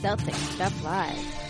Celtic 0.00 0.34
Stuff 0.34 0.82
Live. 0.82 1.40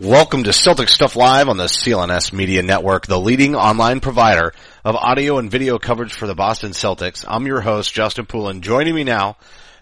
Welcome 0.00 0.42
to 0.42 0.52
Celtic 0.52 0.88
Stuff 0.88 1.14
Live 1.14 1.48
on 1.48 1.56
the 1.56 1.66
CLNS 1.66 2.32
Media 2.32 2.64
Network, 2.64 3.06
the 3.06 3.20
leading 3.20 3.54
online 3.54 4.00
provider 4.00 4.52
of 4.84 4.96
audio 4.96 5.38
and 5.38 5.48
video 5.48 5.78
coverage 5.78 6.14
for 6.14 6.26
the 6.26 6.34
Boston 6.34 6.72
Celtics. 6.72 7.24
I'm 7.28 7.46
your 7.46 7.60
host, 7.60 7.94
Justin 7.94 8.26
Poulin. 8.26 8.60
Joining 8.60 8.96
me 8.96 9.04
now, 9.04 9.36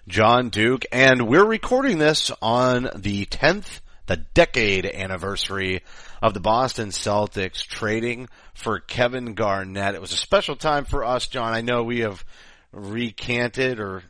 John 0.06 0.50
Duke, 0.50 0.84
and 0.92 1.28
we're 1.28 1.46
recording 1.46 1.96
this 1.96 2.30
on 2.42 2.90
the 2.94 3.24
10th, 3.24 3.80
the 4.05 4.18
decade 4.34 4.84
anniversary 4.84 5.82
of 6.20 6.34
the 6.34 6.40
Boston 6.40 6.90
Celtics 6.90 7.66
trading 7.66 8.28
for 8.52 8.80
Kevin 8.80 9.32
Garnett. 9.32 9.94
It 9.94 10.02
was 10.02 10.12
a 10.12 10.18
special 10.18 10.56
time 10.56 10.84
for 10.84 11.05
us, 11.05 11.27
John. 11.27 11.55
I 11.55 11.62
know 11.62 11.84
we 11.84 12.00
have 12.00 12.22
recanted 12.70 13.80
or 13.80 14.02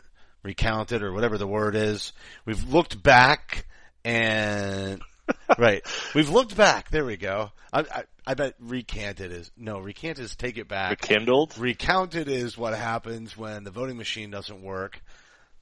recounted 0.45 1.03
or 1.03 1.12
whatever 1.12 1.39
the 1.39 1.47
word 1.47 1.75
is. 1.75 2.12
We've 2.45 2.73
looked 2.73 3.03
back 3.03 3.67
and 4.05 5.01
right. 5.59 5.83
We've 6.14 6.28
looked 6.28 6.56
back. 6.56 6.91
There 6.91 7.05
we 7.05 7.17
go. 7.17 7.51
I, 7.73 7.81
I, 7.81 8.05
I 8.27 8.34
bet 8.34 8.55
recanted 8.61 9.33
is 9.33 9.51
no 9.56 9.81
recanted 9.81 10.25
is 10.25 10.36
take 10.36 10.59
it 10.59 10.69
back. 10.69 11.03
Rekindled? 11.03 11.59
Recounted 11.59 12.28
is 12.28 12.56
what 12.56 12.75
happens 12.75 13.36
when 13.36 13.64
the 13.64 13.70
voting 13.70 13.97
machine 13.97 14.31
doesn't 14.31 14.62
work. 14.62 15.03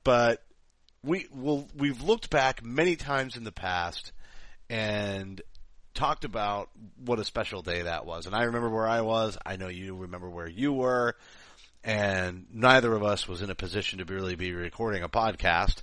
But 0.05 0.43
we 1.05 1.27
will 1.33 1.69
we've 1.77 2.03
looked 2.03 2.29
back 2.29 2.63
many 2.63 2.97
times 2.97 3.37
in 3.37 3.45
the 3.45 3.53
past 3.53 4.13
and 4.69 5.41
talked 5.95 6.25
about 6.25 6.71
what 7.05 7.19
a 7.19 7.25
special 7.25 7.63
day 7.63 7.83
that 7.83 8.07
was. 8.07 8.27
And 8.27 8.35
I 8.35 8.45
remember 8.45 8.71
where 8.71 8.89
I 8.89 9.03
was. 9.03 9.37
I 9.45 9.57
know 9.57 9.69
you 9.69 9.95
remember 9.95 10.29
where 10.29 10.49
you 10.49 10.73
were. 10.73 11.17
And 11.85 12.47
neither 12.53 12.93
of 12.93 13.03
us 13.03 13.27
was 13.27 13.43
in 13.43 13.51
a 13.51 13.55
position 13.55 13.99
to 13.99 14.05
really 14.05 14.37
be 14.37 14.53
recording 14.53 15.03
a 15.03 15.09
podcast. 15.09 15.83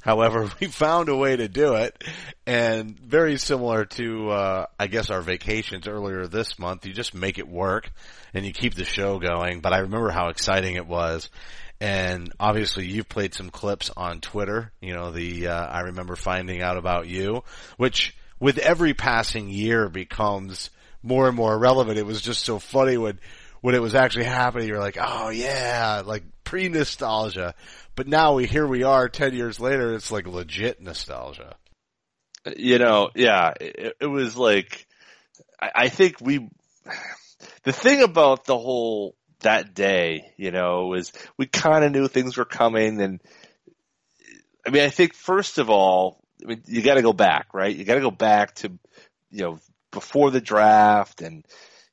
However, 0.00 0.50
we 0.60 0.68
found 0.68 1.08
a 1.08 1.16
way 1.16 1.36
to 1.36 1.48
do 1.48 1.74
it, 1.74 2.02
and 2.46 2.98
very 2.98 3.36
similar 3.38 3.84
to, 3.84 4.30
uh, 4.30 4.66
I 4.78 4.86
guess 4.86 5.10
our 5.10 5.22
vacations 5.22 5.88
earlier 5.88 6.26
this 6.26 6.58
month, 6.58 6.86
you 6.86 6.92
just 6.92 7.14
make 7.14 7.38
it 7.38 7.48
work, 7.48 7.90
and 8.34 8.44
you 8.46 8.52
keep 8.52 8.74
the 8.74 8.84
show 8.84 9.18
going, 9.18 9.60
but 9.60 9.72
I 9.72 9.78
remember 9.78 10.10
how 10.10 10.28
exciting 10.28 10.76
it 10.76 10.86
was, 10.86 11.30
and 11.80 12.32
obviously 12.38 12.86
you've 12.86 13.08
played 13.08 13.34
some 13.34 13.50
clips 13.50 13.90
on 13.96 14.20
Twitter, 14.20 14.72
you 14.80 14.94
know, 14.94 15.10
the, 15.10 15.48
uh, 15.48 15.66
I 15.66 15.80
remember 15.80 16.16
finding 16.16 16.62
out 16.62 16.76
about 16.76 17.08
you, 17.08 17.42
which 17.76 18.16
with 18.40 18.58
every 18.58 18.94
passing 18.94 19.48
year 19.48 19.88
becomes 19.88 20.70
more 21.02 21.28
and 21.28 21.36
more 21.36 21.56
relevant. 21.58 21.98
It 21.98 22.06
was 22.06 22.20
just 22.20 22.44
so 22.44 22.58
funny 22.58 22.96
when, 22.96 23.18
when 23.60 23.74
it 23.74 23.82
was 23.82 23.94
actually 23.94 24.24
happening, 24.24 24.68
you're 24.68 24.78
like, 24.78 24.98
oh 25.00 25.30
yeah, 25.30 26.02
like 26.04 26.24
pre-nostalgia. 26.44 27.54
But 27.94 28.06
now 28.06 28.34
we, 28.34 28.46
here 28.46 28.66
we 28.66 28.84
are 28.84 29.08
10 29.08 29.34
years 29.34 29.58
later, 29.58 29.94
it's 29.94 30.10
like 30.10 30.26
legit 30.26 30.80
nostalgia. 30.80 31.56
You 32.56 32.78
know, 32.78 33.10
yeah, 33.14 33.52
it, 33.60 33.96
it 34.00 34.06
was 34.06 34.36
like, 34.36 34.86
I, 35.60 35.70
I 35.74 35.88
think 35.88 36.20
we, 36.20 36.48
the 37.64 37.72
thing 37.72 38.02
about 38.02 38.44
the 38.44 38.56
whole, 38.58 39.14
that 39.40 39.74
day, 39.74 40.32
you 40.36 40.50
know, 40.50 40.86
was 40.86 41.12
we 41.36 41.46
kind 41.46 41.84
of 41.84 41.92
knew 41.92 42.08
things 42.08 42.36
were 42.36 42.44
coming 42.44 43.00
and, 43.00 43.20
I 44.66 44.70
mean, 44.70 44.82
I 44.82 44.90
think 44.90 45.14
first 45.14 45.58
of 45.58 45.70
all, 45.70 46.20
I 46.42 46.48
mean, 46.48 46.62
you 46.66 46.82
gotta 46.82 47.02
go 47.02 47.12
back, 47.12 47.54
right? 47.54 47.74
You 47.74 47.84
gotta 47.84 48.00
go 48.00 48.10
back 48.10 48.56
to, 48.56 48.72
you 49.30 49.42
know, 49.42 49.58
before 49.92 50.30
the 50.30 50.40
draft 50.40 51.22
and, 51.22 51.44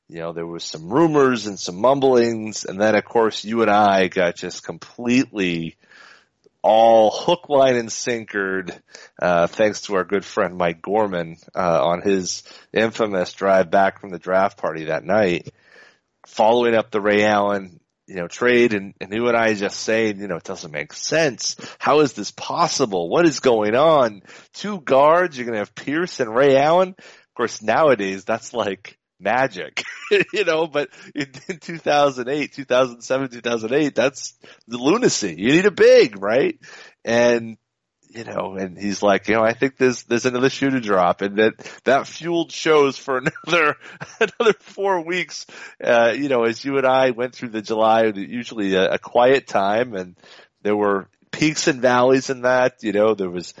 you 0.08 0.20
know, 0.20 0.32
there 0.32 0.46
was 0.46 0.64
some 0.64 0.88
rumors 0.88 1.46
and 1.46 1.58
some 1.58 1.76
mumblings 1.76 2.64
and 2.64 2.80
then 2.80 2.94
of 2.94 3.04
course 3.04 3.44
you 3.44 3.62
and 3.62 3.70
I 3.70 4.08
got 4.08 4.36
just 4.36 4.64
completely 4.64 5.76
all 6.66 7.12
hook, 7.12 7.48
line, 7.48 7.76
and 7.76 7.88
sinkered, 7.88 8.76
uh, 9.22 9.46
thanks 9.46 9.82
to 9.82 9.94
our 9.94 10.02
good 10.02 10.24
friend 10.24 10.56
Mike 10.56 10.82
Gorman, 10.82 11.36
uh, 11.54 11.86
on 11.86 12.02
his 12.02 12.42
infamous 12.72 13.32
drive 13.34 13.70
back 13.70 14.00
from 14.00 14.10
the 14.10 14.18
draft 14.18 14.58
party 14.58 14.86
that 14.86 15.04
night, 15.04 15.52
following 16.26 16.74
up 16.74 16.90
the 16.90 17.00
Ray 17.00 17.24
Allen, 17.24 17.78
you 18.08 18.16
know, 18.16 18.26
trade 18.26 18.74
and, 18.74 18.94
and 19.00 19.12
you 19.12 19.28
and 19.28 19.36
I 19.36 19.54
just 19.54 19.78
saying, 19.78 20.18
you 20.18 20.26
know, 20.26 20.36
it 20.36 20.44
doesn't 20.44 20.72
make 20.72 20.92
sense. 20.92 21.56
How 21.78 22.00
is 22.00 22.14
this 22.14 22.32
possible? 22.32 23.08
What 23.08 23.26
is 23.26 23.38
going 23.38 23.76
on? 23.76 24.22
Two 24.52 24.80
guards, 24.80 25.38
you're 25.38 25.46
going 25.46 25.54
to 25.54 25.60
have 25.60 25.74
Pierce 25.74 26.18
and 26.18 26.34
Ray 26.34 26.56
Allen. 26.56 26.96
Of 26.98 27.34
course, 27.36 27.62
nowadays 27.62 28.24
that's 28.24 28.52
like, 28.52 28.98
magic, 29.18 29.82
you 30.32 30.44
know, 30.44 30.66
but 30.66 30.90
in, 31.14 31.30
in 31.48 31.58
2008, 31.58 32.52
2007, 32.52 33.28
2008, 33.30 33.94
that's 33.94 34.34
the 34.68 34.78
lunacy. 34.78 35.34
You 35.38 35.52
need 35.52 35.66
a 35.66 35.70
big, 35.70 36.22
right? 36.22 36.58
And, 37.04 37.56
you 38.08 38.24
know, 38.24 38.56
and 38.58 38.78
he's 38.78 39.02
like, 39.02 39.28
you 39.28 39.34
know, 39.34 39.42
I 39.42 39.52
think 39.52 39.76
there's, 39.76 40.04
there's 40.04 40.26
another 40.26 40.50
shoe 40.50 40.70
to 40.70 40.80
drop 40.80 41.22
and 41.22 41.36
that, 41.36 41.54
that 41.84 42.06
fueled 42.06 42.52
shows 42.52 42.96
for 42.96 43.18
another, 43.46 43.76
another 44.20 44.54
four 44.60 45.04
weeks, 45.04 45.46
uh, 45.82 46.12
you 46.16 46.28
know, 46.28 46.44
as 46.44 46.64
you 46.64 46.78
and 46.78 46.86
I 46.86 47.10
went 47.10 47.34
through 47.34 47.50
the 47.50 47.62
July, 47.62 48.04
usually 48.14 48.74
a, 48.74 48.92
a 48.92 48.98
quiet 48.98 49.46
time 49.46 49.94
and 49.94 50.16
there 50.62 50.76
were 50.76 51.08
peaks 51.30 51.68
and 51.68 51.82
valleys 51.82 52.30
in 52.30 52.42
that, 52.42 52.82
you 52.82 52.92
know, 52.92 53.14
there 53.14 53.30
was 53.30 53.54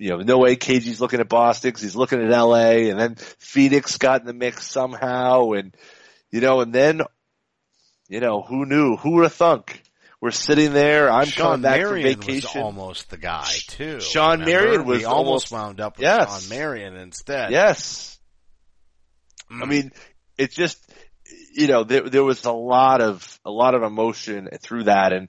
you 0.00 0.08
know, 0.08 0.16
no 0.16 0.38
way 0.38 0.56
KG's 0.56 0.98
looking 0.98 1.20
at 1.20 1.28
Boston 1.28 1.74
he's 1.78 1.94
looking 1.94 2.22
at 2.22 2.30
LA 2.30 2.88
and 2.88 2.98
then 2.98 3.16
Phoenix 3.16 3.98
got 3.98 4.22
in 4.22 4.26
the 4.26 4.32
mix 4.32 4.66
somehow 4.66 5.50
and, 5.50 5.76
you 6.30 6.40
know, 6.40 6.62
and 6.62 6.72
then, 6.72 7.02
you 8.08 8.20
know, 8.20 8.40
who 8.40 8.64
knew? 8.64 8.96
Who 8.96 9.16
would 9.16 9.24
have 9.24 9.34
thunk? 9.34 9.82
We're 10.18 10.30
sitting 10.30 10.72
there. 10.72 11.10
I'm 11.10 11.26
Shawn 11.26 11.46
coming 11.46 11.62
back 11.62 11.80
Marion 11.80 12.14
from 12.14 12.22
vacation. 12.22 12.60
was 12.62 12.64
almost 12.64 13.10
the 13.10 13.18
guy 13.18 13.44
too. 13.68 14.00
Shawn 14.00 14.40
remember? 14.40 14.50
Marion 14.62 14.84
was 14.86 14.98
we 15.00 15.04
almost 15.04 15.52
almost- 15.52 15.52
wound 15.52 15.80
up 15.82 15.98
with 15.98 16.04
Yes. 16.04 16.48
Shawn 16.48 16.58
Marion 16.58 16.96
instead. 16.96 17.52
Yes. 17.52 18.18
Mm. 19.52 19.62
I 19.62 19.66
mean, 19.66 19.92
it 20.38 20.50
just, 20.50 20.78
you 21.52 21.66
know, 21.66 21.84
there, 21.84 22.08
there 22.08 22.24
was 22.24 22.46
a 22.46 22.52
lot 22.52 23.02
of, 23.02 23.38
a 23.44 23.50
lot 23.50 23.74
of 23.74 23.82
emotion 23.82 24.48
through 24.62 24.84
that 24.84 25.12
and, 25.12 25.28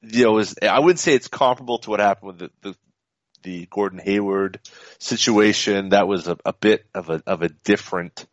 you 0.00 0.24
know, 0.24 0.30
it 0.32 0.34
was, 0.34 0.54
I 0.62 0.80
wouldn't 0.80 0.98
say 0.98 1.12
it's 1.12 1.28
comparable 1.28 1.78
to 1.80 1.90
what 1.90 2.00
happened 2.00 2.28
with 2.28 2.38
the, 2.38 2.50
the, 2.62 2.76
the 3.46 3.66
Gordon 3.70 4.00
Hayward 4.00 4.58
situation. 4.98 5.90
That 5.90 6.08
was 6.08 6.26
a, 6.26 6.36
a 6.44 6.52
bit 6.52 6.84
of 6.94 7.08
a, 7.10 7.22
of 7.26 7.42
a 7.42 7.48
different 7.48 8.26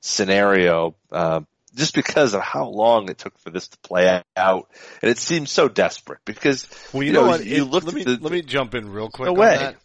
scenario, 0.00 0.94
uh, 1.10 1.40
just 1.74 1.94
because 1.94 2.34
of 2.34 2.40
how 2.40 2.66
long 2.68 3.08
it 3.10 3.18
took 3.18 3.36
for 3.40 3.50
this 3.50 3.68
to 3.68 3.78
play 3.78 4.22
out. 4.36 4.68
And 5.02 5.10
it 5.10 5.18
seems 5.18 5.50
so 5.50 5.68
desperate 5.68 6.20
because, 6.24 6.68
Well, 6.92 7.02
you, 7.02 7.08
you 7.08 7.12
know, 7.12 7.22
know, 7.22 7.28
what? 7.28 7.44
you 7.44 7.62
It- 7.64 7.70
looked 7.70 7.86
let 7.86 7.94
me 7.94 8.04
the- 8.04 8.18
let 8.20 8.32
me 8.32 8.42
jump 8.42 8.74
in 8.74 8.90
real 8.90 9.10
quick 9.10 9.26
No 9.26 9.32
on 9.32 9.38
way. 9.38 9.56
that 9.58 9.76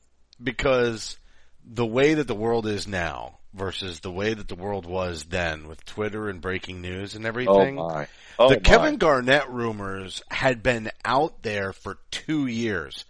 because 0.42 1.18
the 1.64 1.86
way 1.86 2.14
that 2.14 2.28
the 2.28 2.36
world 2.36 2.68
is 2.68 2.88
now 2.88 3.40
versus 3.54 4.02
the 4.02 4.12
way 4.12 4.34
that 4.34 4.48
the 4.48 4.56
world 4.56 4.86
was 4.86 5.24
then 5.26 5.68
with 5.68 5.84
Twitter 5.86 6.28
and 6.30 6.42
breaking 6.42 6.82
news 6.82 7.16
and 7.16 7.26
oh 7.26 7.30
everything. 7.30 7.76
my. 7.76 8.08
Oh 8.38 8.50
the 8.50 8.56
my. 8.56 8.62
Kevin 8.62 8.98
Garnett 8.98 9.50
rumors 9.50 10.22
had 10.30 10.62
been 10.62 10.92
out 11.04 11.42
there 11.42 11.72
for 11.74 11.98
two 12.12 12.46
years, 12.48 13.06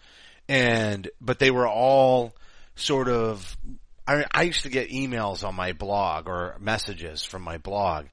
and 0.48 1.10
but 1.20 1.40
they 1.40 1.52
were 1.52 1.68
all 1.68 2.34
sort 2.76 3.08
of 3.08 3.58
I, 4.08 4.26
I 4.32 4.44
used 4.44 4.64
to 4.64 4.70
get 4.70 4.90
emails 4.90 5.44
on 5.44 5.56
my 5.56 5.74
blog 5.74 6.28
or 6.28 6.58
messages 6.60 7.24
from 7.24 7.42
my 7.42 7.58
blog. 7.58 8.06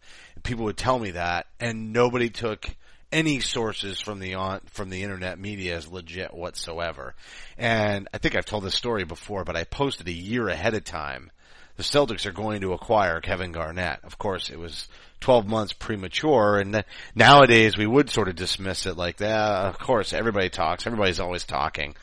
People 0.42 0.64
would 0.64 0.76
tell 0.76 0.98
me 0.98 1.12
that 1.12 1.46
and 1.60 1.92
nobody 1.92 2.30
took 2.30 2.74
any 3.12 3.40
sources 3.40 4.00
from 4.00 4.18
the 4.18 4.34
on, 4.34 4.60
from 4.66 4.88
the 4.88 5.02
internet 5.02 5.38
media 5.38 5.76
as 5.76 5.86
legit 5.86 6.32
whatsoever. 6.32 7.14
And 7.58 8.08
I 8.12 8.18
think 8.18 8.34
I've 8.34 8.46
told 8.46 8.64
this 8.64 8.74
story 8.74 9.04
before, 9.04 9.44
but 9.44 9.56
I 9.56 9.64
posted 9.64 10.08
a 10.08 10.12
year 10.12 10.48
ahead 10.48 10.74
of 10.74 10.84
time. 10.84 11.30
The 11.76 11.82
Celtics 11.82 12.26
are 12.26 12.32
going 12.32 12.62
to 12.62 12.72
acquire 12.72 13.20
Kevin 13.20 13.52
Garnett. 13.52 14.00
Of 14.02 14.18
course, 14.18 14.50
it 14.50 14.58
was 14.58 14.88
12 15.22 15.46
months 15.46 15.72
premature 15.72 16.58
and 16.58 16.84
nowadays 17.14 17.76
we 17.76 17.86
would 17.86 18.10
sort 18.10 18.28
of 18.28 18.36
dismiss 18.36 18.86
it 18.86 18.96
like 18.96 19.18
that. 19.18 19.66
Of 19.66 19.78
course, 19.78 20.12
everybody 20.12 20.50
talks. 20.50 20.86
Everybody's 20.86 21.20
always 21.20 21.44
talking. 21.44 21.94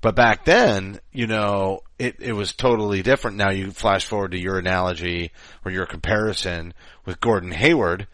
But 0.00 0.14
back 0.14 0.44
then, 0.44 1.00
you 1.12 1.26
know, 1.26 1.80
it, 1.98 2.16
it 2.20 2.32
was 2.32 2.52
totally 2.52 3.02
different. 3.02 3.36
Now 3.36 3.50
you 3.50 3.70
flash 3.70 4.04
forward 4.04 4.32
to 4.32 4.38
your 4.38 4.58
analogy 4.58 5.32
or 5.64 5.72
your 5.72 5.86
comparison 5.86 6.74
with 7.04 7.20
Gordon 7.20 7.52
Hayward 7.52 8.06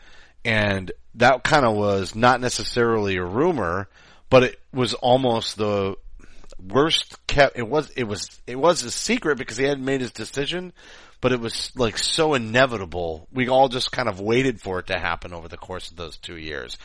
and 0.44 0.92
that 1.16 1.42
kind 1.42 1.64
of 1.64 1.74
was 1.74 2.14
not 2.14 2.40
necessarily 2.40 3.16
a 3.16 3.24
rumor, 3.24 3.88
but 4.30 4.42
it 4.44 4.60
was 4.72 4.94
almost 4.94 5.56
the 5.56 5.96
worst 6.62 7.26
kept, 7.26 7.58
it 7.58 7.68
was, 7.68 7.90
it 7.90 8.04
was, 8.04 8.40
it 8.46 8.56
was 8.56 8.82
a 8.82 8.90
secret 8.90 9.38
because 9.38 9.56
he 9.56 9.64
hadn't 9.64 9.84
made 9.84 10.00
his 10.00 10.12
decision, 10.12 10.72
but 11.24 11.32
it 11.32 11.40
was 11.40 11.72
like 11.74 11.96
so 11.96 12.34
inevitable. 12.34 13.26
We 13.32 13.48
all 13.48 13.70
just 13.70 13.90
kind 13.90 14.10
of 14.10 14.20
waited 14.20 14.60
for 14.60 14.80
it 14.80 14.88
to 14.88 14.98
happen 14.98 15.32
over 15.32 15.48
the 15.48 15.56
course 15.56 15.90
of 15.90 15.96
those 15.96 16.18
two 16.18 16.36
years. 16.36 16.76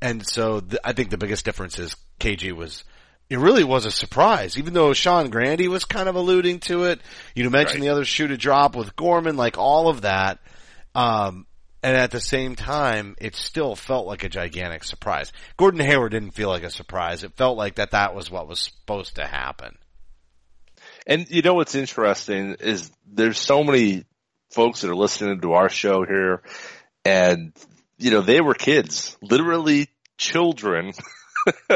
And 0.00 0.26
so 0.26 0.60
th- 0.60 0.80
I 0.82 0.94
think 0.94 1.10
the 1.10 1.18
biggest 1.18 1.44
difference 1.44 1.78
is 1.78 1.94
KG 2.18 2.52
was, 2.52 2.84
it 3.28 3.38
really 3.38 3.64
was 3.64 3.84
a 3.84 3.90
surprise, 3.90 4.56
even 4.56 4.72
though 4.72 4.94
Sean 4.94 5.28
Grande 5.28 5.68
was 5.68 5.84
kind 5.84 6.08
of 6.08 6.14
alluding 6.14 6.60
to 6.60 6.84
it. 6.84 7.02
You 7.34 7.50
mentioned 7.50 7.80
Right. 7.80 7.88
the 7.88 7.92
other 7.92 8.06
shoot 8.06 8.30
a 8.30 8.38
drop 8.38 8.74
with 8.74 8.96
Gorman, 8.96 9.36
like 9.36 9.58
all 9.58 9.90
of 9.90 10.00
that. 10.00 10.38
Um, 10.94 11.46
and 11.82 11.94
at 11.94 12.12
the 12.12 12.20
same 12.20 12.56
time, 12.56 13.14
it 13.18 13.36
still 13.36 13.76
felt 13.76 14.06
like 14.06 14.24
a 14.24 14.30
gigantic 14.30 14.84
surprise. 14.84 15.34
Gordon 15.58 15.80
Hayward 15.80 16.12
didn't 16.12 16.30
feel 16.30 16.48
like 16.48 16.62
a 16.62 16.70
surprise. 16.70 17.24
It 17.24 17.36
felt 17.36 17.58
like 17.58 17.74
that 17.74 17.90
that 17.90 18.14
was 18.14 18.30
what 18.30 18.48
was 18.48 18.58
supposed 18.60 19.16
to 19.16 19.26
happen. 19.26 19.76
And 21.06 21.28
you 21.30 21.42
know 21.42 21.54
what's 21.54 21.74
interesting 21.74 22.56
is 22.60 22.90
there's 23.06 23.38
so 23.38 23.64
many 23.64 24.04
folks 24.50 24.82
that 24.82 24.90
are 24.90 24.96
listening 24.96 25.40
to 25.40 25.52
our 25.54 25.68
show 25.68 26.04
here 26.04 26.42
and 27.04 27.52
you 28.02 28.10
know, 28.10 28.20
they 28.20 28.40
were 28.40 28.54
kids, 28.54 29.16
literally 29.22 29.88
children 30.18 30.92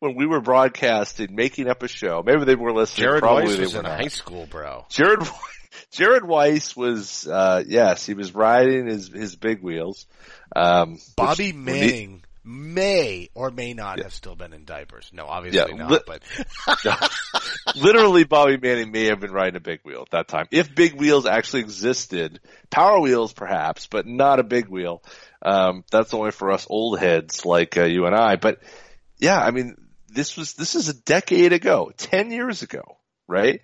when 0.00 0.14
we 0.16 0.26
were 0.26 0.40
broadcasting, 0.40 1.34
making 1.34 1.68
up 1.68 1.82
a 1.82 1.88
show. 1.88 2.22
Maybe 2.24 2.44
they 2.44 2.54
were 2.54 2.72
listening. 2.72 3.04
Jared 3.04 3.22
probably 3.22 3.44
Weiss 3.44 3.56
they 3.56 3.62
was 3.62 3.74
were 3.74 3.80
in 3.80 3.86
not. 3.86 4.00
high 4.00 4.08
school, 4.08 4.46
bro. 4.46 4.86
Jared 4.88 5.20
Jared 5.90 6.24
Weiss 6.24 6.74
was 6.74 7.26
uh 7.26 7.62
yes, 7.66 8.06
he 8.06 8.14
was 8.14 8.34
riding 8.34 8.86
his 8.86 9.08
his 9.08 9.36
big 9.36 9.62
wheels. 9.62 10.06
Um 10.54 10.98
Bobby 11.16 11.52
Manning 11.52 12.24
may 12.46 13.28
or 13.34 13.50
may 13.50 13.74
not 13.74 14.00
have 14.00 14.14
still 14.14 14.36
been 14.36 14.52
in 14.52 14.64
diapers. 14.64 15.10
No, 15.12 15.26
obviously 15.26 15.72
Yeah, 15.72 15.76
not, 15.76 15.90
li- 15.90 16.00
but 16.06 16.22
literally 17.76 18.24
Bobby 18.24 18.56
Manning 18.56 18.92
may 18.92 19.06
have 19.06 19.18
been 19.20 19.32
riding 19.32 19.56
a 19.56 19.60
big 19.60 19.80
wheel 19.84 20.02
at 20.02 20.10
that 20.10 20.28
time. 20.28 20.46
If 20.52 20.74
big 20.74 20.94
wheels 20.94 21.26
actually 21.26 21.60
existed, 21.62 22.40
power 22.70 23.00
wheels 23.00 23.32
perhaps, 23.32 23.88
but 23.88 24.06
not 24.06 24.38
a 24.38 24.44
big 24.44 24.68
wheel. 24.68 25.02
Um, 25.42 25.84
that's 25.90 26.14
only 26.14 26.30
for 26.30 26.52
us 26.52 26.66
old 26.70 27.00
heads 27.00 27.44
like 27.44 27.76
uh, 27.76 27.84
you 27.84 28.06
and 28.06 28.14
I. 28.14 28.36
But 28.36 28.60
yeah, 29.18 29.38
I 29.40 29.50
mean, 29.50 29.76
this 30.08 30.36
was, 30.36 30.54
this 30.54 30.76
is 30.76 30.88
a 30.88 30.94
decade 30.94 31.52
ago, 31.52 31.90
10 31.96 32.30
years 32.30 32.62
ago, 32.62 32.98
right? 33.26 33.60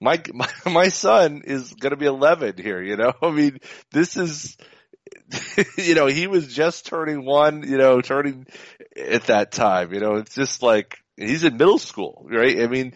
My, 0.00 0.22
my, 0.34 0.48
my 0.66 0.88
son 0.88 1.42
is 1.44 1.72
going 1.72 1.92
to 1.92 1.96
be 1.96 2.06
11 2.06 2.54
here, 2.58 2.82
you 2.82 2.96
know? 2.96 3.12
I 3.22 3.30
mean, 3.30 3.58
this 3.90 4.16
is, 4.16 4.56
you 5.78 5.94
know, 5.94 6.06
he 6.06 6.26
was 6.26 6.52
just 6.52 6.86
turning 6.86 7.24
one, 7.24 7.62
you 7.68 7.78
know, 7.78 8.00
turning 8.00 8.46
at 8.96 9.24
that 9.24 9.52
time, 9.52 9.92
you 9.92 10.00
know, 10.00 10.16
it's 10.16 10.34
just 10.34 10.62
like, 10.62 10.98
he's 11.16 11.44
in 11.44 11.56
middle 11.56 11.78
school, 11.78 12.26
right? 12.30 12.60
I 12.60 12.66
mean, 12.66 12.94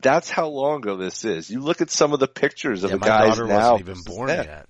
that's 0.00 0.28
how 0.30 0.48
long 0.48 0.78
ago 0.78 0.96
this 0.96 1.24
is. 1.24 1.48
You 1.50 1.60
look 1.60 1.80
at 1.80 1.90
some 1.90 2.12
of 2.12 2.20
the 2.20 2.28
pictures 2.28 2.84
of 2.84 2.90
yeah, 2.90 2.96
the 2.96 3.00
my 3.00 3.06
guys 3.06 3.28
daughter 3.38 3.46
now. 3.46 3.72
wasn't 3.72 3.88
even 3.88 4.02
born 4.02 4.28
Yeah. 4.28 4.42
yet. 4.42 4.66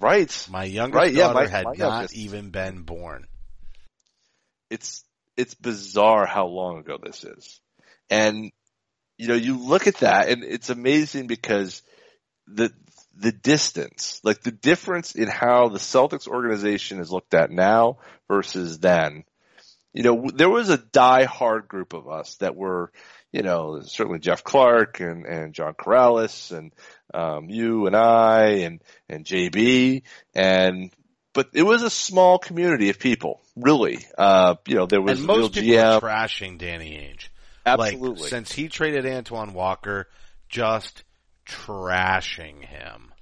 Right. 0.00 0.48
My 0.50 0.64
youngest 0.64 0.96
Right, 0.96 1.12
yeah, 1.12 1.28
daughter 1.28 1.34
my- 1.44 1.46
had 1.48 1.64
my 1.64 1.70
not 1.72 1.78
youngest- 1.78 2.16
even 2.16 2.50
been 2.50 2.82
born. 2.82 3.26
It's, 4.70 5.04
it's 5.36 5.54
bizarre 5.54 6.26
how 6.26 6.46
long 6.46 6.78
ago 6.78 6.98
this 7.02 7.24
is. 7.24 7.60
And, 8.10 8.50
you 9.18 9.28
know, 9.28 9.34
you 9.34 9.58
look 9.58 9.86
at 9.86 9.96
that 9.98 10.28
and 10.28 10.42
it's 10.44 10.70
amazing 10.70 11.26
because 11.26 11.82
the, 12.46 12.72
the 13.16 13.32
distance, 13.32 14.20
like 14.24 14.42
the 14.42 14.52
difference 14.52 15.14
in 15.14 15.28
how 15.28 15.68
the 15.68 15.78
Celtics 15.78 16.26
organization 16.26 17.00
is 17.00 17.10
looked 17.10 17.34
at 17.34 17.50
now 17.50 17.98
versus 18.28 18.78
then, 18.78 19.24
you 19.92 20.02
know, 20.02 20.30
there 20.34 20.48
was 20.48 20.70
a 20.70 20.78
die-hard 20.78 21.68
group 21.68 21.92
of 21.92 22.08
us 22.08 22.36
that 22.36 22.56
were, 22.56 22.90
you 23.30 23.42
know, 23.42 23.80
certainly 23.82 24.18
Jeff 24.18 24.42
Clark 24.42 25.00
and, 25.00 25.26
and 25.26 25.54
John 25.54 25.74
Corrales 25.74 26.56
and, 26.56 26.72
um, 27.12 27.50
you 27.50 27.86
and 27.86 27.94
I 27.94 28.44
and, 28.62 28.82
and 29.08 29.24
JB 29.24 30.02
and, 30.34 30.90
but 31.34 31.50
it 31.54 31.62
was 31.62 31.82
a 31.82 31.90
small 31.90 32.38
community 32.38 32.90
of 32.90 32.98
people, 32.98 33.40
really. 33.56 34.04
Uh, 34.18 34.56
you 34.66 34.74
know, 34.74 34.86
there 34.86 35.00
was 35.00 35.18
And 35.18 35.26
most 35.26 35.54
people 35.54 35.70
GM. 35.70 36.00
trashing 36.00 36.58
Danny 36.58 36.92
Ainge. 36.92 37.28
Absolutely. 37.64 38.20
Like, 38.20 38.30
since 38.30 38.52
he 38.52 38.68
traded 38.68 39.06
Antoine 39.06 39.54
Walker, 39.54 40.08
just 40.48 41.04
trashing 41.46 42.64
him. 42.64 43.12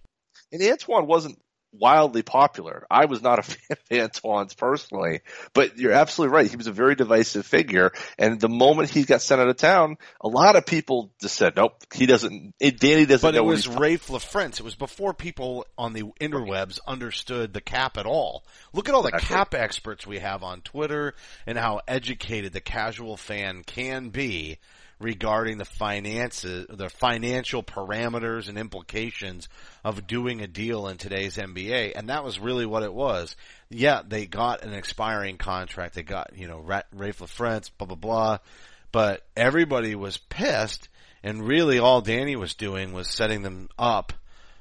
And 0.53 0.63
Antoine 0.63 1.07
wasn't 1.07 1.39
wildly 1.73 2.23
popular. 2.23 2.85
I 2.91 3.05
was 3.05 3.23
not 3.23 3.39
a 3.39 3.43
fan 3.45 3.59
of 3.71 3.79
Antoine's 3.97 4.55
personally, 4.55 5.21
but 5.53 5.79
you're 5.79 5.93
absolutely 5.93 6.35
right. 6.35 6.51
He 6.51 6.57
was 6.57 6.67
a 6.67 6.73
very 6.73 6.97
divisive 6.97 7.47
figure. 7.47 7.93
And 8.19 8.41
the 8.41 8.49
moment 8.49 8.91
he 8.91 9.05
got 9.05 9.23
sent 9.23 9.41
out 9.41 9.49
of 9.49 9.57
town, 9.57 9.97
a 10.21 10.27
lot 10.29 10.57
of 10.57 10.67
people 10.67 11.13
just 11.21 11.37
said, 11.37 11.55
nope, 11.57 11.75
he 11.95 12.07
doesn't, 12.07 12.55
Danny 12.59 13.07
doesn't 13.07 13.23
But 13.27 13.35
know 13.37 13.43
it 13.45 13.47
was 13.47 13.67
he's 13.67 13.77
Raef 13.77 14.09
LaFrentz. 14.09 14.55
It 14.55 14.63
was 14.65 14.75
before 14.75 15.15
people 15.15 15.65
on 15.79 15.93
the 15.93 16.03
interwebs 16.21 16.81
understood 16.87 17.53
the 17.53 17.61
cap 17.61 17.97
at 17.97 18.07
all. 18.07 18.45
Look 18.73 18.89
at 18.89 18.95
all 18.97 19.03
the 19.03 19.11
Exactly. 19.11 19.37
cap 19.37 19.55
experts 19.55 20.07
we 20.07 20.19
have 20.19 20.43
on 20.43 20.63
Twitter 20.63 21.15
and 21.47 21.57
how 21.57 21.83
educated 21.87 22.53
the 22.53 22.61
casual 22.61 23.17
fan 23.17 23.63
can 23.65 24.09
be 24.09 24.59
regarding 25.01 25.57
the 25.59 25.65
finances, 25.65 26.67
the 26.69 26.91
financial 26.91 27.63
parameters 27.63 28.49
and 28.49 28.59
implications 28.59 29.49
of 29.83 30.07
doing 30.07 30.43
a 30.43 30.47
deal 30.47 30.87
in 30.89 30.99
today's 30.99 31.37
NBA. 31.37 31.93
And 31.97 32.11
that 32.11 32.23
was 32.23 32.39
really 32.39 32.67
what 32.67 32.83
it 32.83 32.93
was. 32.93 33.35
Yeah, 33.71 34.03
they 34.07 34.27
got 34.27 34.63
an 34.63 34.75
expiring 34.75 35.39
contract. 35.39 35.95
They 35.95 36.03
got, 36.03 36.37
you 36.37 36.47
know, 36.47 36.61
Ra- 36.61 36.83
Raef 36.95 37.19
LaFrentz, 37.19 37.71
blah, 37.77 37.87
blah, 37.87 37.97
blah. 37.97 38.39
But 38.93 39.25
everybody 39.37 39.95
was 39.95 40.19
pissed 40.19 40.89
and 41.23 41.47
really 41.47 41.79
all 41.79 42.01
Danny 42.01 42.37
was 42.37 42.55
doing 42.55 42.93
was 42.93 43.09
setting 43.09 43.43
them 43.43 43.69
up 43.79 44.13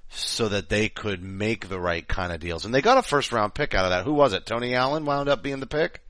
so 0.10 0.48
that 0.50 0.70
they 0.70 0.90
could 0.90 1.22
make 1.22 1.70
the 1.70 1.80
right 1.80 2.08
kind 2.08 2.32
of 2.32 2.40
deals. 2.40 2.66
And 2.66 2.74
they 2.74 2.82
got 2.82 2.98
a 2.98 3.02
first 3.02 3.32
round 3.32 3.54
pick 3.54 3.76
out 3.76 3.86
of 3.86 3.92
that. 3.92 4.06
Who 4.06 4.14
was 4.14 4.34
it? 4.34 4.46
Tony 4.46 4.74
Allen 4.74 5.06
wound 5.06 5.30
up 5.30 5.44
being 5.44 5.60
the 5.60 5.68
pick? 5.68 6.02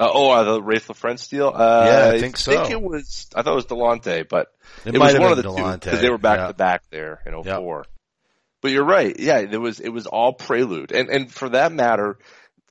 Uh, 0.00 0.10
oh, 0.12 0.30
uh, 0.30 0.44
the 0.44 0.60
Raef 0.60 0.88
LaFrentz 0.88 1.28
deal? 1.28 1.52
Uh, 1.54 1.84
Yeah, 1.86 2.10
I 2.14 2.18
think 2.18 2.36
so. 2.36 2.52
I 2.52 2.56
think 2.56 2.70
it 2.72 2.82
was, 2.82 3.28
I 3.34 3.42
thought 3.42 3.52
it 3.52 3.54
was 3.54 3.66
Delonte, 3.66 4.28
but 4.28 4.48
It 4.84 4.94
it, 4.94 4.98
was 4.98 5.18
one 5.18 5.30
of 5.30 5.36
the 5.36 5.42
two 5.44 5.78
because 5.78 6.00
they 6.00 6.10
were 6.10 6.18
back 6.18 6.38
yeah. 6.38 6.48
to 6.48 6.54
back 6.54 6.82
there 6.90 7.20
in 7.26 7.42
04. 7.42 7.84
But 8.60 8.70
you're 8.72 8.84
right. 8.84 9.14
Yeah, 9.18 9.38
it 9.38 9.60
was, 9.60 9.78
it 9.78 9.90
was 9.90 10.06
all 10.06 10.32
prelude. 10.32 10.90
And, 10.90 11.10
and 11.10 11.30
for 11.30 11.50
that 11.50 11.70
matter, 11.70 12.18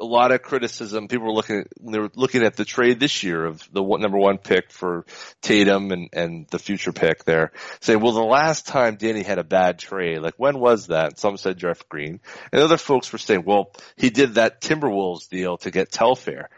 a 0.02 0.06
lot 0.06 0.32
of 0.32 0.42
criticism, 0.42 1.08
people 1.08 1.28
were 1.28 1.34
looking 1.34 1.60
at, 1.60 1.68
they 1.80 2.00
were 2.00 2.10
looking 2.16 2.44
at 2.44 2.56
the 2.56 2.66
trade 2.66 3.00
this 3.00 3.24
year 3.24 3.46
of 3.46 3.68
the 3.72 3.82
one, 3.82 4.02
number 4.02 4.18
one 4.18 4.38
pick 4.38 4.72
for 4.72 5.06
Tatum 5.42 5.92
and, 5.92 6.10
and 6.12 6.48
the 6.50 6.60
future 6.60 6.92
pick 6.92 7.24
there, 7.24 7.52
saying, 7.80 8.02
well, 8.02 8.12
the 8.12 8.22
last 8.22 8.68
time 8.68 8.96
Danny 8.96 9.24
had 9.24 9.40
a 9.40 9.44
bad 9.44 9.80
trade, 9.80 10.20
like 10.20 10.34
when 10.38 10.60
was 10.60 10.88
that? 10.88 11.06
And 11.10 11.18
some 11.18 11.38
said 11.38 11.58
Jeff 11.58 11.88
Green. 11.88 12.20
And 12.52 12.62
other 12.62 12.78
folks 12.78 13.14
were 13.14 13.20
saying, 13.20 13.44
well, 13.46 13.72
he 13.96 14.10
did 14.10 14.36
that 14.36 14.62
Timberwolves 14.62 15.30
deal 15.30 15.58
to 15.60 15.72
get 15.72 15.92
Telfair. 15.92 16.50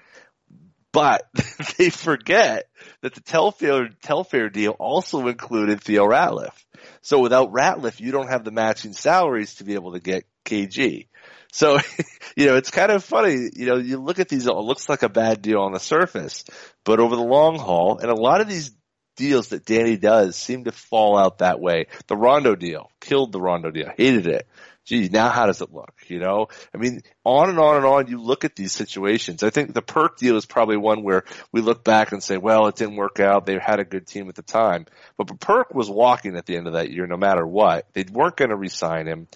But 0.96 1.28
they 1.78 1.90
forget 1.90 2.70
that 3.02 3.14
the 3.14 3.22
Telfair, 3.22 3.90
Telfair 4.02 4.50
deal 4.50 4.72
also 4.72 5.28
included 5.28 5.82
Theo 5.82 6.06
Ratliff. 6.06 6.54
So 7.02 7.20
without 7.20 7.52
Ratliff, 7.52 8.00
you 8.00 8.14
don't 8.14 8.30
have 8.30 8.46
the 8.46 8.52
matching 8.52 8.94
salaries 8.94 9.56
to 9.56 9.66
be 9.66 9.74
able 9.74 9.92
to 9.92 10.00
get 10.00 10.24
KG. 10.46 11.08
So, 11.52 11.80
you 12.38 12.46
know, 12.46 12.56
it's 12.56 12.72
kind 12.72 12.92
of 12.92 13.04
funny, 13.04 13.50
you 13.54 13.66
know, 13.66 13.76
you 13.76 13.98
look 13.98 14.20
at 14.20 14.30
these, 14.30 14.48
it 14.48 14.54
looks 14.54 14.88
like 14.88 15.04
a 15.04 15.10
bad 15.10 15.42
deal 15.42 15.60
on 15.60 15.74
the 15.74 15.80
surface, 15.80 16.46
but 16.86 17.02
over 17.02 17.18
the 17.18 17.22
long 17.22 17.60
haul, 17.60 17.98
and 17.98 18.10
a 18.10 18.16
lot 18.16 18.40
of 18.40 18.48
these 18.48 18.72
deals 19.18 19.50
that 19.50 19.66
Danny 19.66 19.98
does 19.98 20.38
seem 20.38 20.64
to 20.64 20.72
fall 20.72 21.18
out 21.18 21.40
that 21.40 21.60
way. 21.60 21.88
The 22.08 22.16
Rondo 22.16 22.56
deal, 22.56 22.90
killed 23.02 23.34
the 23.34 23.42
Rondo 23.42 23.70
deal, 23.70 23.90
hated 23.98 24.28
it. 24.28 24.48
Gee, 24.86 25.10
now 25.10 25.30
how 25.30 25.48
does 25.48 25.62
it 25.62 25.74
look? 25.74 25.94
You 26.08 26.20
know, 26.20 26.48
I 26.74 26.78
mean, 26.78 27.02
on 27.24 27.50
and 27.50 27.60
on 27.60 27.78
and 27.78 27.86
on. 27.86 28.08
You 28.08 28.22
look 28.22 28.46
at 28.46 28.56
these 28.56 28.72
situations. 28.72 29.44
I 29.44 29.50
think 29.50 29.74
the 29.74 29.82
Perk 29.82 30.18
deal 30.18 30.38
is 30.38 30.46
probably 30.46 30.78
one 30.78 31.04
where 31.04 31.26
we 31.52 31.62
look 31.62 31.84
back 31.84 32.12
and 32.12 32.24
say, 32.24 32.38
well, 32.38 32.68
it 32.68 32.76
didn't 32.76 32.96
work 32.96 33.20
out. 33.20 33.46
They 33.46 33.58
had 33.60 33.80
a 33.80 33.86
good 33.86 34.08
team 34.08 34.30
at 34.30 34.36
the 34.36 34.44
time, 34.44 34.86
but 35.18 35.40
Perk 35.40 35.74
was 35.74 35.90
walking 35.90 36.38
at 36.38 36.46
the 36.46 36.56
end 36.56 36.68
of 36.68 36.74
that 36.74 36.92
year, 36.92 37.08
no 37.08 37.18
matter 37.18 37.46
what. 37.46 37.88
They 37.94 38.06
weren't 38.10 38.38
going 38.38 38.50
to 38.50 38.56
re-sign 38.56 39.08
him. 39.08 39.28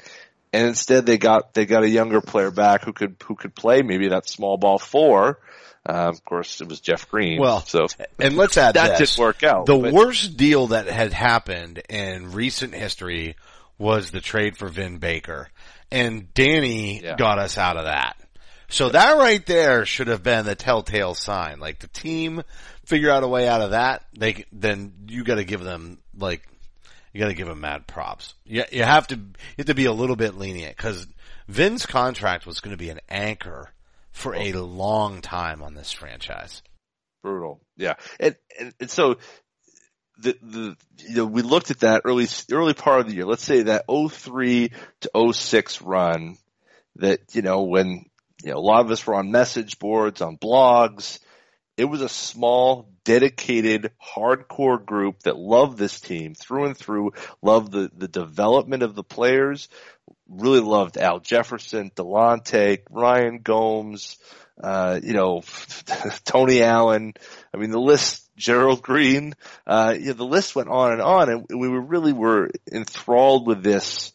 And 0.51 0.67
instead 0.67 1.05
they 1.05 1.17
got, 1.17 1.53
they 1.53 1.65
got 1.65 1.83
a 1.83 1.89
younger 1.89 2.21
player 2.21 2.49
back 2.49 2.83
who 2.83 2.93
could, 2.93 3.17
who 3.25 3.35
could 3.35 3.53
play 3.53 3.81
maybe 3.81 4.09
that 4.09 4.27
small 4.27 4.57
ball 4.57 4.79
four. 4.79 5.39
Uh, 5.87 6.09
of 6.09 6.25
course, 6.25 6.59
it 6.59 6.67
was 6.67 6.81
Jeff 6.81 7.09
Green. 7.09 7.39
Well, 7.39 7.61
so 7.61 7.87
and 8.19 8.35
let's 8.35 8.57
add 8.57 8.75
that 8.75 8.97
this. 8.97 9.15
didn't 9.15 9.23
work 9.23 9.43
out. 9.43 9.65
The 9.65 9.77
but- 9.77 9.93
worst 9.93 10.37
deal 10.37 10.67
that 10.67 10.87
had 10.87 11.13
happened 11.13 11.81
in 11.89 12.31
recent 12.31 12.73
history 12.73 13.35
was 13.79 14.11
the 14.11 14.21
trade 14.21 14.57
for 14.57 14.67
Vin 14.67 14.97
Baker. 14.97 15.49
And 15.89 16.31
Danny 16.35 17.01
Yeah. 17.01 17.15
got 17.15 17.39
us 17.39 17.57
out 17.57 17.77
of 17.77 17.85
that. 17.85 18.17
So 18.67 18.89
that 18.89 19.17
right 19.17 19.43
there 19.47 19.85
should 19.85 20.09
have 20.09 20.21
been 20.21 20.45
the 20.45 20.53
telltale 20.53 21.15
sign. 21.15 21.59
Like 21.59 21.79
the 21.79 21.87
team 21.87 22.43
figure 22.85 23.09
out 23.09 23.23
a 23.23 23.27
way 23.27 23.47
out 23.47 23.61
of 23.61 23.71
that, 23.71 24.03
they 24.15 24.45
then 24.51 24.93
you 25.07 25.23
got 25.23 25.35
to 25.35 25.43
give 25.43 25.61
them 25.63 25.97
like 26.15 26.47
you 27.11 27.19
got 27.19 27.29
to 27.29 27.33
give 27.33 27.47
them 27.47 27.61
mad 27.61 27.87
props. 27.87 28.35
You, 28.45 28.65
you 28.71 28.83
have 28.83 29.07
to 29.07 29.15
you 29.15 29.33
have 29.57 29.65
to 29.67 29.73
be 29.73 29.85
a 29.85 29.91
little 29.93 30.15
bit 30.15 30.35
lenient 30.35 30.77
because 30.77 31.07
Vin's 31.47 31.87
contract 31.87 32.45
was 32.45 32.59
going 32.59 32.73
to 32.73 32.77
be 32.77 32.91
an 32.91 32.99
anchor 33.09 33.71
for 34.11 34.35
oh. 34.35 34.39
a 34.39 34.51
long 34.53 35.21
time 35.21 35.63
on 35.63 35.73
this 35.73 35.91
franchise. 35.91 36.61
brutal. 37.23 37.61
Yeah, 37.75 37.95
and, 38.19 38.35
and 38.59 38.73
and 38.79 38.91
so 38.91 39.17
the 40.19 40.37
the 40.41 40.77
you 41.07 41.15
know 41.15 41.25
we 41.25 41.41
looked 41.41 41.71
at 41.71 41.79
that 41.79 42.01
early 42.05 42.27
early 42.51 42.73
part 42.73 43.01
of 43.01 43.07
the 43.07 43.15
year. 43.15 43.25
Let's 43.25 43.43
say 43.43 43.63
that 43.63 43.85
03 43.87 44.71
to 45.01 45.33
06 45.33 45.81
run 45.81 46.37
that 46.97 47.19
you 47.33 47.41
know 47.41 47.63
when 47.63 48.05
you 48.43 48.51
know 48.51 48.57
a 48.57 48.59
lot 48.59 48.85
of 48.85 48.91
us 48.91 49.05
were 49.05 49.15
on 49.15 49.31
message 49.31 49.79
boards 49.79 50.21
on 50.21 50.37
blogs. 50.37 51.19
It 51.77 51.85
was 51.85 52.01
a 52.01 52.09
small, 52.09 52.89
dedicated, 53.05 53.91
hardcore 54.05 54.85
group 54.85 55.23
that 55.23 55.37
loved 55.37 55.77
this 55.77 56.01
team 56.01 56.35
through 56.35 56.65
and 56.65 56.77
through, 56.77 57.13
loved 57.41 57.71
the, 57.71 57.89
the 57.95 58.09
development 58.09 58.83
of 58.83 58.95
the 58.95 59.03
players, 59.03 59.69
really 60.27 60.59
loved 60.59 60.97
Al 60.97 61.21
Jefferson, 61.21 61.89
Delonte, 61.95 62.79
Ryan 62.89 63.39
Gomes, 63.39 64.17
uh, 64.61 64.99
you 65.01 65.13
know, 65.13 65.41
Tony 66.25 66.61
Allen. 66.61 67.13
I 67.53 67.57
mean, 67.57 67.71
the 67.71 67.79
list, 67.79 68.28
Gerald 68.39 68.81
Green, 68.81 69.35
uh, 69.67 69.93
the 69.93 70.25
list 70.25 70.55
went 70.55 70.69
on 70.69 70.93
and 70.93 71.01
on 71.01 71.29
and 71.29 71.45
we 71.49 71.67
were 71.67 71.81
really 71.81 72.13
were 72.13 72.49
enthralled 72.71 73.45
with 73.45 73.61
this, 73.61 74.13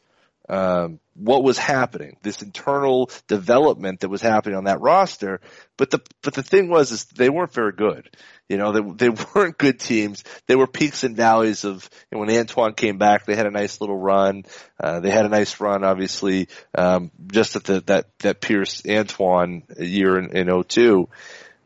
um, 0.48 0.98
what 1.14 1.44
was 1.44 1.58
happening, 1.58 2.16
this 2.22 2.42
internal 2.42 3.10
development 3.28 4.00
that 4.00 4.08
was 4.08 4.22
happening 4.22 4.56
on 4.56 4.64
that 4.64 4.80
roster. 4.80 5.40
But 5.76 5.90
the, 5.90 6.00
but 6.22 6.34
the 6.34 6.42
thing 6.42 6.68
was, 6.68 6.90
is 6.90 7.04
they 7.04 7.28
weren't 7.28 7.52
very 7.52 7.72
good. 7.72 8.10
You 8.48 8.56
know, 8.56 8.72
they, 8.72 9.08
they 9.08 9.22
weren't 9.34 9.58
good 9.58 9.78
teams. 9.78 10.24
They 10.46 10.56
were 10.56 10.66
peaks 10.66 11.04
and 11.04 11.16
valleys 11.16 11.64
of, 11.64 11.88
when 12.10 12.30
Antoine 12.30 12.74
came 12.74 12.98
back, 12.98 13.26
they 13.26 13.36
had 13.36 13.46
a 13.46 13.50
nice 13.50 13.80
little 13.80 13.98
run. 13.98 14.44
Uh, 14.82 15.00
they 15.00 15.10
had 15.10 15.26
a 15.26 15.30
nice 15.30 15.60
run, 15.60 15.84
obviously, 15.84 16.48
um, 16.74 17.10
just 17.30 17.56
at 17.56 17.64
the, 17.64 17.80
that, 17.82 18.06
that 18.20 18.40
Pierce 18.40 18.82
Antoine 18.88 19.64
year 19.78 20.18
in, 20.18 20.36
in 20.36 20.62
02. 20.62 21.08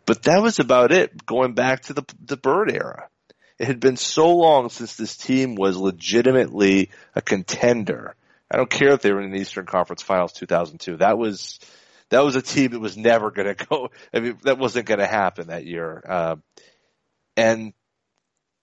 But 0.08 0.22
that 0.22 0.40
was 0.40 0.58
about 0.58 0.90
it 0.90 1.26
going 1.26 1.52
back 1.52 1.82
to 1.82 1.92
the, 1.92 2.02
the 2.24 2.38
Bird 2.38 2.72
era. 2.72 3.10
It 3.58 3.66
had 3.66 3.78
been 3.78 3.98
so 3.98 4.34
long 4.34 4.70
since 4.70 4.96
this 4.96 5.18
team 5.18 5.54
was 5.54 5.76
legitimately 5.76 6.88
a 7.14 7.20
contender. 7.20 8.14
I 8.50 8.56
don't 8.56 8.70
care 8.70 8.94
if 8.94 9.02
they 9.02 9.12
were 9.12 9.20
in 9.20 9.32
the 9.32 9.38
Eastern 9.38 9.66
Conference 9.66 10.00
Finals 10.00 10.32
2002. 10.32 10.96
That 10.96 11.18
was, 11.18 11.60
that 12.08 12.24
was 12.24 12.36
a 12.36 12.40
team 12.40 12.70
that 12.70 12.80
was 12.80 12.96
never 12.96 13.30
going 13.30 13.48
to 13.54 13.66
go. 13.66 13.90
I 14.14 14.20
mean, 14.20 14.38
that 14.44 14.58
wasn't 14.58 14.86
going 14.86 15.00
to 15.00 15.06
happen 15.06 15.48
that 15.48 15.66
year. 15.66 16.02
Uh, 16.08 16.36
and 17.36 17.74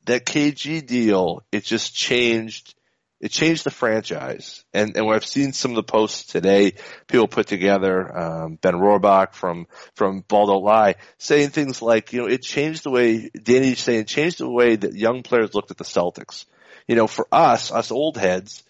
that 0.05 0.25
KG 0.25 0.83
deal, 0.83 1.43
it 1.51 1.63
just 1.63 1.93
changed, 1.93 2.73
it 3.19 3.31
changed 3.31 3.63
the 3.63 3.71
franchise. 3.71 4.63
And, 4.73 4.95
and 4.97 5.09
I've 5.09 5.25
seen 5.25 5.53
some 5.53 5.71
of 5.71 5.75
the 5.75 5.83
posts 5.83 6.25
today, 6.25 6.73
people 7.07 7.27
put 7.27 7.47
together, 7.47 8.17
um, 8.17 8.55
Ben 8.61 8.73
Rohrbach 8.73 9.33
from, 9.33 9.67
from 9.95 10.21
Ball 10.21 10.47
Don't 10.47 10.63
Lie, 10.63 10.95
saying 11.17 11.49
things 11.49 11.81
like, 11.81 12.13
you 12.13 12.21
know, 12.21 12.27
it 12.27 12.41
changed 12.41 12.83
the 12.83 12.91
way, 12.91 13.29
Danny's 13.41 13.79
saying, 13.79 14.05
changed 14.05 14.39
the 14.39 14.49
way 14.49 14.75
that 14.75 14.93
young 14.93 15.23
players 15.23 15.53
looked 15.53 15.71
at 15.71 15.77
the 15.77 15.83
Celtics. 15.83 16.45
You 16.87 16.95
know, 16.95 17.07
for 17.07 17.27
us, 17.31 17.71
us 17.71 17.91
old 17.91 18.17
heads, 18.17 18.63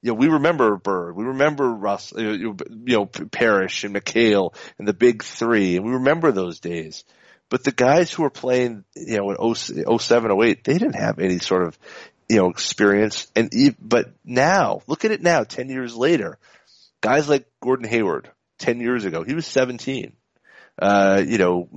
you 0.00 0.10
know, 0.10 0.14
we 0.14 0.28
remember 0.28 0.76
Bird, 0.76 1.14
we 1.14 1.24
remember 1.24 1.70
Russ, 1.70 2.12
you 2.16 2.24
know, 2.24 2.56
you 2.68 2.96
know, 2.96 3.06
Parrish 3.06 3.84
and 3.84 3.94
McHale 3.94 4.54
and 4.78 4.88
the 4.88 4.94
big 4.94 5.22
three, 5.22 5.76
and 5.76 5.84
we 5.84 5.92
remember 5.92 6.32
those 6.32 6.58
days. 6.58 7.04
But 7.52 7.64
the 7.64 7.70
guys 7.70 8.10
who 8.10 8.22
were 8.22 8.30
playing, 8.30 8.84
you 8.96 9.18
know, 9.18 9.30
in 9.30 9.54
07, 9.54 10.42
08, 10.42 10.64
they 10.64 10.72
didn't 10.72 10.94
have 10.94 11.18
any 11.18 11.38
sort 11.38 11.64
of, 11.64 11.78
you 12.32 12.38
know, 12.38 12.48
experience. 12.48 13.30
And, 13.36 13.52
but 13.78 14.10
now, 14.24 14.80
look 14.86 15.04
at 15.04 15.10
it 15.10 15.20
now, 15.20 15.44
10 15.44 15.68
years 15.68 15.94
later, 15.94 16.38
guys 17.02 17.28
like 17.28 17.44
Gordon 17.60 17.86
Hayward, 17.86 18.30
10 18.58 18.80
years 18.80 19.04
ago, 19.04 19.22
he 19.22 19.34
was 19.34 19.46
17. 19.46 20.14
Uh, 20.80 21.22
you 21.26 21.36
know, 21.36 21.68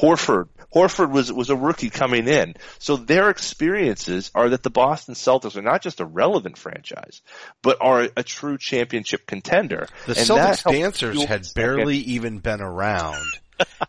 Horford, 0.00 0.48
Horford 0.74 1.10
was, 1.10 1.30
was 1.30 1.50
a 1.50 1.56
rookie 1.56 1.90
coming 1.90 2.26
in. 2.26 2.54
So 2.78 2.96
their 2.96 3.28
experiences 3.28 4.30
are 4.34 4.48
that 4.48 4.62
the 4.62 4.70
Boston 4.70 5.14
Celtics 5.14 5.58
are 5.58 5.62
not 5.62 5.82
just 5.82 6.00
a 6.00 6.06
relevant 6.06 6.56
franchise, 6.56 7.20
but 7.60 7.76
are 7.82 8.08
a 8.16 8.22
true 8.22 8.56
championship 8.56 9.26
contender. 9.26 9.88
The 10.06 10.16
And 10.16 10.26
Celtics 10.26 10.72
dancers 10.72 11.22
had 11.22 11.46
barely 11.54 11.98
even 11.98 12.38
been 12.38 12.62
around. 12.62 13.26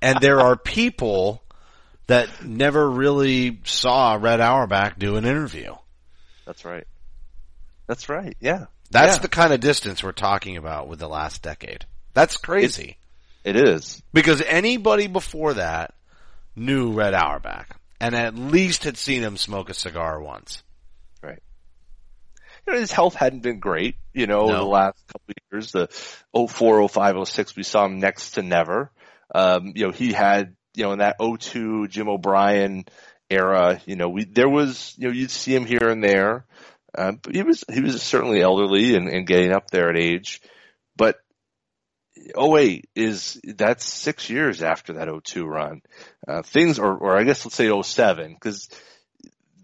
and 0.02 0.20
there 0.20 0.42
are 0.42 0.58
people 0.58 1.42
that 2.08 2.44
never 2.44 2.90
really 2.90 3.60
saw 3.66 4.18
Red 4.20 4.40
Auerbach 4.42 4.98
do 4.98 5.18
an 5.18 5.26
interview. 5.26 5.76
That's 6.46 6.64
right. 6.66 6.86
That's 7.88 8.10
right. 8.10 8.36
Yeah. 8.40 8.66
That's 8.92 9.18
Yeah. 9.18 9.22
the 9.22 9.28
kind 9.30 9.54
of 9.54 9.60
distance 9.60 10.02
we're 10.04 10.12
talking 10.14 10.58
about 10.58 10.88
with 10.88 11.00
the 11.00 11.10
last 11.10 11.42
decade. 11.42 11.86
That's 12.14 12.38
crazy. 12.38 12.98
It 13.44 13.56
is. 13.56 14.02
because 14.14 14.42
anybody 14.42 15.08
before 15.08 15.54
that 15.54 15.94
knew 16.56 16.92
Red 16.92 17.14
Auerbach 17.14 17.68
and 18.02 18.14
at 18.14 18.36
least 18.36 18.84
had 18.84 18.98
seen 18.98 19.22
him 19.24 19.38
smoke 19.38 19.70
a 19.70 19.74
cigar 19.74 20.20
once. 20.20 20.64
Right. 21.24 21.42
You 22.66 22.74
know, 22.74 22.80
his 22.80 22.92
health 22.92 23.16
hadn't 23.16 23.44
been 23.44 23.60
great, 23.60 23.96
you 24.14 24.28
know, 24.28 24.48
No. 24.48 24.56
the 24.58 24.64
last 24.64 24.98
couple 25.08 25.30
of 25.30 25.36
years. 25.54 25.72
The 25.72 25.88
04, 26.34 26.90
05, 26.90 27.16
06, 27.30 27.56
we 27.56 27.64
saw 27.64 27.86
him 27.86 28.00
next 28.00 28.32
to 28.32 28.42
never. 28.42 28.92
Um, 29.34 29.72
you 29.76 29.86
know, 29.86 29.92
he 29.94 30.12
had, 30.12 30.57
you 30.78 30.84
know, 30.84 30.92
in 30.92 31.00
that 31.00 31.18
02 31.20 31.88
Jim 31.88 32.08
O'Brien 32.08 32.86
era, 33.32 33.82
you 33.86 33.96
know, 33.96 34.10
we, 34.10 34.26
there 34.26 34.48
was, 34.48 34.94
you 34.98 35.08
know, 35.08 35.14
you'd 35.14 35.32
see 35.32 35.54
him 35.54 35.66
here 35.66 35.90
and 35.90 36.04
there. 36.04 36.46
Um, 36.96 37.20
but 37.22 37.36
he 37.36 37.42
was, 37.42 37.64
he 37.72 37.82
was 37.82 38.02
certainly 38.02 38.42
elderly 38.42 38.96
and, 38.96 39.10
and 39.10 39.26
getting 39.26 39.52
up 39.52 39.72
there 39.72 39.90
in 39.90 39.98
age. 39.98 40.40
But 40.96 41.18
08 42.40 42.88
is, 42.96 43.42
that's 43.44 43.86
six 43.86 44.30
years 44.30 44.62
after 44.62 44.94
that 44.94 45.10
02 45.24 45.46
run. 45.46 45.82
Uh, 46.28 46.44
things, 46.44 46.78
or, 46.78 46.96
or 46.96 47.18
I 47.18 47.24
guess 47.24 47.44
let's 47.44 47.56
say 47.56 47.72
07, 47.82 48.38
cause 48.40 48.70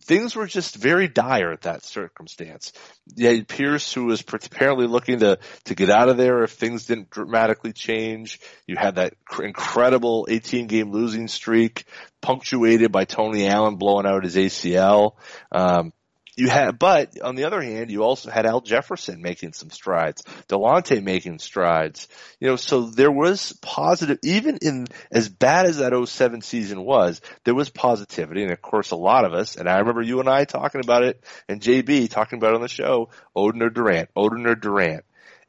things 0.04 0.36
were 0.36 0.48
just 0.48 0.76
very 0.76 1.08
dire 1.08 1.52
at 1.52 1.62
that 1.62 1.84
circumstance. 1.84 2.74
Had 3.20 3.48
Pierce 3.48 3.94
who 3.94 4.06
was 4.06 4.22
apparently 4.22 4.88
looking 4.88 5.20
to, 5.20 5.40
to 5.66 5.76
get 5.76 5.90
out 5.90 6.10
of 6.10 6.18
there 6.18 6.44
if 6.44 6.52
things 6.52 6.86
didn't 6.86 7.10
dramatically 7.10 7.74
change. 7.74 8.40
You 8.68 8.76
had 8.78 8.96
that 8.96 9.14
cr- 9.26 9.44
incredible 9.44 10.28
18 10.30 10.68
game 10.68 10.92
losing 10.92 11.28
streak 11.28 11.86
punctuated 12.22 12.92
by 12.92 13.06
Tony 13.06 13.48
Allen 13.48 13.76
blowing 13.76 14.06
out 14.06 14.24
his 14.24 14.36
ACL. 14.36 15.14
Um, 15.52 15.94
you 16.36 16.50
had, 16.50 16.80
but 16.80 17.20
on 17.22 17.36
the 17.36 17.44
other 17.44 17.62
hand, 17.62 17.92
you 17.92 18.04
also 18.04 18.32
had 18.32 18.46
Al 18.46 18.62
Jefferson 18.62 19.22
making 19.22 19.54
some 19.54 19.70
strides, 19.70 20.24
Delonte 20.48 21.04
making 21.04 21.40
strides. 21.40 22.08
You 22.40 22.48
know, 22.48 22.56
so 22.56 22.86
there 22.86 23.12
was 23.12 23.54
positive, 23.62 24.18
even 24.24 24.58
in 24.58 24.88
as 25.12 25.30
bad 25.30 25.68
as 25.68 25.78
that 25.78 25.94
07 25.94 26.42
season 26.42 26.84
was, 26.84 27.22
there 27.44 27.54
was 27.54 27.70
positivity. 27.70 28.44
And 28.44 28.52
of 28.52 28.62
course, 28.62 28.92
a 28.92 28.96
lot 28.96 29.26
of 29.26 29.34
us, 29.34 29.56
and 29.56 29.70
I 29.70 29.80
remember 29.80 30.02
you 30.02 30.20
and 30.20 30.30
I 30.30 30.46
talking 30.46 30.82
about 30.84 31.04
it 31.04 31.24
and 31.48 31.62
JB 31.62 32.10
talking 32.10 32.38
about 32.38 32.52
it 32.52 32.56
on 32.56 32.62
the 32.62 32.68
show, 32.68 33.10
Oden 33.36 33.62
or 33.62 33.70
Durant, 33.70 34.10
Oden 34.16 34.48
or 34.48 34.56
Durant. 34.56 35.06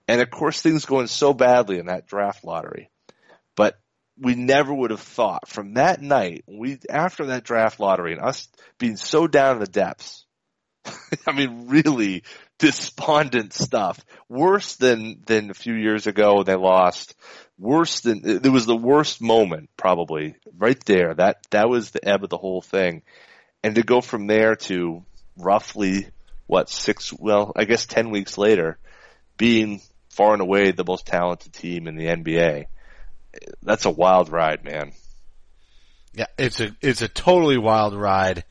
And 0.07 0.21
of 0.21 0.31
course, 0.31 0.61
things 0.61 0.85
going 0.85 1.07
so 1.07 1.33
badly 1.33 1.79
in 1.79 1.87
that 1.87 2.07
draft 2.07 2.45
lottery. 2.45 2.91
But 3.57 3.79
we 4.19 4.35
never 4.35 4.73
would 4.73 4.91
have 4.91 5.01
thought 5.01 5.49
from 5.49 5.75
that 5.75 6.03
night, 6.03 6.45
we, 6.47 6.79
after 6.91 7.27
that 7.27 7.45
draft 7.45 7.81
lottery 7.81 8.13
and 8.13 8.21
us 8.21 8.49
being 8.79 8.97
so 8.97 9.27
down 9.27 9.57
in 9.57 9.61
the 9.61 9.67
depths, 9.67 10.24
I 11.27 11.33
mean, 11.33 11.69
really 11.69 12.23
despondent 12.59 13.53
stuff. 13.53 14.05
Worse 14.29 14.77
than, 14.77 15.23
than 15.27 15.51
a 15.51 15.55
few 15.55 15.75
years 15.75 16.07
ago 16.07 16.43
they 16.43 16.55
lost. 16.55 17.15
Worse 17.59 18.01
than, 18.01 18.23
it 18.25 18.49
was 18.49 18.67
the 18.67 18.77
worst 18.77 19.21
moment 19.21 19.71
probably 19.77 20.37
right 20.57 20.83
there. 20.85 21.15
That, 21.15 21.39
that 21.51 21.69
was 21.69 21.91
the 21.91 22.07
ebb 22.07 22.25
of 22.25 22.31
the 22.31 22.39
whole 22.39 22.63
thing. 22.63 23.03
And 23.63 23.77
to 23.77 23.83
go 23.83 24.01
from 24.01 24.27
there 24.27 24.57
to 24.57 25.05
roughly 25.37 26.09
what 26.47 26.69
six, 26.69 27.13
well, 27.13 27.53
I 27.57 27.65
guess 27.65 27.87
10 27.87 28.11
weeks 28.11 28.37
later 28.37 28.79
being 29.37 29.81
far 30.11 30.33
and 30.33 30.43
away 30.43 30.71
the 30.71 30.85
most 30.87 31.07
talented 31.07 31.53
team 31.53 31.89
in 31.89 31.97
the 31.97 32.07
NBA. 32.07 32.67
That's 33.63 33.85
a 33.85 33.91
wild 33.91 34.31
ride, 34.31 34.65
man. 34.65 34.93
Yeah, 36.13 36.27
it's 36.39 36.61
a 36.61 36.71
it's 36.81 37.03
a 37.03 37.09
totally 37.09 37.59
wild 37.59 37.95
ride. 37.95 38.45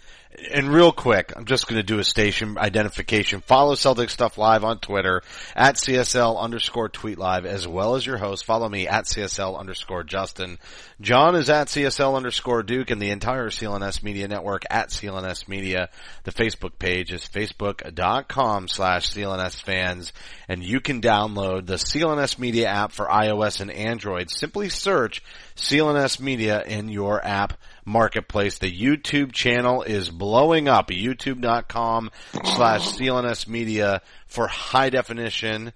And 0.52 0.74
real 0.74 0.92
quick, 0.92 1.32
I'm 1.36 1.46
just 1.46 1.68
going 1.68 1.80
to 1.80 1.84
do 1.84 2.00
a 2.00 2.04
station 2.04 2.58
identification. 2.58 3.42
Follow 3.42 3.76
Celtic 3.76 4.10
Stuff 4.10 4.38
Live 4.38 4.64
on 4.64 4.80
Twitter 4.80 5.22
at 5.56 5.76
CSL 5.76 6.40
underscore 6.40 6.90
tweet 6.90 7.20
live 7.20 7.46
as 7.46 7.68
well 7.68 7.96
as 7.96 8.06
your 8.06 8.18
host. 8.18 8.46
Follow 8.46 8.68
me 8.68 8.88
at 8.88 9.06
CSL 9.06 9.60
underscore 9.60 10.04
Justin. 10.04 10.58
John 11.02 11.36
is 11.36 11.50
at 11.50 11.68
CSL 11.68 12.16
underscore 12.16 12.64
Duke 12.64 12.90
and 12.90 13.00
the 13.00 13.12
entire 13.12 13.50
CLNS 13.50 14.02
Media 14.02 14.28
Network 14.28 14.64
at 14.72 14.90
CLNS 14.90 15.48
Media. 15.48 15.90
The 16.24 16.32
Facebook 16.32 16.80
page 16.80 17.12
is 17.12 17.22
facebook.com 17.26 18.68
slash 18.70 19.12
CLNS 19.12 19.62
fans 19.62 20.14
and 20.48 20.64
you 20.64 20.80
can 20.80 21.00
download 21.00 21.68
the 21.68 21.76
CLNS 21.76 22.40
Media 22.40 22.70
app 22.70 22.92
for 22.92 23.06
iOS 23.06 23.62
and 23.62 23.70
Android. 23.70 24.32
Simply 24.32 24.70
search 24.70 25.22
CLNS 25.56 26.20
Media 26.20 26.64
in 26.64 26.90
your 26.90 27.24
app 27.24 27.54
marketplace. 27.86 28.60
The 28.60 28.72
YouTube 28.72 29.32
channel 29.32 29.82
is 29.84 30.10
blowing 30.10 30.68
up. 30.68 30.90
YouTube.com 30.90 32.12
slash 32.44 32.88
CLNS 32.94 33.48
Media 33.48 34.02
for 34.28 34.48
high 34.48 34.90
definition, 34.90 35.74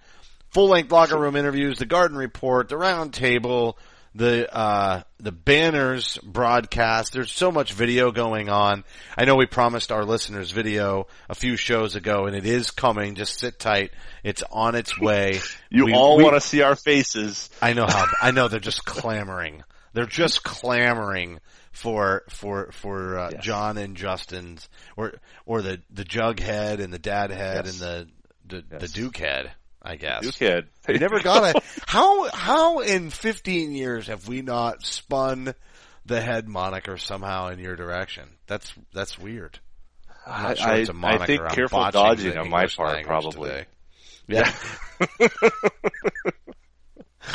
full 0.50 0.70
length 0.70 0.92
locker 0.92 1.18
room 1.18 1.36
interviews, 1.36 1.80
the 1.80 1.86
garden 1.86 2.18
report, 2.18 2.70
the 2.70 2.78
round 2.78 3.14
table, 3.14 3.78
the 4.16 4.52
uh, 4.56 5.04
the 5.20 5.32
banners 5.32 6.18
broadcast. 6.24 7.14
There's 7.14 7.32
so 7.32 7.52
much 7.52 7.74
video 7.74 8.12
going 8.12 8.50
on. 8.50 8.84
I 9.16 9.26
know 9.26 9.36
we 9.36 9.46
promised 9.46 9.92
our 9.92 10.06
listeners 10.06 10.50
video 10.50 11.06
a 11.30 11.36
few 11.36 11.56
shows 11.56 11.96
ago, 11.96 12.26
and 12.26 12.36
it 12.36 12.46
is 12.46 12.72
coming. 12.72 13.14
Just 13.14 13.38
sit 13.40 13.60
tight. 13.60 13.92
It's 14.24 14.42
on 14.52 14.74
its 14.76 15.00
way. 15.00 15.40
You 15.70 15.86
We- 15.86 15.94
all 15.94 16.18
want 16.18 16.34
to 16.34 16.42
see 16.42 16.62
our 16.62 16.76
faces. 16.76 17.50
I 17.62 17.74
know 17.74 17.86
how. 17.86 18.06
I 18.22 18.32
know 18.32 18.48
they're 18.48 18.60
just 18.60 18.86
clamoring. 18.86 19.64
They're 19.94 20.06
just 20.06 20.44
clamoring 20.44 21.40
for 21.78 22.24
for 22.30 22.72
for 22.72 23.18
uh, 23.18 23.30
Yes. 23.34 23.44
John 23.44 23.78
and 23.78 23.96
Justin's 23.96 24.68
or 24.96 25.14
or 25.46 25.62
the 25.62 25.82
the 25.90 26.04
Jughead 26.04 26.80
and 26.82 26.92
the 26.92 27.00
Dad 27.00 27.32
Head 27.32 27.66
Yes. 27.66 27.82
and 27.82 27.82
the 27.82 28.08
the, 28.56 28.62
the 28.78 28.78
Yes. 28.86 28.92
Duke 28.92 29.18
Head. 29.18 29.52
I 29.82 29.96
guess. 29.96 30.24
You 30.24 30.32
kid. 30.34 30.68
We 30.88 30.98
never 30.98 31.22
got 31.22 31.56
a 31.56 31.62
how 31.86 32.30
how 32.30 32.80
in 32.80 33.10
15 33.10 33.72
years 33.72 34.08
have 34.08 34.28
we 34.28 34.42
not 34.42 34.84
spun 34.86 35.54
the 36.06 36.20
head 36.20 36.48
moniker 36.48 36.98
somehow 36.98 37.48
in 37.50 37.60
your 37.60 37.76
direction? 37.78 38.28
That's 38.48 38.74
that's 38.94 39.18
weird. 39.18 39.60
I'm 40.26 40.44
not 40.44 40.58
sure 40.58 40.68
I, 40.70 40.76
it's 40.78 40.90
a. 40.90 40.94
I 41.04 41.26
think 41.26 41.42
I'm 41.42 41.50
careful 41.52 41.90
dodging 41.92 42.38
on 42.38 42.50
my 42.50 42.68
part, 42.68 43.06
probably. 43.06 43.50
today. 43.50 43.66
Yeah. 44.28 44.52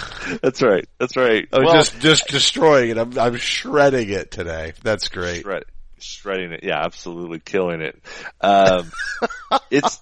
That's 0.43 0.63
right. 0.63 0.89
That's 0.99 1.17
right. 1.17 1.49
I'm 1.53 1.65
Well, 1.65 1.75
just 1.75 2.01
just 2.01 2.29
destroying 2.29 2.91
it. 2.91 2.99
I'm 2.99 3.19
I'm 3.19 3.37
shredding 3.37 4.11
it 4.11 4.31
today. 4.31 4.73
That's 4.83 5.09
great. 5.09 5.43
shred, 5.43 5.65
shredding 5.99 6.53
it. 6.53 6.61
Yeah, 6.63 6.83
absolutely 6.85 7.41
killing 7.41 7.81
it. 7.81 8.01
Um, 8.41 8.91
it's 9.71 10.01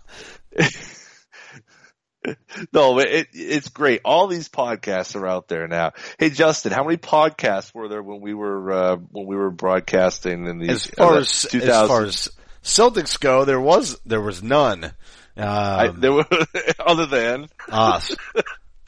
no, 2.72 2.98
it, 2.98 3.28
it's 3.32 3.68
great. 3.68 4.02
All 4.04 4.26
these 4.26 4.48
podcasts 4.48 5.16
are 5.16 5.26
out 5.26 5.48
there 5.48 5.66
now. 5.68 5.92
Hey, 6.18 6.30
Justin, 6.30 6.72
how 6.72 6.84
many 6.84 6.96
podcasts 6.96 7.74
were 7.74 7.88
there 7.88 8.02
when 8.02 8.20
we 8.20 8.34
were 8.34 8.72
uh, 8.72 8.96
when 8.96 9.26
we 9.26 9.36
were 9.36 9.50
broadcasting 9.50 10.46
in 10.46 10.58
the 10.58 10.68
As 10.70 10.86
far 10.86 11.14
uh, 11.14 11.20
as 11.20 11.42
2000 11.42 11.70
as 11.70 11.88
far 11.88 12.04
as 12.04 12.28
Celtics 12.62 13.18
go, 13.18 13.44
there 13.44 13.60
was 13.60 13.98
there 14.04 14.20
was 14.20 14.42
none. 14.42 14.84
Um, 15.36 15.46
I, 15.46 15.88
there 15.88 16.12
were 16.12 16.26
other 16.78 17.06
than 17.06 17.48
us. 17.68 18.14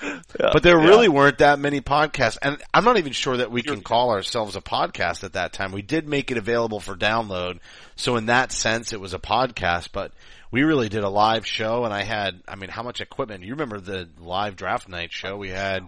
Yeah, 0.03 0.51
But 0.53 0.63
there 0.63 0.81
yeah. 0.81 0.89
really 0.89 1.09
weren't 1.09 1.39
that 1.39 1.59
many 1.59 1.81
podcasts, 1.81 2.39
and 2.43 2.63
I'm 2.73 2.85
not 2.85 2.99
even 2.99 3.13
sure 3.13 3.37
that 3.37 3.51
we 3.51 3.63
can 3.63 3.83
call 3.83 4.11
ourselves 4.11 4.57
a 4.57 4.61
podcast 4.61 5.25
at 5.25 5.35
that 5.35 5.53
time. 5.53 5.73
We 5.73 5.83
did 5.83 6.09
make 6.09 6.31
it 6.31 6.39
available 6.39 6.81
for 6.81 6.95
download, 6.95 7.61
so 7.97 8.17
in 8.17 8.27
that 8.27 8.53
sense, 8.53 8.93
it 8.93 9.01
was 9.01 9.15
a 9.15 9.19
podcast. 9.19 9.89
But 9.93 10.13
we 10.51 10.63
really 10.65 10.89
did 10.89 11.05
a 11.05 11.09
live 11.09 11.47
show, 11.47 11.85
and 11.85 11.95
I 11.95 12.03
had, 12.03 12.43
I 12.49 12.57
mean, 12.57 12.71
how 12.71 12.83
much 12.83 13.01
equipment? 13.01 13.45
You 13.45 13.53
remember 13.53 13.81
the 13.81 14.09
live 14.19 14.57
draft 14.57 14.89
night 14.89 15.13
show? 15.13 15.37
We 15.37 15.51
had, 15.51 15.87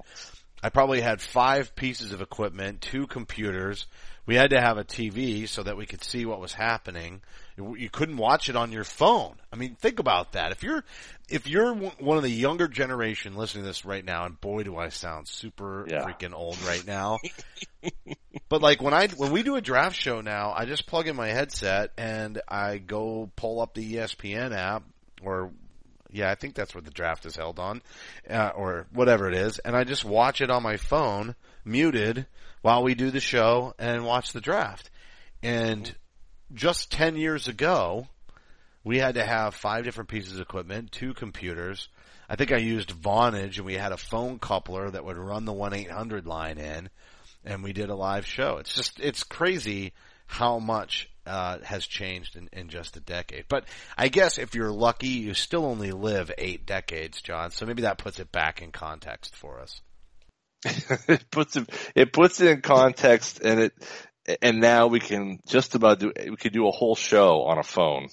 I 0.62 0.70
probably 0.70 1.00
had 1.00 1.20
five 1.20 1.74
pieces 1.74 2.12
of 2.12 2.20
equipment, 2.20 2.80
two 2.80 3.06
computers. 3.06 3.86
We 4.26 4.36
had 4.36 4.50
to 4.50 4.60
have 4.60 4.78
a 4.78 4.84
TV 4.84 5.48
so 5.48 5.62
that 5.62 5.76
we 5.76 5.86
could 5.86 6.02
see 6.02 6.24
what 6.24 6.40
was 6.40 6.54
happening. 6.54 7.20
You 7.56 7.88
couldn't 7.90 8.16
watch 8.16 8.48
it 8.48 8.56
on 8.56 8.72
your 8.72 8.82
phone. 8.84 9.34
I 9.52 9.56
mean, 9.56 9.76
think 9.76 10.00
about 10.00 10.32
that. 10.32 10.50
If 10.50 10.62
you're, 10.64 10.82
if 11.28 11.46
you're 11.46 11.72
one 11.72 12.16
of 12.16 12.24
the 12.24 12.30
younger 12.30 12.66
generation 12.66 13.36
listening 13.36 13.62
to 13.62 13.68
this 13.68 13.84
right 13.84 14.04
now, 14.04 14.24
and 14.26 14.40
boy 14.40 14.64
do 14.64 14.76
I 14.76 14.88
sound 14.88 15.28
super 15.28 15.86
Yeah. 15.88 16.04
freaking 16.04 16.34
old 16.34 16.60
right 16.64 16.84
now. 16.84 17.18
but 18.48 18.60
like 18.60 18.82
when 18.82 18.92
I, 18.92 19.06
when 19.08 19.30
we 19.30 19.42
do 19.44 19.54
a 19.56 19.60
draft 19.60 19.94
show 19.96 20.20
now, 20.20 20.52
I 20.52 20.64
just 20.64 20.86
plug 20.86 21.06
in 21.06 21.14
my 21.16 21.28
headset 21.28 21.92
and 21.96 22.40
I 22.48 22.78
go 22.78 23.30
pull 23.36 23.60
up 23.60 23.74
the 23.74 23.94
ESPN 23.94 24.52
app 24.52 24.82
or 25.22 25.52
yeah, 26.10 26.30
I 26.30 26.36
think 26.36 26.54
that's 26.54 26.74
where 26.74 26.82
the 26.82 26.92
draft 26.92 27.26
is 27.26 27.34
held 27.34 27.58
on, 27.58 27.82
uh, 28.30 28.52
or 28.54 28.86
whatever 28.92 29.28
it 29.28 29.34
is, 29.34 29.58
and 29.58 29.74
I 29.76 29.82
just 29.82 30.04
watch 30.04 30.40
it 30.40 30.48
on 30.48 30.62
my 30.62 30.76
phone, 30.76 31.34
muted, 31.64 32.26
while 32.62 32.84
we 32.84 32.94
do 32.94 33.10
the 33.10 33.18
show 33.18 33.74
and 33.80 34.04
watch 34.04 34.32
the 34.32 34.40
draft. 34.40 34.90
And 35.42 35.92
just 36.54 36.92
10 36.92 37.16
years 37.16 37.48
ago, 37.48 38.06
we 38.82 38.98
had 38.98 39.14
to 39.14 39.24
have 39.24 39.54
five 39.54 39.84
different 39.84 40.10
pieces 40.10 40.34
of 40.34 40.40
equipment, 40.40 40.92
two 40.92 41.14
computers. 41.14 41.88
I 42.28 42.36
think 42.36 42.52
I 42.52 42.58
used 42.58 42.90
Vonage 42.90 43.56
and 43.56 43.66
we 43.66 43.74
had 43.74 43.92
a 43.92 43.96
phone 43.96 44.38
coupler 44.38 44.90
that 44.90 45.04
would 45.04 45.16
run 45.16 45.44
the 45.44 45.52
1-800 45.52 46.26
line 46.26 46.58
in 46.58 46.88
and 47.44 47.62
we 47.62 47.72
did 47.72 47.90
a 47.90 47.94
live 47.94 48.26
show. 48.26 48.58
It's 48.58 48.74
just, 48.74 49.00
it's 49.00 49.22
crazy 49.22 49.92
how 50.26 50.58
much, 50.58 51.10
uh, 51.26 51.58
has 51.62 51.86
changed 51.86 52.36
in, 52.36 52.48
in 52.52 52.68
just 52.68 52.96
a 52.96 53.00
decade. 53.00 53.46
But 53.48 53.64
I 53.96 54.08
guess 54.08 54.38
if 54.38 54.54
you're 54.54 54.72
lucky, 54.72 55.08
you 55.08 55.34
still 55.34 55.64
only 55.64 55.90
live 55.90 56.30
eight 56.38 56.66
decades, 56.66 57.20
John. 57.22 57.50
So 57.50 57.66
maybe 57.66 57.82
that 57.82 57.98
puts 57.98 58.20
it 58.20 58.30
back 58.30 58.62
in 58.62 58.72
context 58.72 59.34
for 59.36 59.60
us. 59.60 59.80
it 61.08 61.30
puts 61.30 61.56
it 61.56 61.68
it 61.94 62.12
puts 62.12 62.40
it 62.40 62.50
in 62.50 62.62
context 62.62 63.40
and 63.40 63.60
it 63.60 63.74
and 64.42 64.60
now 64.60 64.86
we 64.86 65.00
can 65.00 65.38
just 65.46 65.74
about 65.74 65.98
do 65.98 66.12
we 66.16 66.36
could 66.36 66.52
do 66.52 66.66
a 66.66 66.70
whole 66.70 66.94
show 66.94 67.42
on 67.42 67.58
a 67.58 67.62
phone 67.62 68.08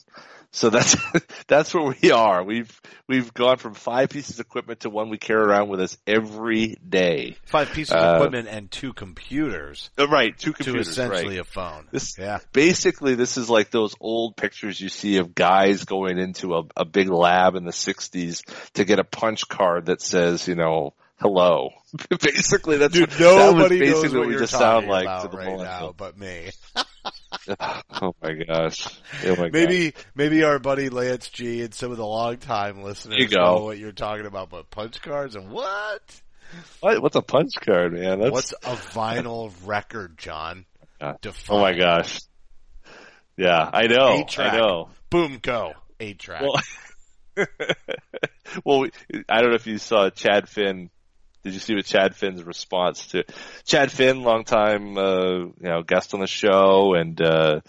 so 0.52 0.69
that's 0.69 0.97
that's 1.47 1.74
where 1.74 1.93
we 2.02 2.12
are 2.12 2.43
we've 2.43 2.82
we've 3.08 3.34
gone 3.34 3.58
from 3.58 3.74
five 3.74 4.10
pieces 4.10 4.39
of 4.39 4.45
equipment 4.45 4.82
to 4.82 4.89
one 4.89 5.10
we 5.10 5.17
carry 5.17 5.41
around 5.41 5.69
with 5.69 5.80
us 5.80 5.97
every 6.06 6.76
day 6.88 7.38
Five 7.45 7.71
pieces 7.71 7.93
of 7.93 8.00
Uh, 8.04 8.15
equipment 8.15 8.47
and 8.50 8.69
two 8.69 8.91
computers 8.93 9.89
Uh, 9.97 10.08
right 10.08 10.38
two 10.38 10.52
to 10.52 10.58
computers 10.58 10.89
essentially 10.89 11.38
right. 11.38 11.39
a 11.39 11.43
phone. 11.45 11.88
This- 11.91 12.17
yeah. 12.17 12.39
basically 12.52 13.15
this 13.15 13.38
is 13.38 13.50
like 13.50 13.71
those 13.71 13.95
old 14.00 14.36
pictures 14.36 14.80
you 14.80 14.89
see 14.89 15.17
of 15.17 15.34
guys 15.34 15.86
going 15.86 16.17
into 16.17 16.56
a, 16.56 16.63
a 16.76 16.86
big 16.86 17.10
lab 17.10 17.56
in 17.56 17.63
the 17.63 17.71
60s 17.71 18.43
to 18.74 18.84
get 18.84 19.00
a 19.00 19.06
punch 19.06 19.47
card 19.47 19.86
that 19.86 20.02
says 20.02 20.47
you 20.47 20.56
know 20.56 20.93
hello 21.21 21.69
basically 22.21 22.77
that's 22.77 22.93
Dude, 22.93 23.10
what, 23.10 23.17
that 23.17 23.53
nobody 23.53 23.79
basically 23.79 24.10
knows 24.10 24.15
what 24.15 24.27
we 24.27 24.38
just 24.38 24.53
sound 24.53 24.88
like 24.88 25.21
to 25.21 25.27
the 25.27 25.38
right 25.38 25.57
now, 25.57 25.93
but 25.95 26.17
me. 26.17 26.49
oh 28.01 28.13
my 28.21 28.34
gosh 28.34 28.88
oh 29.25 29.36
my. 29.36 29.49
Maybe 29.51 29.93
maybe 30.15 30.43
our 30.43 30.60
buddy 30.60 30.89
Lance 30.89 31.29
G 31.29 31.62
and 31.62 31.73
some 31.73 31.91
of 31.91 31.97
the 31.97 32.05
longtime 32.05 32.84
listeners 32.84 33.31
know 33.31 33.63
what 33.63 33.77
you're 33.77 33.91
talking 33.91 34.25
about, 34.25 34.49
but 34.49 34.69
punch 34.69 35.01
cards 35.01 35.36
and 35.36 35.51
what? 35.51 36.21
What? 36.79 37.01
What's 37.01 37.15
a 37.15 37.21
punch 37.21 37.53
card, 37.62 37.93
man? 37.93 38.19
That's, 38.19 38.31
What's 38.31 38.51
a 38.51 38.75
vinyl 38.75 39.53
record, 39.65 40.17
John? 40.17 40.65
Oh 40.99 41.13
Define. 41.21 41.57
oh 41.57 41.62
my 41.62 41.73
gosh. 41.73 42.19
Yeah, 43.38 43.69
I 43.71 43.88
know. 43.88 44.10
Eight-track. 44.19 44.53
I 44.53 44.57
know. 44.57 44.89
Boom, 45.10 45.39
go. 45.41 45.73
Eight 45.99 46.19
track. 46.19 46.43
Well, 46.43 46.62
well, 48.65 48.89
I 49.29 49.41
don't 49.41 49.51
know 49.51 49.55
if 49.55 49.67
you 49.67 49.77
saw 49.77 50.10
Chad 50.10 50.49
Finn. 50.49 50.89
Did 51.43 51.54
you 51.54 51.60
see 51.60 51.75
what 51.75 51.86
Chad 51.86 52.15
Finn's 52.15 52.43
response 52.43 53.08
to 53.08 53.23
Chad 53.65 53.91
Finn, 53.91 54.23
longtime 54.23 54.97
uh, 54.97 55.38
you 55.38 55.54
know 55.60 55.82
guest 55.84 56.13
on 56.13 56.19
the 56.19 56.27
show, 56.27 56.93
and 56.93 57.19
uh, 57.21 57.62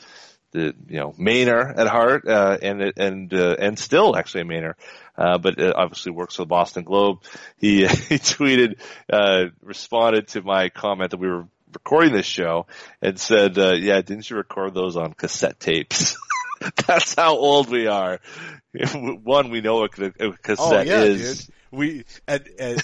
the 0.52 0.74
you 0.88 0.98
know 0.98 1.12
Mainer 1.18 1.76
at 1.76 1.86
heart, 1.88 2.26
uh, 2.28 2.58
and 2.60 2.92
and 2.96 3.34
uh, 3.34 3.56
and 3.58 3.78
still 3.78 4.16
actually 4.16 4.42
a 4.42 4.44
Mainer, 4.44 4.74
uh, 5.16 5.38
but 5.38 5.60
obviously 5.60 6.12
works 6.12 6.36
for 6.36 6.42
the 6.42 6.46
Boston 6.46 6.84
Globe. 6.84 7.18
He 7.56 7.80
he 7.86 8.18
tweeted, 8.18 8.78
uh, 9.10 9.46
responded 9.62 10.28
to 10.28 10.42
my 10.42 10.68
comment 10.68 11.12
that 11.12 11.20
we 11.20 11.28
were 11.28 11.46
recording 11.72 12.12
this 12.12 12.26
show, 12.26 12.66
and 13.00 13.18
said, 13.18 13.58
uh, 13.58 13.72
"Yeah, 13.72 14.00
didn't 14.02 14.28
you 14.28 14.36
record 14.36 14.74
those 14.74 14.96
on 14.96 15.14
cassette 15.14 15.58
tapes?" 15.58 16.16
That's 16.86 17.14
how 17.14 17.36
old 17.36 17.70
we 17.70 17.86
are. 17.86 18.20
One, 18.94 19.50
we 19.50 19.60
know 19.60 19.80
what 19.80 19.98
a, 19.98 20.12
a 20.18 20.32
cassette 20.32 20.56
oh 20.58 20.82
yeah, 20.82 21.02
is. 21.02 21.46
dude. 21.46 21.54
We 21.70 22.04
and, 22.28 22.48
and 22.58 22.82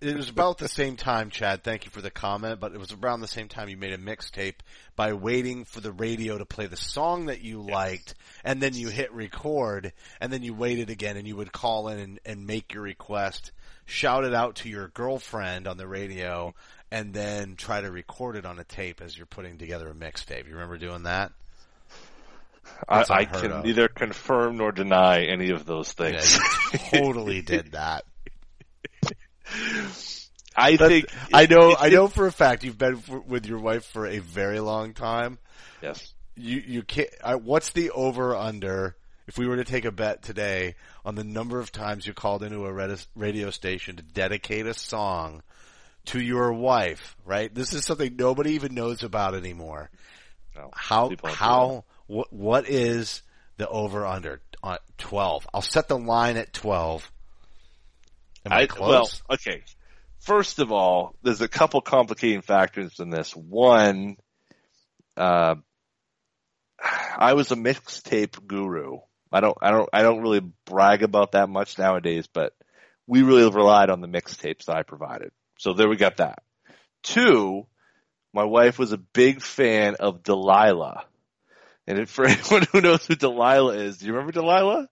it 0.00 0.16
was 0.16 0.28
about 0.28 0.58
the 0.58 0.68
same 0.68 0.96
time, 0.96 1.30
Chad. 1.30 1.62
Thank 1.62 1.84
you 1.84 1.90
for 1.90 2.00
the 2.00 2.10
comment, 2.10 2.60
but 2.60 2.72
it 2.72 2.78
was 2.78 2.92
around 2.92 3.20
the 3.20 3.28
same 3.28 3.48
time 3.48 3.68
you 3.68 3.76
made 3.76 3.92
a 3.92 3.98
mixtape 3.98 4.56
by 4.96 5.12
waiting 5.12 5.64
for 5.64 5.80
the 5.80 5.92
radio 5.92 6.38
to 6.38 6.44
play 6.44 6.66
the 6.66 6.76
song 6.76 7.26
that 7.26 7.42
you 7.42 7.60
liked, 7.62 8.14
and 8.44 8.60
then 8.62 8.74
you 8.74 8.88
hit 8.88 9.12
record, 9.12 9.92
and 10.20 10.32
then 10.32 10.42
you 10.42 10.54
waited 10.54 10.90
again, 10.90 11.16
and 11.16 11.26
you 11.28 11.36
would 11.36 11.52
call 11.52 11.88
in 11.88 11.98
and, 11.98 12.20
and 12.24 12.46
make 12.46 12.72
your 12.72 12.82
request 12.82 13.52
shout 13.86 14.24
it 14.24 14.32
out 14.32 14.54
to 14.56 14.68
your 14.68 14.86
girlfriend 14.88 15.66
on 15.66 15.76
the 15.76 15.86
radio 15.86 16.54
and 16.92 17.12
then 17.12 17.56
try 17.56 17.80
to 17.80 17.90
record 17.90 18.36
it 18.36 18.46
on 18.46 18.58
a 18.58 18.64
tape 18.64 19.00
as 19.00 19.16
you're 19.16 19.26
putting 19.26 19.58
together 19.58 19.88
a 19.88 19.94
mixtape. 19.94 20.46
You 20.46 20.54
remember 20.54 20.78
doing 20.78 21.02
that? 21.04 21.32
I, 22.88 23.04
I 23.10 23.24
can 23.24 23.50
of. 23.52 23.64
neither 23.64 23.88
confirm 23.88 24.56
nor 24.58 24.70
deny 24.70 25.24
any 25.24 25.50
of 25.50 25.66
those 25.66 25.92
Yeah, 25.98 26.20
things. 26.20 26.38
you 26.72 26.78
totally 27.00 27.42
did 27.42 27.72
that. 27.72 28.04
I 30.56 30.76
That's- 30.76 30.88
think 30.88 31.06
I 31.32 31.46
know. 31.46 31.70
it- 31.70 31.76
I 31.80 31.88
know 31.88 32.08
for 32.08 32.26
a 32.26 32.32
fact 32.32 32.64
you've 32.64 32.78
been 32.78 32.96
f 32.96 33.08
with 33.08 33.46
your 33.46 33.58
wife 33.58 33.84
for 33.86 34.06
a 34.06 34.18
very 34.18 34.60
long 34.60 34.94
time. 34.94 35.38
Yes. 35.82 36.12
You 36.36 36.62
you 36.66 36.82
can't. 36.82 37.08
I, 37.24 37.36
what's 37.36 37.70
the 37.70 37.90
over 37.90 38.34
under? 38.34 38.96
If 39.26 39.38
we 39.38 39.46
were 39.46 39.56
to 39.56 39.64
take 39.64 39.84
a 39.84 39.92
bet 39.92 40.22
today 40.22 40.74
on 41.04 41.14
the 41.14 41.22
number 41.22 41.60
of 41.60 41.70
times 41.70 42.04
you 42.04 42.12
called 42.14 42.42
into 42.42 42.66
a 42.66 42.96
radio 43.14 43.50
station 43.50 43.96
to 43.96 44.02
dedicate 44.02 44.66
a 44.66 44.74
song 44.74 45.42
to 46.06 46.20
your 46.20 46.52
wife, 46.52 47.14
right? 47.24 47.54
This 47.54 47.72
is 47.72 47.84
something 47.84 48.16
nobody 48.16 48.52
even 48.52 48.74
knows 48.74 49.04
about 49.04 49.36
anymore. 49.36 49.88
No, 50.56 50.70
How 50.74 51.10
people 51.10 51.28
don't 51.28 51.38
do 51.38 51.44
how 51.44 51.84
what 52.08 52.32
what 52.32 52.68
is 52.68 53.22
the 53.56 53.68
over 53.68 54.04
under 54.04 54.40
on 54.64 54.78
twelve? 54.98 55.46
I'll 55.54 55.62
set 55.62 55.86
the 55.86 55.98
line 55.98 56.36
at 56.36 56.52
twelve. 56.52 57.08
Am 58.46 58.52
I, 58.52 58.60
I, 58.60 58.66
close? 58.66 59.22
well, 59.28 59.36
okay. 59.36 59.62
First 60.20 60.58
of 60.58 60.70
all, 60.70 61.14
there's 61.22 61.40
a 61.40 61.48
couple 61.48 61.80
complicating 61.80 62.42
factors 62.42 63.00
in 63.00 63.10
this. 63.10 63.34
One, 63.34 64.16
uh, 65.16 65.56
I 67.16 67.34
was 67.34 67.50
a 67.50 67.56
mixtape 67.56 68.46
guru. 68.46 68.98
I 69.32 69.40
don't, 69.40 69.56
I 69.62 69.70
don't, 69.70 69.88
I 69.92 70.02
don't 70.02 70.20
really 70.20 70.42
brag 70.64 71.02
about 71.02 71.32
that 71.32 71.48
much 71.48 71.78
nowadays, 71.78 72.26
but 72.26 72.52
we 73.06 73.22
really 73.22 73.50
relied 73.50 73.90
on 73.90 74.00
the 74.00 74.08
mixtapes 74.08 74.66
that 74.66 74.76
I 74.76 74.82
provided. 74.82 75.30
So 75.58 75.72
there 75.72 75.88
we 75.88 75.96
got 75.96 76.18
that. 76.18 76.42
Two, 77.02 77.66
my 78.32 78.44
wife 78.44 78.78
was 78.78 78.92
a 78.92 78.98
big 78.98 79.40
fan 79.42 79.96
of 79.96 80.22
Delilah. 80.22 81.04
And 81.86 81.98
if- 81.98 82.10
for 82.10 82.24
anyone 82.26 82.66
who 82.72 82.80
knows 82.80 83.06
who 83.06 83.14
Delilah 83.14 83.76
is, 83.76 83.98
do 83.98 84.06
you 84.06 84.12
remember 84.12 84.32
Delilah? 84.32 84.88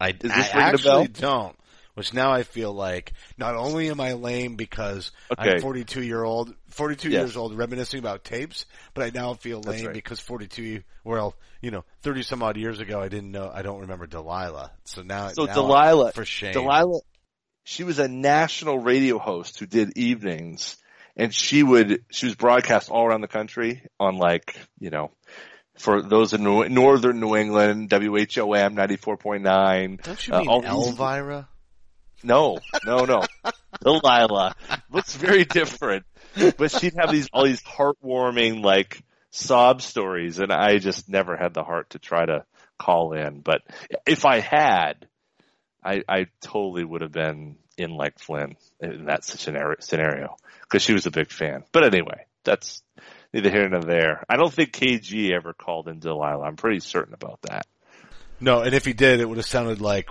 I, 0.00 0.14
I 0.24 0.48
actually 0.54 1.08
don't. 1.08 1.56
Which 1.98 2.14
now 2.14 2.30
I 2.30 2.44
feel 2.44 2.72
like 2.72 3.12
not 3.36 3.56
only 3.56 3.90
am 3.90 4.00
I 4.00 4.12
lame 4.12 4.54
because 4.54 5.10
Okay. 5.32 5.56
I'm 5.56 5.60
42 5.60 6.02
year 6.02 6.22
old, 6.22 6.54
42 6.68 7.10
Yes. 7.10 7.18
years 7.20 7.36
old 7.36 7.56
reminiscing 7.58 7.98
about 7.98 8.22
tapes, 8.22 8.66
but 8.94 9.02
I 9.04 9.10
now 9.10 9.34
feel 9.34 9.60
lame 9.60 9.86
right. 9.86 9.92
because 9.94 10.20
42, 10.20 10.82
well, 11.02 11.34
you 11.60 11.72
know, 11.72 11.84
30 12.02 12.22
some 12.22 12.42
odd 12.42 12.56
years 12.56 12.78
ago 12.78 13.00
I 13.00 13.08
didn't 13.08 13.32
know, 13.32 13.50
I 13.52 13.62
don't 13.62 13.80
remember 13.80 14.06
Delilah. 14.06 14.70
So 14.84 15.02
now, 15.02 15.30
So 15.30 15.46
now 15.46 15.54
Delilah, 15.54 16.12
for 16.12 16.24
shame. 16.24 16.52
Delilah, 16.52 17.00
she 17.64 17.82
was 17.82 17.98
a 17.98 18.06
national 18.06 18.78
radio 18.78 19.18
host 19.18 19.58
who 19.58 19.66
did 19.66 19.98
evenings, 19.98 20.76
and 21.16 21.34
she 21.34 21.64
would 21.64 22.04
she 22.10 22.26
was 22.26 22.36
broadcast 22.36 22.90
all 22.90 23.04
around 23.06 23.22
the 23.22 23.28
country 23.28 23.82
on 23.98 24.16
like 24.16 24.56
you 24.78 24.90
know, 24.90 25.10
for 25.76 26.00
those 26.00 26.32
in 26.32 26.44
New, 26.44 26.68
northern 26.68 27.18
New 27.18 27.34
England, 27.34 27.90
WHOM 27.90 28.74
ninety 28.74 28.96
four 28.96 29.16
point 29.16 29.42
nine. 29.42 29.98
Don't 30.02 30.26
you 30.28 30.32
uh, 30.34 30.40
mean 30.40 30.64
Elvira? 30.64 31.48
No, 32.22 32.58
no, 32.84 33.04
no. 33.04 33.22
Delilah 33.82 34.56
looks 34.90 35.14
very 35.14 35.44
different, 35.44 36.04
but 36.56 36.70
she'd 36.70 36.94
have 36.98 37.12
these 37.12 37.28
all 37.32 37.44
these 37.44 37.62
heartwarming 37.62 38.64
like 38.64 39.02
sob 39.30 39.82
stories, 39.82 40.38
and 40.38 40.52
I 40.52 40.78
just 40.78 41.08
never 41.08 41.36
had 41.36 41.54
the 41.54 41.62
heart 41.62 41.90
to 41.90 41.98
try 41.98 42.24
to 42.24 42.44
call 42.78 43.12
in. 43.12 43.40
But 43.40 43.62
if 44.06 44.24
I 44.24 44.40
had, 44.40 45.06
I, 45.84 46.02
I 46.08 46.26
totally 46.40 46.84
would 46.84 47.02
have 47.02 47.12
been 47.12 47.56
in 47.76 47.90
like 47.90 48.18
Flynn 48.18 48.56
in 48.80 49.06
that 49.06 49.24
scenario 49.24 49.76
scenario 49.80 50.36
because 50.62 50.82
she 50.82 50.92
was 50.92 51.06
a 51.06 51.10
big 51.10 51.30
fan. 51.30 51.64
But 51.72 51.84
anyway, 51.84 52.26
that's 52.44 52.82
neither 53.32 53.50
here 53.50 53.68
nor 53.68 53.82
there. 53.82 54.24
I 54.28 54.36
don't 54.36 54.52
think 54.52 54.72
KG 54.72 55.32
ever 55.32 55.52
called 55.52 55.88
in 55.88 56.00
Delilah. 56.00 56.44
I'm 56.44 56.56
pretty 56.56 56.80
certain 56.80 57.14
about 57.14 57.40
that. 57.42 57.66
No, 58.40 58.60
and 58.62 58.74
if 58.74 58.84
he 58.84 58.92
did, 58.92 59.20
it 59.20 59.28
would 59.28 59.38
have 59.38 59.46
sounded 59.46 59.80
like 59.80 60.10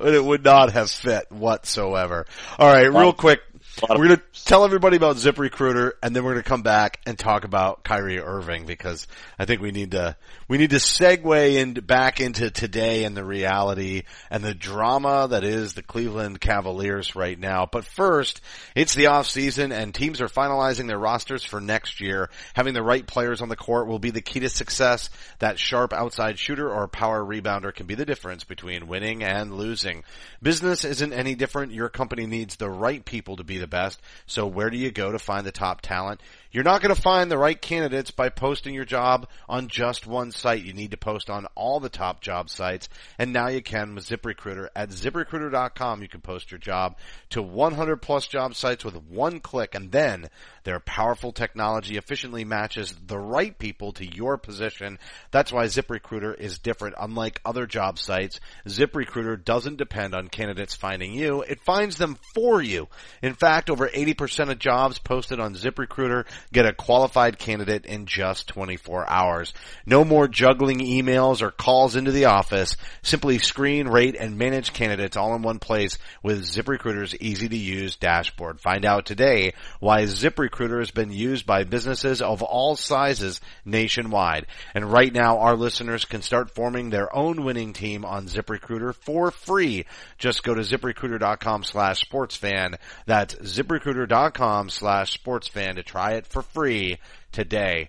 and 0.00 0.14
it 0.14 0.24
would 0.24 0.44
not 0.44 0.72
have 0.72 0.90
fit 0.90 1.30
whatsoever. 1.30 2.26
All 2.58 2.72
right, 2.72 2.92
real 2.92 3.12
quick, 3.12 3.40
A 3.80 3.86
lot 3.86 3.92
of- 3.92 3.98
we're 3.98 4.08
gonna 4.08 4.22
tell 4.44 4.64
everybody 4.64 4.96
about 4.96 5.16
ZipRecruiter, 5.16 5.92
and 6.02 6.14
then 6.14 6.24
we're 6.24 6.32
gonna 6.32 6.42
come 6.42 6.62
back 6.62 7.00
and 7.06 7.18
talk 7.18 7.44
about 7.44 7.84
Kyrie 7.84 8.20
Irving 8.20 8.66
because 8.66 9.06
I 9.38 9.46
think 9.46 9.62
we 9.62 9.70
need 9.70 9.92
to 9.92 10.16
we 10.46 10.58
need 10.58 10.70
to 10.70 10.76
segue 10.76 11.56
into 11.56 11.80
back 11.80 12.20
into 12.20 12.50
today 12.50 13.04
and 13.04 13.16
the 13.16 13.24
reality 13.24 14.02
and 14.30 14.44
the 14.44 14.52
drama 14.52 15.28
that 15.30 15.44
is 15.44 15.72
the 15.72 15.82
Cleveland 15.82 16.38
Cavaliers 16.38 17.16
right 17.16 17.38
now. 17.38 17.66
But 17.70 17.86
first, 17.86 18.42
it's 18.74 18.94
the 18.94 19.06
off 19.06 19.26
season 19.26 19.72
and 19.72 19.94
teams 19.94 20.20
are 20.20 20.28
finalizing 20.28 20.88
their 20.88 20.98
rosters 20.98 21.42
for 21.42 21.58
next 21.58 22.02
year. 22.02 22.28
Having 22.52 22.74
the 22.74 22.82
right 22.82 23.06
players 23.06 23.40
on 23.40 23.48
the 23.48 23.56
court 23.56 23.86
will 23.86 23.98
be 23.98 24.10
the 24.10 24.20
key 24.20 24.40
to 24.40 24.50
success. 24.50 25.08
That 25.38 25.58
sharp 25.58 25.94
outside 25.94 26.38
shooter 26.38 26.70
or 26.70 26.86
power 26.88 27.24
rebounder 27.24 27.74
can 27.74 27.86
be 27.86 27.94
the 27.94 28.04
difference 28.04 28.44
between 28.44 28.86
winning 28.86 29.22
and 29.22 29.54
losing. 29.54 30.04
Business 30.42 30.84
isn't 30.84 31.14
any 31.14 31.34
different. 31.34 31.72
Your 31.72 31.88
company 31.88 32.26
needs 32.26 32.56
the 32.56 32.68
right 32.68 33.02
people 33.02 33.36
to 33.36 33.44
be 33.44 33.61
the 33.62 33.66
best. 33.66 33.98
So 34.26 34.46
where 34.46 34.68
do 34.68 34.76
you 34.76 34.90
go 34.90 35.10
to 35.10 35.18
find 35.18 35.46
the 35.46 35.52
top 35.52 35.80
talent? 35.80 36.20
You're 36.52 36.64
not 36.64 36.82
going 36.82 36.94
to 36.94 37.00
find 37.00 37.30
the 37.30 37.38
right 37.38 37.58
candidates 37.58 38.10
by 38.10 38.28
posting 38.28 38.74
your 38.74 38.84
job 38.84 39.26
on 39.48 39.68
just 39.68 40.06
one 40.06 40.32
site. 40.32 40.62
You 40.62 40.74
need 40.74 40.90
to 40.90 40.98
post 40.98 41.30
on 41.30 41.46
all 41.54 41.80
the 41.80 41.88
top 41.88 42.20
job 42.20 42.50
sites. 42.50 42.90
And 43.18 43.32
now 43.32 43.48
you 43.48 43.62
can 43.62 43.94
with 43.94 44.04
ZipRecruiter. 44.06 44.68
At 44.76 44.90
ZipRecruiter.com, 44.90 46.02
you 46.02 46.08
can 46.08 46.20
post 46.20 46.50
your 46.50 46.58
job 46.58 46.98
to 47.30 47.40
100 47.40 48.02
plus 48.02 48.26
job 48.26 48.54
sites 48.54 48.84
with 48.84 48.96
one 48.96 49.40
click. 49.40 49.74
And 49.74 49.90
then 49.90 50.28
their 50.64 50.78
powerful 50.78 51.32
technology 51.32 51.96
efficiently 51.96 52.44
matches 52.44 52.94
the 53.06 53.18
right 53.18 53.58
people 53.58 53.92
to 53.92 54.04
your 54.04 54.36
position. 54.36 54.98
That's 55.30 55.52
why 55.52 55.64
ZipRecruiter 55.64 56.38
is 56.38 56.58
different. 56.58 56.96
Unlike 57.00 57.40
other 57.46 57.66
job 57.66 57.98
sites, 57.98 58.40
ZipRecruiter 58.68 59.42
doesn't 59.42 59.78
depend 59.78 60.14
on 60.14 60.28
candidates 60.28 60.74
finding 60.74 61.14
you. 61.14 61.40
It 61.40 61.64
finds 61.64 61.96
them 61.96 62.18
for 62.34 62.60
you. 62.60 62.88
In 63.22 63.32
fact, 63.32 63.70
over 63.70 63.88
80% 63.88 64.50
of 64.50 64.58
jobs 64.58 64.98
posted 64.98 65.40
on 65.40 65.54
ZipRecruiter 65.54 66.26
get 66.52 66.66
a 66.66 66.72
qualified 66.72 67.38
candidate 67.38 67.86
in 67.86 68.06
just 68.06 68.48
24 68.48 69.08
hours. 69.08 69.52
No 69.86 70.04
more 70.04 70.28
juggling 70.28 70.78
emails 70.78 71.42
or 71.42 71.50
calls 71.50 71.96
into 71.96 72.12
the 72.12 72.26
office. 72.26 72.76
Simply 73.02 73.38
screen, 73.38 73.88
rate, 73.88 74.16
and 74.18 74.38
manage 74.38 74.72
candidates 74.72 75.16
all 75.16 75.34
in 75.34 75.42
one 75.42 75.58
place 75.58 75.98
with 76.22 76.44
ZipRecruiter's 76.44 77.14
easy 77.16 77.48
to 77.48 77.56
use 77.56 77.96
dashboard. 77.96 78.60
Find 78.60 78.84
out 78.84 79.06
today 79.06 79.54
why 79.80 80.02
ZipRecruiter 80.04 80.78
has 80.78 80.90
been 80.90 81.12
used 81.12 81.46
by 81.46 81.64
businesses 81.64 82.22
of 82.22 82.42
all 82.42 82.76
sizes 82.76 83.40
nationwide. 83.64 84.46
And 84.74 84.90
right 84.90 85.12
now 85.12 85.38
our 85.38 85.56
listeners 85.56 86.04
can 86.04 86.22
start 86.22 86.50
forming 86.50 86.90
their 86.90 87.14
own 87.14 87.44
winning 87.44 87.72
team 87.72 88.04
on 88.04 88.26
ZipRecruiter 88.26 88.94
for 88.94 89.30
free. 89.30 89.86
Just 90.18 90.42
go 90.42 90.54
to 90.54 90.62
ziprecruiter.com 90.62 91.64
slash 91.64 92.04
sportsfan. 92.04 92.76
That's 93.06 93.34
ziprecruiter.com 93.34 94.70
slash 94.70 95.18
sportsfan 95.18 95.76
to 95.76 95.82
try 95.82 96.12
it 96.12 96.26
for 96.32 96.42
free 96.42 96.98
today. 97.30 97.88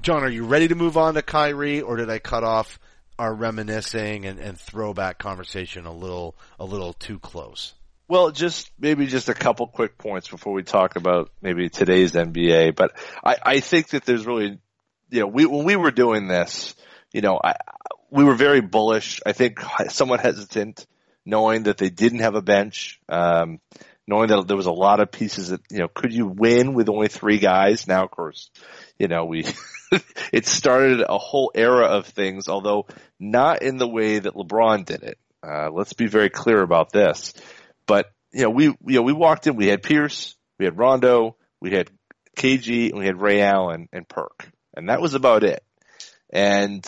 John, 0.00 0.22
are 0.22 0.30
you 0.30 0.44
ready 0.44 0.68
to 0.68 0.74
move 0.74 0.96
on 0.96 1.14
to 1.14 1.22
Kyrie 1.22 1.80
or 1.80 1.96
did 1.96 2.08
I 2.08 2.18
cut 2.18 2.44
off 2.44 2.78
our 3.18 3.34
reminiscing 3.34 4.24
and, 4.24 4.38
and 4.38 4.58
throwback 4.58 5.18
conversation 5.18 5.86
a 5.86 5.92
little, 5.92 6.36
a 6.58 6.64
little 6.64 6.92
too 6.92 7.18
close? 7.18 7.74
Well, 8.08 8.30
just 8.30 8.70
maybe 8.78 9.06
just 9.06 9.28
a 9.28 9.34
couple 9.34 9.66
quick 9.66 9.96
points 9.96 10.28
before 10.28 10.52
we 10.52 10.62
talk 10.62 10.96
about 10.96 11.30
maybe 11.42 11.68
today's 11.68 12.12
NBA. 12.12 12.74
But 12.74 12.92
I, 13.22 13.36
I 13.40 13.60
think 13.60 13.90
that 13.90 14.04
there's 14.04 14.26
really, 14.26 14.58
you 15.10 15.20
know, 15.20 15.26
we 15.26 15.46
when 15.46 15.64
we 15.64 15.76
were 15.76 15.92
doing 15.92 16.26
this, 16.26 16.74
you 17.12 17.20
know, 17.20 17.38
I, 17.42 17.54
we 18.10 18.24
were 18.24 18.34
very 18.34 18.62
bullish. 18.62 19.20
I 19.24 19.32
think 19.32 19.60
somewhat 19.90 20.20
hesitant, 20.20 20.86
knowing 21.24 21.64
that 21.64 21.78
they 21.78 21.90
didn't 21.90 22.20
have 22.20 22.34
a 22.34 22.42
bench, 22.42 23.00
um, 23.08 23.60
knowing 24.10 24.28
that 24.28 24.48
there 24.48 24.56
was 24.56 24.66
a 24.66 24.72
lot 24.72 24.98
of 24.98 25.12
pieces 25.12 25.50
that 25.50 25.60
you 25.70 25.78
know, 25.78 25.88
could 25.88 26.12
you 26.12 26.26
win 26.26 26.74
with 26.74 26.88
only 26.88 27.06
three 27.06 27.38
guys? 27.38 27.86
Now, 27.86 28.04
of 28.04 28.10
course, 28.10 28.50
you 28.98 29.06
know, 29.06 29.24
we 29.24 29.46
it 30.32 30.46
started 30.46 31.02
a 31.08 31.16
whole 31.16 31.52
era 31.54 31.86
of 31.86 32.06
things, 32.06 32.48
although 32.48 32.86
not 33.20 33.62
in 33.62 33.78
the 33.78 33.88
way 33.88 34.18
that 34.18 34.34
LeBron 34.34 34.84
did 34.84 35.04
it. 35.04 35.18
Uh, 35.46 35.70
let's 35.70 35.92
be 35.92 36.08
very 36.08 36.28
clear 36.28 36.60
about 36.60 36.92
this. 36.92 37.32
But 37.86 38.10
you 38.32 38.42
know, 38.42 38.50
we 38.50 38.64
you 38.64 38.76
know 38.86 39.02
we 39.02 39.12
walked 39.12 39.46
in. 39.46 39.54
We 39.54 39.68
had 39.68 39.82
Pierce, 39.82 40.34
we 40.58 40.64
had 40.64 40.76
Rondo, 40.76 41.36
we 41.60 41.70
had 41.70 41.88
KG, 42.36 42.90
and 42.90 42.98
we 42.98 43.06
had 43.06 43.20
Ray 43.20 43.40
Allen 43.42 43.88
and 43.92 44.08
Perk, 44.08 44.50
and 44.76 44.88
that 44.88 45.00
was 45.00 45.14
about 45.14 45.44
it. 45.44 45.62
And 46.30 46.84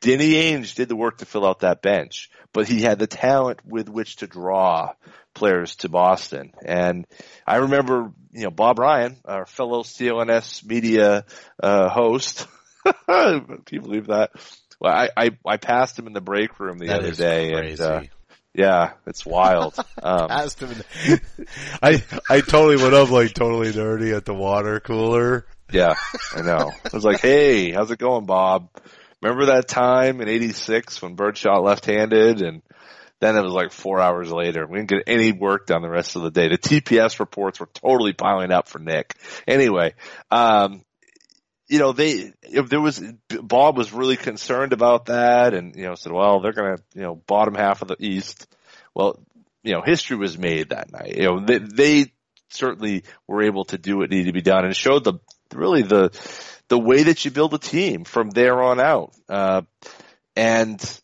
Danny 0.00 0.32
Ainge 0.32 0.74
did 0.74 0.88
the 0.88 0.96
work 0.96 1.18
to 1.18 1.26
fill 1.26 1.46
out 1.46 1.60
that 1.60 1.80
bench, 1.80 2.28
but 2.52 2.68
he 2.68 2.82
had 2.82 2.98
the 2.98 3.06
talent 3.06 3.64
with 3.64 3.88
which 3.88 4.16
to 4.16 4.26
draw 4.26 4.92
players 5.36 5.76
to 5.76 5.88
Boston. 5.88 6.52
And 6.64 7.06
I 7.46 7.58
remember, 7.58 8.10
you 8.32 8.42
know, 8.44 8.50
Bob 8.50 8.78
Ryan, 8.80 9.16
our 9.24 9.46
fellow 9.46 9.82
CLNS 9.84 10.64
media 10.66 11.24
uh, 11.62 11.88
host. 11.88 12.48
Can 13.08 13.62
you 13.70 13.80
believe 13.80 14.08
that? 14.08 14.30
Well, 14.80 14.92
I, 14.92 15.08
I 15.16 15.30
I 15.46 15.56
passed 15.56 15.98
him 15.98 16.06
in 16.06 16.12
the 16.12 16.20
break 16.20 16.58
room 16.60 16.78
the 16.78 16.88
That 16.88 16.98
other 17.00 17.12
day, 17.12 17.52
crazy. 17.52 17.82
and 17.82 17.92
uh, 17.92 18.02
Yeah, 18.54 18.92
it's 19.06 19.24
wild. 19.24 19.74
Um, 20.02 20.28
Asked 20.30 20.60
him. 20.60 20.70
I 21.82 22.02
I 22.30 22.40
totally 22.42 22.76
went 22.76 22.94
up 22.94 23.10
like 23.10 23.32
totally 23.34 23.72
nerdy 23.72 24.14
at 24.16 24.24
the 24.24 24.34
water 24.34 24.78
cooler. 24.80 25.46
yeah, 25.72 25.94
I 26.34 26.42
know. 26.42 26.70
I 26.84 26.90
was 26.92 27.04
like, 27.04 27.20
hey, 27.20 27.72
how's 27.72 27.90
it 27.90 27.98
going, 27.98 28.26
Bob? 28.26 28.68
Remember 29.22 29.46
that 29.46 29.66
time 29.66 30.20
in 30.20 30.28
86 30.28 31.00
when 31.02 31.14
Bird 31.16 31.36
shot 31.38 31.62
left-handed 31.64 32.42
and 32.42 32.62
then 33.20 33.36
it 33.36 33.42
was 33.42 33.52
like 33.52 33.72
four 33.72 34.00
hours 34.00 34.30
later. 34.30 34.66
We 34.66 34.78
didn't 34.78 34.90
get 34.90 35.02
any 35.06 35.32
work 35.32 35.66
done 35.66 35.82
the 35.82 35.88
rest 35.88 36.16
of 36.16 36.22
the 36.22 36.30
day. 36.30 36.48
The 36.48 36.58
TPS 36.58 37.18
reports 37.18 37.58
were 37.58 37.68
totally 37.72 38.12
piling 38.12 38.52
up 38.52 38.68
for 38.68 38.78
Nick. 38.78 39.14
Anyway, 39.46 39.94
um, 40.30 40.82
you 41.68 41.78
know, 41.78 41.92
they, 41.92 42.32
if 42.42 42.68
there 42.68 42.80
was, 42.80 43.02
Bob 43.28 43.76
was 43.76 43.92
really 43.92 44.16
concerned 44.16 44.72
about 44.72 45.06
that 45.06 45.54
and, 45.54 45.74
you 45.74 45.84
know, 45.84 45.94
said, 45.94 46.12
well, 46.12 46.40
they're 46.40 46.52
going 46.52 46.76
to, 46.76 46.82
you 46.94 47.02
know, 47.02 47.14
bottom 47.14 47.54
half 47.54 47.82
of 47.82 47.88
the 47.88 47.96
East. 47.98 48.46
Well, 48.94 49.18
you 49.62 49.72
know, 49.72 49.82
history 49.84 50.16
was 50.16 50.38
made 50.38 50.68
that 50.68 50.92
night. 50.92 51.16
You 51.16 51.24
know, 51.24 51.44
they, 51.44 51.58
they 51.58 52.12
certainly 52.50 53.02
were 53.26 53.42
able 53.42 53.64
to 53.66 53.78
do 53.78 53.98
what 53.98 54.10
needed 54.10 54.26
to 54.26 54.32
be 54.32 54.42
done 54.42 54.64
and 54.64 54.76
showed 54.76 55.04
the, 55.04 55.14
really 55.52 55.82
the, 55.82 56.10
the 56.68 56.78
way 56.78 57.04
that 57.04 57.24
you 57.24 57.30
build 57.30 57.54
a 57.54 57.58
team 57.58 58.04
from 58.04 58.30
there 58.30 58.62
on 58.62 58.78
out. 58.78 59.14
Uh, 59.28 59.62
and 60.36 61.00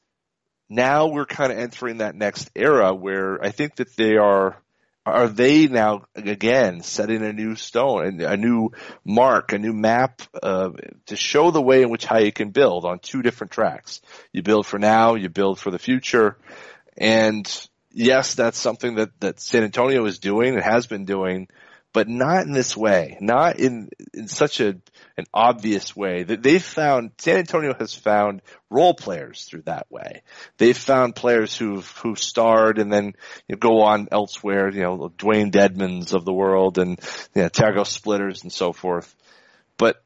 now 0.73 1.09
we're 1.09 1.27
kind 1.27 1.53
of 1.53 1.59
entering 1.59 1.99
that 1.99 2.15
next 2.15 2.51
era 2.57 2.95
where 2.95 3.45
I 3.45 3.51
think 3.51 3.77
that 3.77 3.95
they 3.95 4.17
are, 4.17 4.57
are 5.05 5.29
they 5.29 5.67
now 5.67 6.07
again 6.15 6.83
setting 6.83 7.23
a 7.23 7.33
new 7.33 7.57
stone, 7.57 8.07
and 8.07 8.23
a 8.23 8.37
new 8.39 8.71
mark, 9.05 9.53
a 9.53 9.59
new 9.59 9.75
map 9.75 10.23
uh, 10.43 10.71
to 11.07 11.17
show 11.17 11.51
the 11.51 11.61
way 11.61 11.83
in 11.83 11.91
which 11.91 12.07
how 12.07 12.19
you 12.19 12.33
can 12.33 12.51
build 12.51 12.87
on 12.87 13.01
two 13.01 13.21
different 13.21 13.53
tracks. 13.53 14.01
You 14.33 14.43
build 14.43 14.67
for 14.67 14.79
now, 14.79 15.15
you 15.15 15.29
build 15.29 15.59
for 15.59 15.71
the 15.71 15.79
future, 15.79 16.39
and 16.97 17.47
yes, 17.91 18.35
that's 18.35 18.59
something 18.59 18.95
that 18.95 19.11
that 19.21 19.41
San 19.41 19.65
Antonio 19.65 20.07
is 20.07 20.21
doing 20.21 20.55
and 20.55 20.63
has 20.63 20.87
been 20.87 21.05
doing, 21.05 21.49
but 21.93 22.09
not 22.09 22.47
in 22.47 22.53
this 22.53 22.75
way, 22.77 23.19
not 23.21 23.59
in 23.59 23.91
in 24.15 24.27
such 24.27 24.61
a 24.61 24.77
an 25.17 25.25
obvious 25.33 25.95
way 25.95 26.23
that 26.23 26.43
they've 26.43 26.63
found 26.63 27.13
San 27.19 27.39
Antonio 27.39 27.75
has 27.79 27.95
found 27.95 28.43
role 28.71 28.95
players 28.95 29.45
through 29.45 29.63
that 29.63 29.91
way. 29.91 30.23
They've 30.59 30.77
found 30.77 31.15
players 31.15 31.57
who've 31.57 31.87
who 31.99 32.17
starred 32.17 32.79
and 32.79 32.93
then 32.93 33.15
you 33.49 33.57
know, 33.57 33.59
go 33.59 33.83
on 33.83 34.09
elsewhere, 34.11 34.71
you 34.71 34.83
know, 34.83 35.13
Dewayne 35.19 35.53
Dedmons 35.53 36.13
of 36.15 36.25
the 36.25 36.33
world 36.33 36.79
and 36.79 37.01
you 37.35 37.43
know, 37.43 37.49
Tiago 37.49 37.85
Splitters 37.85 38.43
and 38.43 38.53
so 38.53 38.73
forth. 38.73 39.15
But 39.77 40.03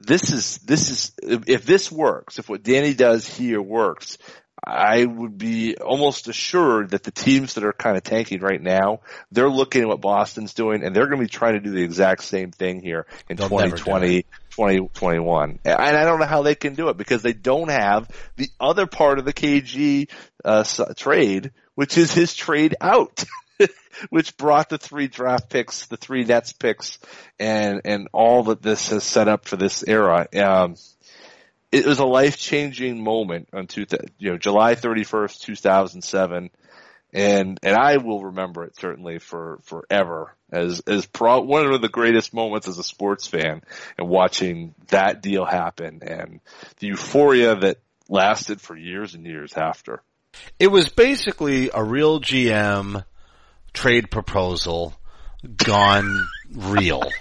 this 0.00 0.32
is 0.32 0.58
this 0.58 0.90
is 0.90 1.12
if 1.22 1.64
this 1.64 1.90
works, 1.90 2.38
if 2.38 2.48
what 2.48 2.62
Danny 2.62 2.94
does 2.94 3.26
here 3.26 3.60
works, 3.60 4.18
I 4.64 5.04
would 5.04 5.38
be 5.38 5.76
almost 5.76 6.28
assured 6.28 6.90
that 6.90 7.02
the 7.02 7.10
teams 7.10 7.54
that 7.54 7.64
are 7.64 7.72
kind 7.72 7.96
of 7.96 8.02
tanking 8.02 8.40
right 8.40 8.60
now, 8.60 9.00
they're 9.30 9.50
looking 9.50 9.82
at 9.82 9.88
what 9.88 10.00
Boston's 10.00 10.54
doing 10.54 10.82
and 10.82 10.94
they're 10.94 11.06
going 11.06 11.18
to 11.18 11.24
be 11.24 11.28
trying 11.28 11.54
to 11.54 11.60
do 11.60 11.70
the 11.70 11.82
exact 11.82 12.24
same 12.24 12.50
thing 12.50 12.80
here 12.82 13.06
in 13.28 13.36
They'll 13.36 13.48
2020, 13.48 14.22
2021. 14.50 15.58
And 15.64 15.74
I 15.74 16.04
don't 16.04 16.18
know 16.18 16.26
how 16.26 16.42
they 16.42 16.54
can 16.54 16.74
do 16.74 16.88
it 16.88 16.96
because 16.96 17.22
they 17.22 17.32
don't 17.32 17.70
have 17.70 18.08
the 18.36 18.50
other 18.58 18.86
part 18.86 19.18
of 19.18 19.24
the 19.24 19.32
KG 19.32 20.08
uh, 20.44 20.64
trade, 20.96 21.52
which 21.74 21.96
is 21.96 22.12
his 22.12 22.34
trade 22.34 22.74
out. 22.80 23.24
which 24.10 24.36
brought 24.36 24.68
the 24.68 24.78
three 24.78 25.08
draft 25.08 25.48
picks, 25.48 25.86
the 25.86 25.96
three 25.96 26.24
Nets 26.24 26.52
picks, 26.52 26.98
and 27.40 27.80
and 27.84 28.08
all 28.12 28.44
that 28.44 28.62
this 28.62 28.90
has 28.90 29.02
set 29.02 29.26
up 29.26 29.46
for 29.46 29.56
this 29.56 29.82
era. 29.84 30.28
Um, 30.36 30.76
it 31.70 31.86
was 31.86 31.98
a 31.98 32.04
life 32.06 32.36
changing 32.38 33.02
moment 33.02 33.48
on 33.52 33.66
two, 33.66 33.86
you 34.18 34.30
know, 34.30 34.38
July 34.38 34.74
31st, 34.74 35.40
2007. 35.40 36.50
And, 37.12 37.58
and 37.62 37.76
I 37.76 37.96
will 37.96 38.24
remember 38.24 38.64
it 38.64 38.76
certainly 38.76 39.18
for, 39.18 39.60
forever 39.64 40.34
as, 40.50 40.80
as 40.80 41.06
pro, 41.06 41.40
one 41.40 41.72
of 41.72 41.80
the 41.80 41.88
greatest 41.88 42.34
moments 42.34 42.68
as 42.68 42.78
a 42.78 42.82
sports 42.82 43.26
fan 43.26 43.62
and 43.96 44.08
watching 44.08 44.74
that 44.88 45.22
deal 45.22 45.44
happen 45.44 46.00
and 46.02 46.40
the 46.78 46.88
euphoria 46.88 47.54
that 47.56 47.78
lasted 48.08 48.60
for 48.60 48.76
years 48.76 49.14
and 49.14 49.26
years 49.26 49.54
after. 49.54 50.02
It 50.58 50.68
was 50.68 50.88
basically 50.88 51.70
a 51.72 51.82
real 51.82 52.20
GM 52.20 53.04
trade 53.72 54.10
proposal 54.10 54.94
gone 55.56 56.26
real. 56.52 57.02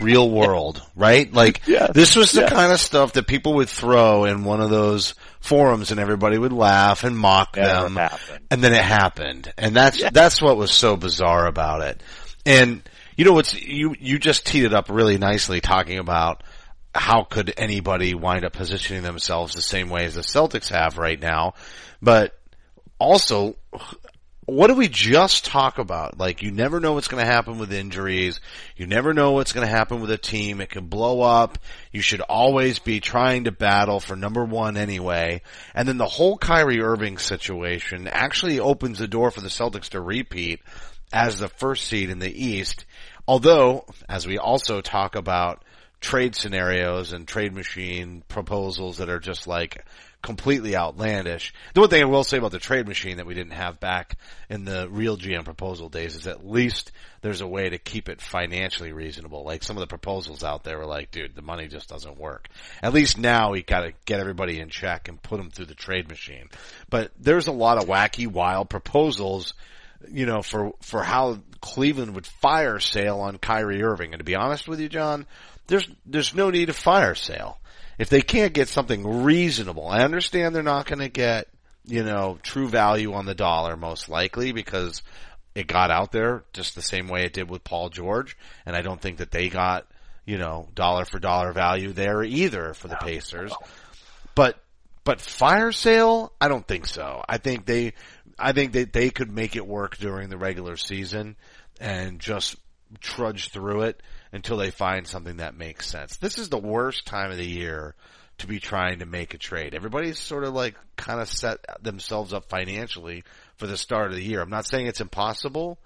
Real 0.00 0.30
world, 0.30 0.82
right? 0.96 1.32
Like, 1.32 1.62
Yes, 1.66 1.92
this 1.94 2.16
was 2.16 2.32
the 2.32 2.42
yes. 2.42 2.52
kind 2.52 2.72
of 2.72 2.80
stuff 2.80 3.12
that 3.14 3.26
people 3.26 3.54
would 3.54 3.68
throw 3.68 4.24
in 4.24 4.44
one 4.44 4.60
of 4.60 4.70
those 4.70 5.14
forums 5.40 5.90
and 5.90 6.00
everybody 6.00 6.36
would 6.38 6.52
laugh 6.52 7.04
and 7.04 7.16
mock 7.16 7.54
them. 7.54 7.98
And 8.50 8.62
then 8.62 8.72
it 8.72 8.82
happened. 8.82 9.52
And 9.56 9.74
that's, 9.74 10.02
that's 10.10 10.42
what 10.42 10.56
was 10.56 10.72
so 10.72 10.96
bizarre 10.96 11.46
about 11.46 11.82
it. 11.82 12.02
And, 12.44 12.82
you 13.16 13.24
know 13.24 13.32
what's, 13.32 13.54
you, 13.54 13.94
you 13.98 14.18
just 14.18 14.46
teed 14.46 14.64
it 14.64 14.74
up 14.74 14.88
really 14.88 15.18
nicely 15.18 15.60
talking 15.60 15.98
about 15.98 16.42
how 16.94 17.24
could 17.24 17.52
anybody 17.56 18.14
wind 18.14 18.44
up 18.44 18.52
positioning 18.52 19.02
themselves 19.02 19.54
the 19.54 19.62
same 19.62 19.88
way 19.88 20.04
as 20.04 20.14
the 20.14 20.20
Celtics 20.20 20.68
have 20.68 20.98
right 20.98 21.20
now. 21.20 21.54
But 22.00 22.38
also, 22.98 23.56
what 24.46 24.66
did 24.66 24.76
we 24.76 24.88
just 24.88 25.44
talk 25.44 25.78
about? 25.78 26.18
Like, 26.18 26.42
you 26.42 26.50
never 26.50 26.80
know 26.80 26.92
what's 26.92 27.08
going 27.08 27.24
to 27.24 27.30
happen 27.30 27.58
with 27.58 27.72
injuries. 27.72 28.40
You 28.76 28.86
never 28.86 29.14
know 29.14 29.32
what's 29.32 29.52
going 29.52 29.66
to 29.66 29.72
happen 29.72 30.00
with 30.00 30.10
a 30.10 30.18
team. 30.18 30.60
It 30.60 30.70
can 30.70 30.86
blow 30.86 31.22
up. 31.22 31.58
You 31.92 32.02
should 32.02 32.20
always 32.20 32.78
be 32.78 33.00
trying 33.00 33.44
to 33.44 33.52
battle 33.52 34.00
for 34.00 34.16
number 34.16 34.44
one 34.44 34.76
anyway. 34.76 35.42
And 35.74 35.88
then 35.88 35.96
the 35.96 36.06
whole 36.06 36.36
Kyrie 36.36 36.82
Irving 36.82 37.18
situation 37.18 38.06
actually 38.06 38.60
opens 38.60 38.98
the 38.98 39.08
door 39.08 39.30
for 39.30 39.40
the 39.40 39.48
Celtics 39.48 39.90
to 39.90 40.00
repeat 40.00 40.60
as 41.12 41.38
the 41.38 41.48
first 41.48 41.86
seed 41.86 42.10
in 42.10 42.18
the 42.18 42.44
East. 42.44 42.84
Although, 43.26 43.86
as 44.08 44.26
we 44.26 44.36
also 44.38 44.82
talk 44.82 45.16
about 45.16 45.64
trade 46.00 46.34
scenarios 46.34 47.14
and 47.14 47.26
trade 47.26 47.54
machine 47.54 48.22
proposals 48.28 48.98
that 48.98 49.08
are 49.08 49.20
just 49.20 49.46
like 49.46 49.82
completely 50.24 50.74
outlandish. 50.74 51.52
The 51.74 51.80
one 51.80 51.90
thing 51.90 52.02
I 52.02 52.06
will 52.06 52.24
say 52.24 52.38
about 52.38 52.50
the 52.50 52.58
trade 52.58 52.88
machine 52.88 53.18
that 53.18 53.26
we 53.26 53.34
didn't 53.34 53.52
have 53.52 53.78
back 53.78 54.16
in 54.48 54.64
the 54.64 54.88
real 54.88 55.18
GM 55.18 55.44
proposal 55.44 55.90
days 55.90 56.16
is 56.16 56.26
at 56.26 56.48
least 56.48 56.92
there's 57.20 57.42
a 57.42 57.46
way 57.46 57.68
to 57.68 57.76
keep 57.76 58.08
it 58.08 58.22
financially 58.22 58.92
reasonable. 58.92 59.44
Like 59.44 59.62
some 59.62 59.76
of 59.76 59.82
the 59.82 59.86
proposals 59.86 60.42
out 60.42 60.64
there 60.64 60.78
were 60.78 60.86
like, 60.86 61.10
dude, 61.10 61.34
the 61.34 61.42
money 61.42 61.68
just 61.68 61.90
doesn't 61.90 62.18
work. 62.18 62.48
At 62.82 62.94
least 62.94 63.18
now 63.18 63.52
we 63.52 63.62
gotta 63.62 63.92
get 64.06 64.18
everybody 64.18 64.60
in 64.60 64.70
check 64.70 65.08
and 65.08 65.22
put 65.22 65.36
them 65.36 65.50
through 65.50 65.66
the 65.66 65.74
trade 65.74 66.08
machine. 66.08 66.48
But 66.88 67.12
there's 67.20 67.46
a 67.46 67.52
lot 67.52 67.76
of 67.76 67.86
wacky, 67.88 68.26
wild 68.26 68.70
proposals 68.70 69.52
you 70.10 70.26
know, 70.26 70.42
for, 70.42 70.72
for 70.80 71.02
how 71.02 71.38
Cleveland 71.60 72.14
would 72.14 72.26
fire 72.26 72.78
sale 72.78 73.20
on 73.20 73.38
Kyrie 73.38 73.82
Irving. 73.82 74.12
And 74.12 74.20
to 74.20 74.24
be 74.24 74.34
honest 74.34 74.68
with 74.68 74.80
you, 74.80 74.88
John, 74.88 75.26
there's, 75.66 75.88
there's 76.04 76.34
no 76.34 76.50
need 76.50 76.66
to 76.66 76.74
fire 76.74 77.14
sale. 77.14 77.58
If 77.98 78.08
they 78.08 78.22
can't 78.22 78.52
get 78.52 78.68
something 78.68 79.22
reasonable, 79.22 79.88
I 79.88 80.02
understand 80.02 80.54
they're 80.54 80.62
not 80.62 80.86
going 80.86 80.98
to 80.98 81.08
get, 81.08 81.48
you 81.84 82.02
know, 82.02 82.38
true 82.42 82.68
value 82.68 83.12
on 83.14 83.26
the 83.26 83.34
dollar 83.34 83.76
most 83.76 84.08
likely 84.08 84.52
because 84.52 85.02
it 85.54 85.66
got 85.66 85.90
out 85.90 86.10
there 86.12 86.44
just 86.52 86.74
the 86.74 86.82
same 86.82 87.08
way 87.08 87.24
it 87.24 87.32
did 87.32 87.48
with 87.48 87.62
Paul 87.64 87.90
George. 87.90 88.36
And 88.66 88.74
I 88.74 88.82
don't 88.82 89.00
think 89.00 89.18
that 89.18 89.30
they 89.30 89.48
got, 89.48 89.86
you 90.24 90.38
know, 90.38 90.68
dollar 90.74 91.04
for 91.04 91.18
dollar 91.18 91.52
value 91.52 91.92
there 91.92 92.22
either 92.22 92.74
for 92.74 92.88
the 92.88 92.96
Pacers. 92.96 93.52
But, 94.34 94.58
but 95.04 95.20
fire 95.20 95.70
sale, 95.70 96.32
I 96.40 96.48
don't 96.48 96.66
think 96.66 96.86
so. 96.86 97.24
I 97.28 97.38
think 97.38 97.66
they, 97.66 97.92
I 98.38 98.52
think 98.52 98.72
that 98.72 98.92
they 98.92 99.10
could 99.10 99.30
make 99.30 99.54
it 99.54 99.66
work 99.66 99.96
during 99.98 100.28
the 100.28 100.38
regular 100.38 100.76
season 100.76 101.36
and 101.80 102.18
just 102.18 102.56
trudge 103.00 103.50
through 103.50 103.82
it 103.82 104.02
until 104.34 104.56
they 104.56 104.70
find 104.70 105.06
something 105.06 105.36
that 105.36 105.56
makes 105.56 105.88
sense. 105.88 106.16
This 106.16 106.38
is 106.38 106.48
the 106.48 106.58
worst 106.58 107.06
time 107.06 107.30
of 107.30 107.38
the 107.38 107.46
year 107.46 107.94
to 108.38 108.48
be 108.48 108.58
trying 108.58 108.98
to 108.98 109.06
make 109.06 109.32
a 109.32 109.38
trade. 109.38 109.74
Everybody's 109.74 110.18
sort 110.18 110.42
of 110.42 110.52
like 110.52 110.74
kind 110.96 111.20
of 111.20 111.28
set 111.28 111.64
themselves 111.80 112.34
up 112.34 112.48
financially 112.48 113.22
for 113.58 113.68
the 113.68 113.76
start 113.76 114.10
of 114.10 114.16
the 114.16 114.24
year. 114.24 114.42
I'm 114.42 114.50
not 114.50 114.66
saying 114.66 114.88
it's 114.88 115.00
impossible, 115.00 115.78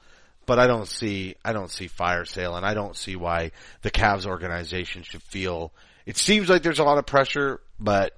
but 0.47 0.59
I 0.59 0.67
don't 0.67 0.89
see, 0.89 1.37
I 1.45 1.53
don't 1.53 1.71
see 1.71 1.89
fire 1.89 2.25
sale 2.25 2.57
and 2.57 2.65
I 2.65 2.73
don't 2.73 2.97
see 2.97 3.17
why 3.17 3.51
the 3.83 3.91
Cavs 3.91 4.25
organization 4.25 5.03
should 5.03 5.23
feel, 5.23 5.71
it 6.07 6.17
seems 6.17 6.49
like 6.49 6.63
there's 6.63 6.79
a 6.79 6.85
lot 6.85 6.97
of 6.97 7.05
pressure, 7.05 7.61
but 7.79 8.17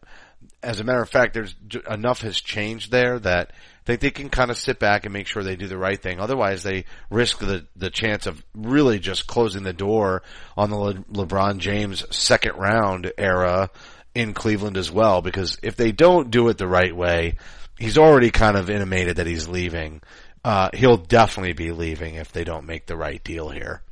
as 0.62 0.78
a 0.78 0.84
matter 0.84 1.02
of 1.02 1.10
fact, 1.10 1.34
there's 1.34 1.56
enough 1.90 2.20
has 2.20 2.40
changed 2.40 2.92
there 2.92 3.18
that 3.18 3.50
they, 3.90 3.96
they 3.96 4.10
can 4.10 4.28
kind 4.28 4.50
of 4.50 4.58
sit 4.58 4.78
back 4.78 5.04
and 5.04 5.12
make 5.12 5.26
sure 5.26 5.42
they 5.42 5.56
do 5.56 5.66
the 5.66 5.76
right 5.76 6.00
thing. 6.00 6.20
Otherwise, 6.20 6.62
they 6.62 6.84
risk 7.10 7.38
the 7.38 7.66
the 7.74 7.90
chance 7.90 8.26
of 8.26 8.42
really 8.54 8.98
just 8.98 9.26
closing 9.26 9.64
the 9.64 9.72
door 9.72 10.22
on 10.56 10.70
the 10.70 10.76
Le- 10.76 10.94
LeBron 10.94 11.58
James 11.58 12.04
second 12.14 12.56
round 12.56 13.12
era 13.18 13.70
in 14.14 14.32
Cleveland 14.32 14.76
as 14.76 14.90
well. 14.90 15.22
Because 15.22 15.58
if 15.62 15.76
they 15.76 15.92
don't 15.92 16.30
do 16.30 16.48
it 16.48 16.58
the 16.58 16.68
right 16.68 16.94
way, 16.94 17.36
he's 17.78 17.98
already 17.98 18.30
kind 18.30 18.56
of 18.56 18.70
intimated 18.70 19.16
that 19.16 19.26
he's 19.26 19.48
leaving. 19.48 20.02
Uh, 20.44 20.70
he'll 20.72 20.96
definitely 20.96 21.52
be 21.52 21.72
leaving 21.72 22.14
if 22.14 22.32
they 22.32 22.44
don't 22.44 22.66
make 22.66 22.86
the 22.86 22.96
right 22.96 23.22
deal 23.24 23.50
here. 23.50 23.82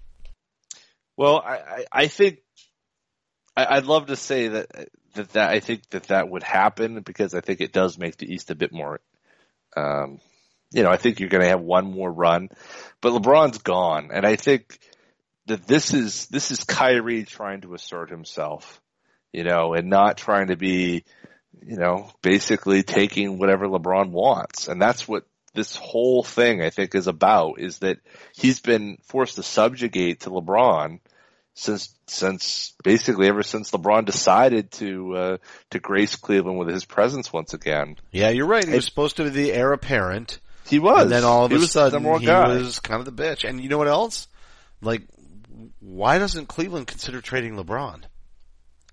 Well, 1.16 1.42
I, 1.44 1.84
I, 1.90 2.06
think 2.06 2.38
I'd 3.56 3.84
love 3.84 4.06
to 4.06 4.16
say 4.16 4.48
that 4.48 4.88
that 5.14 5.32
that 5.32 5.50
I 5.50 5.58
think 5.60 5.90
that 5.90 6.04
that 6.04 6.28
would 6.28 6.44
happen 6.44 7.00
because 7.00 7.34
I 7.34 7.40
think 7.40 7.60
it 7.60 7.72
does 7.72 7.98
make 7.98 8.16
the 8.16 8.32
East 8.32 8.50
a 8.50 8.54
bit 8.54 8.72
more 8.72 9.00
um, 9.76 10.20
you 10.70 10.82
know, 10.82 10.90
I 10.90 10.96
think 10.96 11.20
you're 11.20 11.28
going 11.28 11.42
to 11.42 11.48
have 11.48 11.60
one 11.60 11.90
more 11.90 12.10
run, 12.10 12.50
but 13.00 13.12
LeBron's 13.12 13.58
gone. 13.58 14.10
And 14.12 14.26
I 14.26 14.36
think 14.36 14.78
that 15.46 15.66
this 15.66 15.94
is, 15.94 16.26
this 16.26 16.50
is 16.50 16.64
Kyrie 16.64 17.24
trying 17.24 17.62
to 17.62 17.74
assert 17.74 18.10
himself, 18.10 18.80
you 19.32 19.44
know, 19.44 19.74
and 19.74 19.88
not 19.88 20.18
trying 20.18 20.48
to 20.48 20.56
be, 20.56 21.04
you 21.62 21.76
know, 21.76 22.10
basically 22.22 22.82
taking 22.82 23.38
whatever 23.38 23.66
LeBron 23.66 24.10
wants. 24.10 24.68
And 24.68 24.80
that's 24.80 25.08
what 25.08 25.24
this 25.54 25.74
whole 25.74 26.22
thing 26.22 26.62
I 26.62 26.70
think 26.70 26.94
is 26.94 27.06
about 27.06 27.58
is 27.58 27.78
that 27.78 27.98
he's 28.34 28.60
been 28.60 28.98
forced 29.04 29.36
to 29.36 29.42
subjugate 29.42 30.20
to 30.20 30.30
LeBron 30.30 31.00
since 31.58 31.92
since 32.06 32.72
basically 32.84 33.26
ever 33.26 33.42
since 33.42 33.72
LeBron 33.72 34.04
decided 34.04 34.70
to 34.72 35.16
uh, 35.16 35.36
to 35.70 35.80
grace 35.80 36.14
Cleveland 36.14 36.58
with 36.58 36.68
his 36.68 36.84
presence 36.84 37.32
once 37.32 37.52
again. 37.52 37.96
Yeah, 38.12 38.28
you're 38.30 38.46
right. 38.46 38.66
He 38.66 38.74
was 38.74 38.84
supposed 38.84 39.16
to 39.16 39.24
be 39.24 39.30
the 39.30 39.52
heir 39.52 39.72
apparent. 39.72 40.38
He 40.68 40.78
was. 40.78 41.02
And 41.02 41.10
then 41.10 41.24
all 41.24 41.46
of 41.46 41.50
he 41.50 41.56
a 41.56 41.60
sudden, 41.60 42.04
he 42.20 42.26
guy. 42.26 42.48
was 42.48 42.78
kind 42.78 43.00
of 43.00 43.06
the 43.06 43.22
bitch. 43.22 43.48
And 43.48 43.60
you 43.60 43.68
know 43.68 43.78
what 43.78 43.88
else? 43.88 44.28
Like, 44.80 45.02
why 45.80 46.18
doesn't 46.18 46.46
Cleveland 46.46 46.86
consider 46.86 47.20
trading 47.20 47.56
LeBron? 47.56 48.02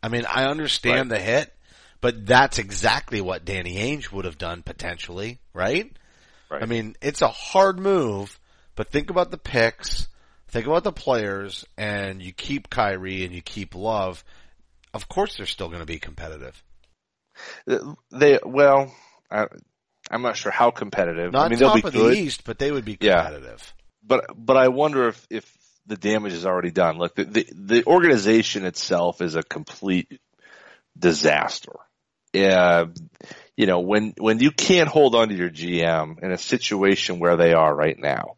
I 0.01 0.09
mean, 0.09 0.25
I 0.25 0.45
understand 0.45 1.11
the 1.11 1.19
hit, 1.19 1.53
but 2.01 2.25
that's 2.25 2.57
exactly 2.57 3.21
what 3.21 3.45
Danny 3.45 3.75
Ainge 3.75 4.11
would 4.11 4.25
have 4.25 4.37
done 4.37 4.63
potentially, 4.63 5.39
right? 5.53 5.91
Right. 6.49 6.63
I 6.63 6.65
mean, 6.65 6.95
it's 7.01 7.21
a 7.21 7.27
hard 7.27 7.79
move, 7.79 8.39
but 8.75 8.89
think 8.89 9.09
about 9.09 9.31
the 9.31 9.37
picks, 9.37 10.07
think 10.55 10.67
about 10.67 10.85
the 10.85 10.91
players, 10.93 11.65
and 11.77 12.21
you 12.21 12.31
keep 12.31 12.69
Kyrie 12.69 13.25
and 13.25 13.35
you 13.35 13.41
keep 13.41 13.75
Love. 13.75 14.23
Of 14.93 15.09
course, 15.09 15.35
they're 15.35 15.45
still 15.45 15.67
going 15.67 15.81
to 15.81 15.85
be 15.85 15.99
competitive. 15.99 16.63
they 18.11 18.39
well, 18.43 18.93
I, 19.29 19.47
I'm 20.09 20.21
not 20.21 20.37
sure 20.37 20.53
how 20.53 20.71
competitive. 20.71 21.33
Not 21.33 21.47
I 21.47 21.49
mean, 21.49 21.59
they'll 21.59 21.69
top 21.69 21.81
be 21.81 21.87
of 21.87 21.93
good, 21.93 22.13
the 22.13 22.19
East, 22.19 22.45
but 22.45 22.57
they 22.57 22.71
would 22.71 22.85
be 22.85 22.97
Yeah. 22.99 23.23
competitive. 23.23 23.73
but 24.01 24.25
but 24.35 24.55
I 24.55 24.69
wonder 24.69 25.09
if 25.09 25.27
if 25.29 25.57
the 25.87 25.97
damage 25.97 26.31
is 26.31 26.45
already 26.45 26.71
done. 26.71 26.97
Look, 26.97 27.15
the 27.15 27.25
the, 27.25 27.47
the 27.53 27.85
organization 27.85 28.65
itself 28.65 29.21
is 29.21 29.35
a 29.35 29.43
complete 29.43 30.21
disaster. 30.97 31.73
Yeah, 32.31 32.85
you 33.57 33.65
know 33.65 33.81
when 33.81 34.13
when 34.17 34.39
you 34.39 34.51
can't 34.51 34.87
hold 34.87 35.15
on 35.15 35.27
to 35.29 35.35
your 35.35 35.49
GM 35.49 36.23
in 36.23 36.31
a 36.31 36.37
situation 36.37 37.19
where 37.19 37.35
they 37.35 37.53
are 37.53 37.75
right 37.75 37.99
now, 37.99 38.37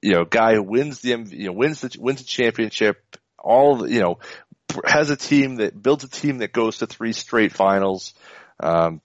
you 0.00 0.12
know, 0.12 0.24
guy 0.24 0.54
who 0.54 0.62
wins 0.62 1.00
the 1.00 1.10
you 1.10 1.46
know 1.46 1.52
wins 1.52 1.80
the 1.80 1.96
wins 1.98 2.20
the 2.20 2.26
championship, 2.26 3.16
all 3.38 3.88
you 3.88 4.00
know 4.00 4.18
has 4.84 5.10
a 5.10 5.16
team 5.16 5.56
that 5.56 5.80
builds 5.80 6.04
a 6.04 6.08
team 6.08 6.38
that 6.38 6.52
goes 6.52 6.78
to 6.78 6.86
three 6.86 7.12
straight 7.12 7.52
finals. 7.52 8.14
Um, 8.60 9.00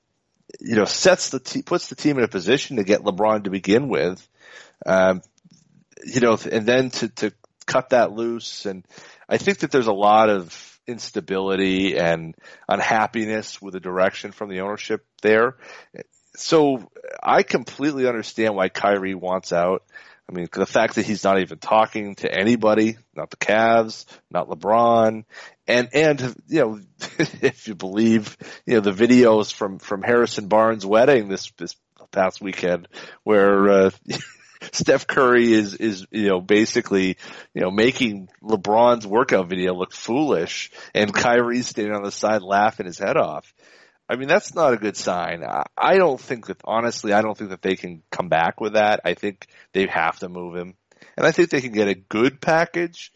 you 0.59 0.75
know, 0.75 0.85
sets 0.85 1.29
the 1.29 1.39
te- 1.39 1.61
puts 1.61 1.89
the 1.89 1.95
team 1.95 2.17
in 2.17 2.23
a 2.23 2.29
position 2.29 2.77
to 2.77 2.83
get 2.83 3.01
LeBron 3.01 3.43
to 3.43 3.49
begin 3.49 3.89
with. 3.89 4.25
Um, 4.85 5.21
you 6.05 6.21
know, 6.21 6.37
and 6.49 6.65
then 6.65 6.89
to, 6.91 7.09
to 7.09 7.33
cut 7.65 7.89
that 7.89 8.11
loose. 8.11 8.65
And 8.65 8.85
I 9.27 9.37
think 9.37 9.59
that 9.59 9.71
there's 9.71 9.87
a 9.87 9.93
lot 9.93 10.29
of 10.29 10.79
instability 10.87 11.97
and 11.97 12.33
unhappiness 12.69 13.61
with 13.61 13.73
the 13.73 13.79
direction 13.79 14.31
from 14.31 14.49
the 14.49 14.61
ownership 14.61 15.05
there. 15.21 15.57
So 16.35 16.89
I 17.21 17.43
completely 17.43 18.07
understand 18.07 18.55
why 18.55 18.69
Kyrie 18.69 19.15
wants 19.15 19.51
out. 19.51 19.83
I 20.29 20.33
mean, 20.33 20.47
the 20.51 20.65
fact 20.65 20.95
that 20.95 21.05
he's 21.05 21.23
not 21.23 21.39
even 21.39 21.57
talking 21.57 22.15
to 22.15 22.31
anybody, 22.31 22.97
not 23.15 23.29
the 23.29 23.37
Cavs, 23.37 24.05
not 24.29 24.49
LeBron, 24.49 25.23
and 25.67 25.89
and 25.93 26.35
you 26.47 26.59
know, 26.59 26.79
if 27.19 27.67
you 27.67 27.75
believe 27.75 28.35
you 28.65 28.75
know 28.75 28.81
the 28.81 28.91
videos 28.91 29.53
from 29.53 29.79
from 29.79 30.01
Harrison 30.01 30.47
Barnes' 30.47 30.85
wedding 30.85 31.29
this 31.29 31.51
this 31.57 31.75
past 32.11 32.41
weekend, 32.41 32.89
where 33.23 33.69
uh, 33.69 33.89
Steph 34.73 35.07
Curry 35.07 35.53
is 35.53 35.75
is 35.75 36.05
you 36.11 36.27
know 36.27 36.41
basically 36.41 37.17
you 37.53 37.61
know 37.61 37.71
making 37.71 38.27
LeBron's 38.43 39.07
workout 39.07 39.47
video 39.47 39.73
look 39.73 39.93
foolish, 39.93 40.71
and 40.93 41.13
Kyrie's 41.13 41.67
standing 41.67 41.95
on 41.95 42.03
the 42.03 42.11
side 42.11 42.41
laughing 42.41 42.85
his 42.85 42.99
head 42.99 43.15
off. 43.15 43.53
I 44.09 44.15
mean, 44.15 44.27
that's 44.27 44.55
not 44.55 44.73
a 44.73 44.77
good 44.77 44.95
sign. 44.95 45.43
I, 45.77 45.97
don't 45.97 46.19
think 46.19 46.47
that, 46.47 46.61
honestly, 46.63 47.11
I 47.11 47.21
don't 47.21 47.37
think 47.37 47.49
that 47.49 47.61
they 47.61 47.75
can 47.75 48.03
come 48.09 48.29
back 48.29 48.61
with 48.61 48.73
that. 48.73 49.01
I 49.03 49.15
think 49.15 49.47
they 49.73 49.85
have 49.87 50.19
to 50.19 50.29
move 50.29 50.55
him. 50.55 50.75
And 51.17 51.25
I 51.25 51.31
think 51.31 51.49
they 51.49 51.61
can 51.61 51.73
get 51.73 51.89
a 51.89 51.95
good 51.95 52.39
package, 52.39 53.11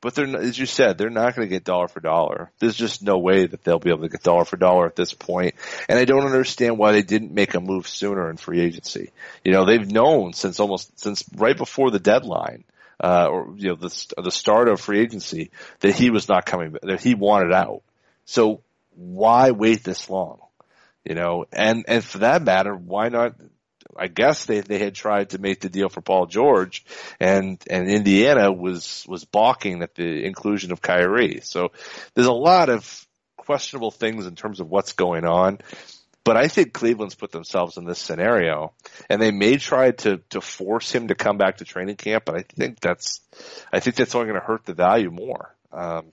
but 0.00 0.14
they're, 0.14 0.36
as 0.36 0.56
you 0.56 0.66
said, 0.66 0.96
they're 0.96 1.10
not 1.10 1.34
going 1.34 1.48
to 1.48 1.52
get 1.52 1.64
dollar 1.64 1.88
for 1.88 1.98
dollar. 1.98 2.52
There's 2.60 2.76
just 2.76 3.02
no 3.02 3.18
way 3.18 3.46
that 3.46 3.64
they'll 3.64 3.80
be 3.80 3.90
able 3.90 4.02
to 4.02 4.08
get 4.08 4.22
dollar 4.22 4.44
for 4.44 4.56
dollar 4.56 4.86
at 4.86 4.94
this 4.94 5.12
point. 5.12 5.56
And 5.88 5.98
I 5.98 6.04
don't 6.04 6.24
understand 6.24 6.78
why 6.78 6.92
they 6.92 7.02
didn't 7.02 7.32
make 7.32 7.54
a 7.54 7.60
move 7.60 7.88
sooner 7.88 8.30
in 8.30 8.36
free 8.36 8.60
agency. 8.60 9.10
You 9.44 9.52
know, 9.52 9.64
they've 9.64 9.90
known 9.90 10.34
since 10.34 10.60
almost, 10.60 11.00
since 11.00 11.24
right 11.34 11.56
before 11.56 11.90
the 11.90 11.98
deadline, 11.98 12.64
uh, 13.02 13.28
or, 13.28 13.54
you 13.56 13.68
know, 13.70 13.74
the, 13.74 14.14
the 14.22 14.30
start 14.30 14.68
of 14.68 14.80
free 14.80 15.00
agency 15.00 15.50
that 15.80 15.94
he 15.94 16.10
was 16.10 16.28
not 16.28 16.46
coming, 16.46 16.76
that 16.82 17.00
he 17.00 17.14
wanted 17.14 17.52
out. 17.52 17.82
So 18.24 18.60
why 18.98 19.52
wait 19.52 19.84
this 19.84 20.10
long? 20.10 20.40
You 21.04 21.14
know, 21.14 21.46
and, 21.52 21.84
and 21.88 22.04
for 22.04 22.18
that 22.18 22.42
matter, 22.42 22.74
why 22.74 23.08
not? 23.08 23.34
I 23.96 24.08
guess 24.08 24.44
they, 24.44 24.60
they 24.60 24.78
had 24.78 24.94
tried 24.94 25.30
to 25.30 25.38
make 25.38 25.60
the 25.60 25.68
deal 25.68 25.88
for 25.88 26.00
Paul 26.00 26.26
George 26.26 26.84
and, 27.18 27.62
and 27.68 27.88
Indiana 27.88 28.52
was, 28.52 29.04
was 29.08 29.24
balking 29.24 29.82
at 29.82 29.94
the 29.94 30.24
inclusion 30.24 30.72
of 30.72 30.82
Kyrie. 30.82 31.40
So 31.42 31.72
there's 32.14 32.26
a 32.26 32.32
lot 32.32 32.68
of 32.68 33.06
questionable 33.36 33.90
things 33.90 34.26
in 34.26 34.34
terms 34.34 34.60
of 34.60 34.68
what's 34.68 34.92
going 34.92 35.24
on. 35.24 35.58
But 36.22 36.36
I 36.36 36.48
think 36.48 36.74
Cleveland's 36.74 37.14
put 37.14 37.32
themselves 37.32 37.78
in 37.78 37.86
this 37.86 37.98
scenario 37.98 38.74
and 39.08 39.22
they 39.22 39.30
may 39.30 39.56
try 39.56 39.92
to, 39.92 40.18
to 40.30 40.40
force 40.42 40.92
him 40.92 41.08
to 41.08 41.14
come 41.14 41.38
back 41.38 41.56
to 41.56 41.64
training 41.64 41.96
camp, 41.96 42.24
but 42.26 42.36
I 42.36 42.42
think 42.42 42.80
that's, 42.80 43.20
I 43.72 43.80
think 43.80 43.96
that's 43.96 44.14
only 44.14 44.28
going 44.28 44.40
to 44.40 44.46
hurt 44.46 44.66
the 44.66 44.74
value 44.74 45.10
more. 45.10 45.56
Um, 45.72 46.12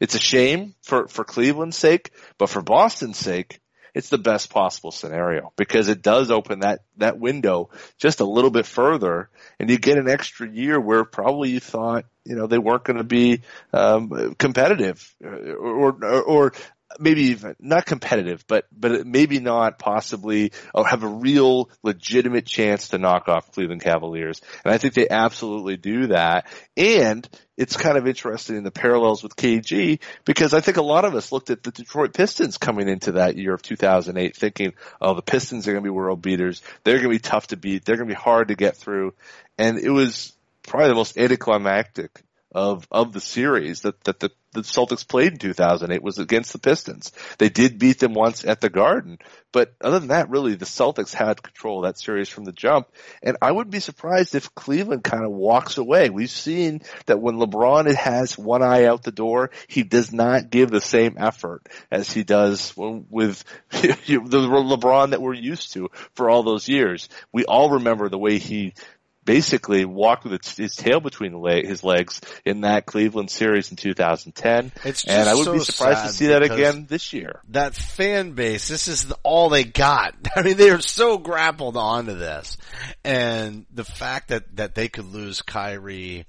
it's 0.00 0.14
a 0.14 0.18
shame 0.18 0.74
for, 0.82 1.08
for 1.08 1.24
Cleveland's 1.24 1.76
sake, 1.76 2.10
but 2.38 2.48
for 2.48 2.62
Boston's 2.62 3.18
sake, 3.18 3.60
it's 3.94 4.08
the 4.08 4.18
best 4.18 4.50
possible 4.50 4.92
scenario 4.92 5.52
because 5.56 5.88
it 5.88 6.02
does 6.02 6.30
open 6.30 6.60
that, 6.60 6.80
that 6.98 7.18
window 7.18 7.70
just 7.98 8.20
a 8.20 8.24
little 8.24 8.50
bit 8.50 8.66
further 8.66 9.28
and 9.58 9.68
you 9.68 9.78
get 9.78 9.98
an 9.98 10.08
extra 10.08 10.48
year 10.48 10.80
where 10.80 11.04
probably 11.04 11.50
you 11.50 11.60
thought, 11.60 12.04
you 12.24 12.36
know, 12.36 12.46
they 12.46 12.58
weren't 12.58 12.84
going 12.84 12.98
to 12.98 13.04
be, 13.04 13.40
um, 13.72 14.34
competitive 14.38 15.12
or, 15.22 15.96
or, 16.04 16.22
or 16.22 16.52
maybe 16.98 17.22
even 17.22 17.54
not 17.60 17.86
competitive, 17.86 18.44
but 18.46 18.66
but 18.72 19.06
maybe 19.06 19.38
not 19.38 19.78
possibly 19.78 20.52
or 20.74 20.86
have 20.86 21.02
a 21.02 21.08
real 21.08 21.70
legitimate 21.82 22.46
chance 22.46 22.88
to 22.88 22.98
knock 22.98 23.28
off 23.28 23.52
Cleveland 23.52 23.82
Cavaliers. 23.82 24.40
And 24.64 24.74
I 24.74 24.78
think 24.78 24.94
they 24.94 25.08
absolutely 25.08 25.76
do 25.76 26.08
that. 26.08 26.46
And 26.76 27.28
it's 27.56 27.76
kind 27.76 27.96
of 27.96 28.06
interesting 28.06 28.56
in 28.56 28.64
the 28.64 28.70
parallels 28.70 29.22
with 29.22 29.36
KG 29.36 30.00
because 30.24 30.54
I 30.54 30.60
think 30.60 30.78
a 30.78 30.82
lot 30.82 31.04
of 31.04 31.14
us 31.14 31.30
looked 31.30 31.50
at 31.50 31.62
the 31.62 31.70
Detroit 31.70 32.14
Pistons 32.14 32.58
coming 32.58 32.88
into 32.88 33.12
that 33.12 33.36
year 33.36 33.54
of 33.54 33.62
2008 33.62 34.36
thinking, 34.36 34.72
oh, 35.00 35.14
the 35.14 35.22
Pistons 35.22 35.68
are 35.68 35.72
going 35.72 35.84
to 35.84 35.86
be 35.86 35.94
world 35.94 36.22
beaters. 36.22 36.62
They're 36.84 36.96
going 36.96 37.10
to 37.10 37.10
be 37.10 37.18
tough 37.18 37.48
to 37.48 37.56
beat. 37.56 37.84
They're 37.84 37.96
going 37.96 38.08
to 38.08 38.14
be 38.14 38.20
hard 38.20 38.48
to 38.48 38.54
get 38.54 38.76
through. 38.76 39.14
And 39.58 39.78
it 39.78 39.90
was 39.90 40.32
probably 40.62 40.88
the 40.88 40.94
most 40.94 41.18
anticlimactic 41.18 42.22
of 42.52 42.86
of 42.90 43.12
the 43.12 43.20
series 43.20 43.82
that 43.82 44.02
that 44.04 44.20
the, 44.20 44.30
the 44.52 44.62
Celtics 44.62 45.06
played 45.06 45.32
in 45.32 45.38
2008 45.38 46.02
was 46.02 46.18
against 46.18 46.52
the 46.52 46.58
Pistons. 46.58 47.12
They 47.38 47.48
did 47.48 47.78
beat 47.78 48.00
them 48.00 48.14
once 48.14 48.44
at 48.44 48.60
the 48.60 48.68
Garden, 48.70 49.18
but 49.52 49.74
other 49.80 50.00
than 50.00 50.08
that, 50.08 50.30
really 50.30 50.56
the 50.56 50.64
Celtics 50.64 51.14
had 51.14 51.42
control 51.42 51.78
of 51.78 51.84
that 51.84 52.00
series 52.00 52.28
from 52.28 52.44
the 52.44 52.52
jump. 52.52 52.88
And 53.22 53.36
I 53.40 53.52
would 53.52 53.70
be 53.70 53.78
surprised 53.78 54.34
if 54.34 54.54
Cleveland 54.54 55.04
kind 55.04 55.24
of 55.24 55.30
walks 55.30 55.78
away. 55.78 56.10
We've 56.10 56.30
seen 56.30 56.82
that 57.06 57.20
when 57.20 57.36
LeBron 57.36 57.94
has 57.94 58.36
one 58.36 58.62
eye 58.62 58.86
out 58.86 59.04
the 59.04 59.12
door, 59.12 59.50
he 59.68 59.84
does 59.84 60.12
not 60.12 60.50
give 60.50 60.70
the 60.70 60.80
same 60.80 61.14
effort 61.18 61.68
as 61.90 62.10
he 62.10 62.24
does 62.24 62.74
with 62.76 63.44
the 63.70 63.88
LeBron 64.18 65.10
that 65.10 65.22
we're 65.22 65.34
used 65.34 65.74
to 65.74 65.90
for 66.14 66.28
all 66.28 66.42
those 66.42 66.68
years. 66.68 67.08
We 67.32 67.44
all 67.44 67.70
remember 67.70 68.08
the 68.08 68.18
way 68.18 68.38
he 68.38 68.74
basically 69.24 69.84
walked 69.84 70.24
with 70.24 70.42
his, 70.42 70.56
his 70.56 70.76
tail 70.76 71.00
between 71.00 71.32
the 71.32 71.38
leg, 71.38 71.66
his 71.66 71.84
legs 71.84 72.20
in 72.44 72.62
that 72.62 72.86
Cleveland 72.86 73.30
series 73.30 73.70
in 73.70 73.76
2010. 73.76 74.72
It's 74.84 75.04
and 75.04 75.28
I 75.28 75.34
would 75.34 75.52
be 75.52 75.58
so 75.58 75.64
surprised 75.64 76.06
to 76.06 76.12
see 76.12 76.28
that 76.28 76.42
again 76.42 76.86
this 76.88 77.12
year. 77.12 77.40
that 77.48 77.74
fan 77.74 78.32
base, 78.32 78.68
this 78.68 78.88
is 78.88 79.06
the, 79.08 79.18
all 79.22 79.48
they 79.48 79.64
got. 79.64 80.14
I 80.36 80.42
mean, 80.42 80.56
they 80.56 80.70
are 80.70 80.80
so 80.80 81.18
grappled 81.18 81.76
onto 81.76 82.14
this. 82.14 82.56
And 83.04 83.66
the 83.70 83.84
fact 83.84 84.28
that, 84.28 84.56
that 84.56 84.74
they 84.74 84.88
could 84.88 85.06
lose 85.06 85.42
Kyrie 85.42 86.26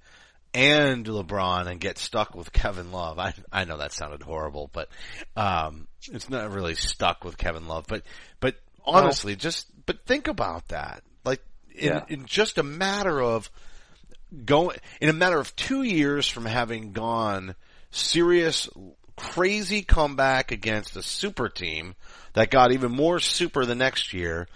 and 0.53 1.05
LeBron 1.05 1.67
and 1.67 1.79
get 1.79 1.97
stuck 1.97 2.35
with 2.35 2.51
Kevin 2.51 2.91
Love. 2.91 3.17
I, 3.19 3.33
I 3.51 3.63
know 3.63 3.77
that 3.77 3.93
sounded 3.93 4.21
horrible, 4.21 4.69
but, 4.73 4.89
um, 5.37 5.87
it's 6.11 6.29
not 6.29 6.51
really 6.51 6.75
stuck 6.75 7.23
with 7.23 7.37
Kevin 7.37 7.67
Love, 7.67 7.85
but, 7.87 8.03
but 8.41 8.55
honestly, 8.83 9.37
just, 9.37 9.67
but 9.85 10.05
think 10.05 10.27
about 10.27 10.67
that. 10.69 11.03
In, 11.75 11.87
Yeah. 11.87 12.05
in 12.07 12.25
just 12.25 12.57
a 12.57 12.63
matter 12.63 13.21
of 13.21 13.49
going, 14.45 14.77
in 14.99 15.09
a 15.09 15.13
matter 15.13 15.39
of 15.39 15.55
two 15.55 15.83
years 15.83 16.27
from 16.27 16.45
having 16.45 16.91
gone 16.93 17.55
serious, 17.91 18.69
crazy 19.15 19.81
comeback 19.81 20.51
against 20.51 20.95
a 20.97 21.03
super 21.03 21.49
team 21.49 21.95
that 22.33 22.49
got 22.49 22.71
even 22.71 22.91
more 22.91 23.19
super 23.19 23.65
the 23.65 23.75
next 23.75 24.13
year, 24.13 24.47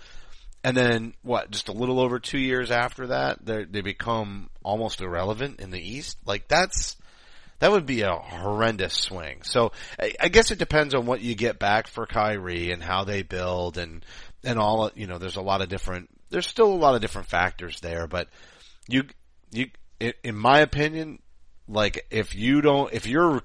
and 0.63 0.76
then 0.76 1.13
what? 1.22 1.51
Just 1.51 1.68
a 1.70 1.74
little 1.74 1.99
over 1.99 2.20
two 2.20 2.39
years 2.39 2.72
after 2.72 3.07
that, 3.07 3.45
they 3.45 3.66
they 3.66 3.82
become 3.82 4.49
almost 4.63 5.01
irrelevant 5.01 5.59
in 5.59 5.70
the 5.70 5.80
East. 5.80 6.18
Like 6.26 6.47
that's 6.47 6.95
that 7.59 7.72
would 7.72 7.86
be 7.86 8.01
a 8.01 8.13
horrendous 8.13 8.93
swing. 8.95 9.41
So 9.43 9.74
I, 9.99 10.13
I 10.20 10.28
guess 10.30 10.51
it 10.51 10.57
depends 10.57 10.95
on 10.95 11.05
what 11.05 11.22
you 11.22 11.36
get 11.36 11.59
back 11.59 11.88
for 11.88 12.05
Kyrie 12.07 12.72
and 12.72 12.82
how 12.82 13.03
they 13.03 13.22
build 13.22 13.78
and 13.78 14.03
and 14.43 14.57
all. 14.57 14.89
You 14.95 15.05
know, 15.05 15.20
there's 15.20 15.36
a 15.36 15.41
lot 15.41 15.61
of 15.61 15.70
different. 15.70 16.09
There's 16.36 16.47
still 16.47 16.73
a 16.73 16.75
lot 16.75 16.95
of 16.95 17.01
different 17.01 17.29
factors 17.29 17.79
there, 17.79 18.07
but 18.07 18.27
you 18.89 19.05
you 19.51 19.69
in 20.21 20.36
my 20.36 20.59
opinion, 20.59 21.21
like 21.65 22.05
if 22.11 22.36
you 22.36 22.59
don't 22.59 22.93
if 22.93 23.07
you're 23.07 23.41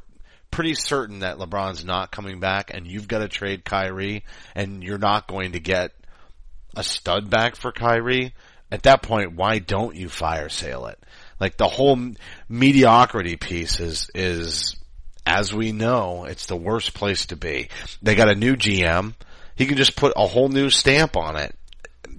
pretty 0.51 0.75
certain 0.75 1.21
that 1.21 1.39
LeBron's 1.39 1.85
not 1.85 2.11
coming 2.11 2.41
back 2.41 2.75
and 2.75 2.89
you've 2.89 3.07
got 3.07 3.21
to 3.21 3.29
trade 3.29 3.65
Kyrie 3.65 4.25
and 4.57 4.83
you're 4.83 4.99
not 4.99 5.29
going 5.29 5.53
to 5.53 5.61
get 5.61 5.93
a 6.75 6.83
stud 6.83 7.31
back 7.31 7.55
for 7.55 7.71
Kyrie, 7.71 8.35
at 8.73 8.83
that 8.83 9.03
point, 9.03 9.37
why 9.37 9.61
don't 9.61 9.95
you 9.95 10.09
fire 10.09 10.49
sale 10.49 10.87
it? 10.87 10.99
Like 11.39 11.57
the 11.57 11.69
whole 11.69 11.97
mediocrity 12.49 13.37
piece 13.37 13.79
is, 13.79 14.11
is, 14.17 14.75
as 15.25 15.55
we 15.55 15.71
know, 15.71 16.25
it's 16.25 16.47
the 16.47 16.57
worst 16.57 16.95
place 16.95 17.27
to 17.27 17.37
be. 17.37 17.69
They 18.03 18.17
got 18.17 18.33
a 18.33 18.35
new 18.35 18.57
GM. 18.57 19.15
He 19.55 19.67
can 19.67 19.77
just 19.77 19.95
put 19.95 20.13
a 20.17 20.27
whole 20.27 20.49
new 20.49 20.71
stamp 20.71 21.17
on 21.17 21.37
it. 21.37 21.55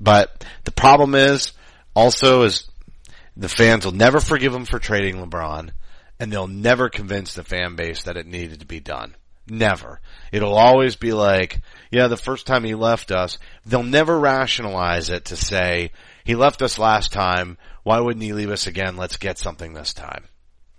But 0.01 0.43
the 0.63 0.71
problem 0.71 1.13
is 1.13 1.53
also 1.95 2.41
is 2.41 2.67
the 3.37 3.47
fans 3.47 3.85
will 3.85 3.93
never 3.93 4.19
forgive 4.19 4.53
him 4.53 4.65
for 4.65 4.79
trading 4.79 5.15
LeBron 5.17 5.69
and 6.19 6.33
they'll 6.33 6.47
never 6.47 6.89
convince 6.89 7.33
the 7.33 7.43
fan 7.43 7.75
base 7.75 8.03
that 8.03 8.17
it 8.17 8.25
needed 8.25 8.59
to 8.59 8.65
be 8.65 8.79
done. 8.79 9.15
Never. 9.47 10.01
It'll 10.31 10.57
always 10.57 10.95
be 10.95 11.13
like, 11.13 11.61
yeah, 11.91 12.07
the 12.07 12.17
first 12.17 12.47
time 12.47 12.63
he 12.63 12.73
left 12.75 13.11
us, 13.11 13.37
they'll 13.65 13.83
never 13.83 14.19
rationalize 14.19 15.09
it 15.09 15.25
to 15.25 15.35
say, 15.35 15.91
he 16.23 16.35
left 16.35 16.61
us 16.61 16.79
last 16.79 17.11
time, 17.11 17.57
why 17.83 17.99
wouldn't 17.99 18.23
he 18.23 18.33
leave 18.33 18.51
us 18.51 18.67
again? 18.67 18.97
Let's 18.97 19.17
get 19.17 19.37
something 19.37 19.73
this 19.73 19.93
time. 19.93 20.25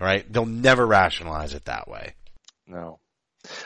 Right? 0.00 0.30
They'll 0.32 0.46
never 0.46 0.86
rationalize 0.86 1.54
it 1.54 1.66
that 1.66 1.88
way. 1.88 2.14
No. 2.66 2.98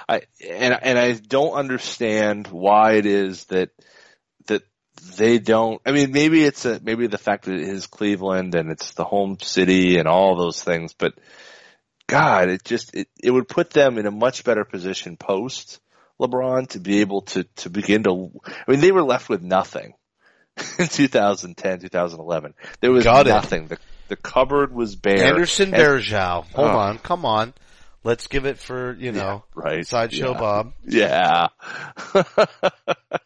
I 0.08 0.22
and 0.48 0.78
and 0.82 0.98
I 0.98 1.12
don't 1.12 1.52
understand 1.52 2.46
why 2.46 2.94
it 2.94 3.06
is 3.06 3.44
that 3.46 3.70
that 3.76 3.95
they 5.16 5.38
don't 5.38 5.80
I 5.86 5.92
mean 5.92 6.12
maybe 6.12 6.44
it's 6.44 6.64
a 6.64 6.80
maybe 6.82 7.06
the 7.06 7.18
fact 7.18 7.44
that 7.46 7.54
it 7.54 7.68
is 7.68 7.86
Cleveland 7.86 8.54
and 8.54 8.70
it's 8.70 8.92
the 8.94 9.04
home 9.04 9.38
city 9.40 9.98
and 9.98 10.08
all 10.08 10.36
those 10.36 10.62
things, 10.62 10.92
but 10.94 11.14
God, 12.08 12.48
it 12.48 12.64
just 12.64 12.94
it, 12.94 13.08
it 13.22 13.30
would 13.30 13.48
put 13.48 13.70
them 13.70 13.98
in 13.98 14.06
a 14.06 14.10
much 14.10 14.44
better 14.44 14.64
position 14.64 15.16
post 15.16 15.80
LeBron 16.20 16.68
to 16.70 16.80
be 16.80 17.00
able 17.00 17.22
to 17.22 17.44
to 17.56 17.70
begin 17.70 18.02
to 18.04 18.30
I 18.46 18.70
mean 18.70 18.80
they 18.80 18.92
were 18.92 19.02
left 19.02 19.28
with 19.28 19.42
nothing 19.42 19.94
in 20.78 20.86
2010, 20.86 21.80
2011. 21.80 22.54
There 22.80 22.90
was 22.92 23.04
Got 23.04 23.26
it. 23.26 23.30
nothing. 23.30 23.66
The 23.68 23.78
the 24.08 24.16
cupboard 24.16 24.72
was 24.72 24.94
bare. 24.96 25.24
Anderson 25.26 25.74
And- 25.74 25.82
Varejao. 25.82 26.44
Hold 26.54 26.68
Oh. 26.70 26.78
on, 26.78 26.98
come 26.98 27.24
on. 27.24 27.52
Let's 28.04 28.28
give 28.28 28.46
it 28.46 28.58
for, 28.60 28.92
you 28.94 29.10
know, 29.10 29.42
right. 29.56 29.84
Sideshow 29.84 30.30
Yeah. 30.32 30.38
Bob. 30.38 30.72
Yeah. 30.86 31.48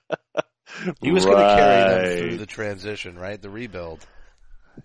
He 1.01 1.11
was 1.11 1.25
going 1.25 1.39
to 1.39 1.57
carry 1.57 2.09
them 2.09 2.19
through 2.19 2.37
the 2.39 2.47
transition, 2.47 3.19
right? 3.19 3.41
The 3.41 3.51
rebuild. 3.51 4.05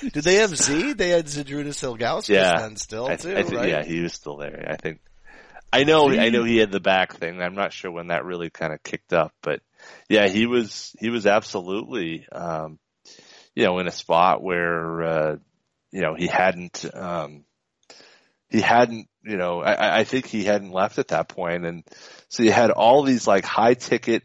Did 0.00 0.24
they 0.24 0.36
have 0.36 0.56
Z? 0.56 0.94
They 0.94 1.10
had 1.10 1.26
Zydrunas 1.26 1.82
Ilgauskas 1.82 2.28
Yeah. 2.28 2.60
then 2.60 2.76
still 2.76 3.06
I, 3.06 3.16
too, 3.16 3.36
I 3.36 3.42
think, 3.42 3.56
right? 3.56 3.68
Yeah, 3.68 3.84
he 3.84 4.00
was 4.00 4.12
still 4.12 4.36
there. 4.36 4.66
I 4.70 4.76
think. 4.76 5.00
I 5.72 5.84
know. 5.84 6.10
I 6.10 6.30
know 6.30 6.44
he 6.44 6.56
had 6.58 6.72
the 6.72 6.80
back 6.80 7.14
thing. 7.14 7.40
I'm 7.42 7.54
not 7.54 7.72
sure 7.72 7.90
when 7.90 8.08
that 8.08 8.24
really 8.24 8.50
kind 8.50 8.72
of 8.72 8.82
kicked 8.82 9.12
up, 9.12 9.32
but 9.42 9.60
yeah, 10.08 10.28
he 10.28 10.46
was. 10.46 10.94
He 10.98 11.10
was 11.10 11.26
absolutely, 11.26 12.26
um, 12.32 12.78
you 13.54 13.64
know, 13.64 13.78
in 13.78 13.86
a 13.86 13.92
spot 13.92 14.42
where, 14.42 15.02
uh, 15.02 15.36
you 15.90 16.00
know, 16.00 16.14
he 16.14 16.26
hadn't, 16.26 16.84
um, 16.94 17.44
he 18.48 18.60
hadn't, 18.60 19.08
you 19.28 19.36
know, 19.36 19.60
I- 19.62 20.00
I, 20.00 20.04
think 20.04 20.26
he 20.26 20.44
hadn't 20.44 20.72
left 20.72 20.98
at 20.98 21.08
that 21.08 21.28
point, 21.28 21.64
and 21.66 21.84
so 22.28 22.42
you 22.42 22.52
had 22.52 22.70
all 22.70 23.02
these 23.02 23.26
like 23.26 23.44
high 23.44 23.74
ticket 23.74 24.22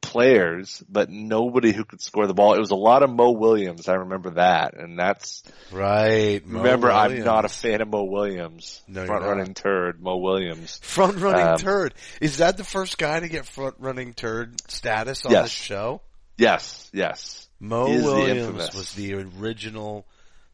players, 0.00 0.82
but 0.88 1.08
nobody 1.08 1.72
who 1.72 1.84
could 1.84 2.00
score 2.00 2.26
the 2.26 2.34
ball. 2.34 2.54
It 2.54 2.58
was 2.58 2.72
a 2.72 2.76
lot 2.76 3.02
of 3.02 3.10
Mo 3.10 3.30
Williams. 3.30 3.88
I 3.88 3.94
remember 3.94 4.30
that, 4.30 4.74
and 4.74 4.98
that's 4.98 5.42
Right. 5.70 6.44
Mo 6.44 6.58
Remember, 6.62 6.90
I'm 6.90 7.22
not 7.22 7.44
a 7.44 7.48
fan 7.48 7.80
of 7.80 7.88
Mo 7.88 8.04
Williams. 8.04 8.82
No, 8.88 9.00
you're 9.02 9.06
front 9.06 9.24
running 9.24 9.54
turd, 9.54 10.02
Mo 10.02 10.16
Williams. 10.16 10.80
Front 10.82 11.18
running 11.18 11.46
Um, 11.46 11.58
turd. 11.58 11.94
Is 12.20 12.38
that 12.38 12.56
the 12.56 12.64
first 12.64 12.98
guy 12.98 13.20
to 13.20 13.28
get 13.28 13.46
front 13.46 13.76
running 13.78 14.14
turd 14.14 14.60
status 14.70 15.24
on 15.24 15.32
Yes. 15.32 15.44
this 15.44 15.52
show? 15.52 16.00
Yes, 16.36 16.90
yes. 16.92 17.48
Mo 17.60 17.86
is 17.86 18.02
the 18.04 18.10
Williams 18.10 18.74
was 18.74 18.92
the 18.94 19.14
original 19.14 20.06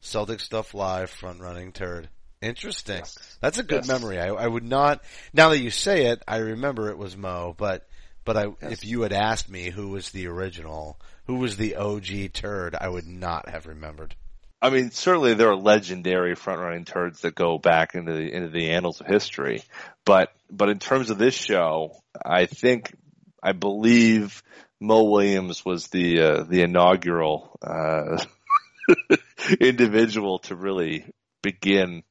Celtic 0.02 0.40
Stuff 0.40 0.74
Live 0.74 1.10
front 1.10 1.40
running 1.40 1.72
turd. 1.72 2.08
Interesting. 2.43 2.99
Yes. 2.99 3.36
That's 3.41 3.59
a 3.59 3.62
good 3.62 3.86
Yes. 3.86 3.88
memory. 3.88 4.18
I, 4.18 4.28
I 4.28 4.47
would 4.47 4.64
not, 4.64 5.03
now 5.32 5.51
that 5.51 5.59
you 5.59 5.70
say 5.70 6.07
it, 6.07 6.22
I 6.26 6.38
remember 6.38 6.91
it 6.91 6.99
was 6.99 7.16
Mo, 7.16 7.55
but, 7.57 7.86
but 8.24 8.36
I, 8.36 8.47
if 8.62 8.84
you 8.84 9.03
had 9.03 9.12
asked 9.12 9.51
me 9.51 9.70
who 9.70 9.88
was 9.88 10.11
the 10.11 10.26
original, 10.26 10.99
who 11.26 11.36
was 11.36 11.57
the 11.57 11.76
OG 11.76 12.32
turd, 12.32 12.74
I 12.74 12.88
would 12.88 13.07
not 13.07 13.49
have 13.49 13.66
remembered. 13.66 14.14
I 14.62 14.70
mean, 14.70 14.91
certainly 14.91 15.34
there 15.34 15.49
are 15.51 15.57
legendary 15.57 16.34
front 16.34 16.61
running 16.61 16.84
turds 16.84 17.20
that 17.22 17.34
go 17.34 17.57
back 17.59 17.95
into 17.95 18.12
the 18.12 18.30
into 18.30 18.51
the 18.51 18.70
annals 18.72 19.01
of 19.01 19.07
history, 19.07 19.62
but 20.05 20.32
but 20.51 20.68
in 20.68 20.78
terms 20.78 21.09
of 21.09 21.16
this 21.16 21.34
show, 21.34 21.97
I 22.22 22.45
think 22.45 22.95
I 23.43 23.53
believe 23.53 24.43
Mo 24.78 25.05
Williams 25.05 25.64
was 25.64 25.86
the 25.88 26.20
uh, 26.20 26.43
the 26.43 26.61
inaugural 26.61 27.59
uh, 27.62 28.22
individual 29.61 30.41
to 30.41 30.55
really 30.55 31.07
begin 31.43 32.03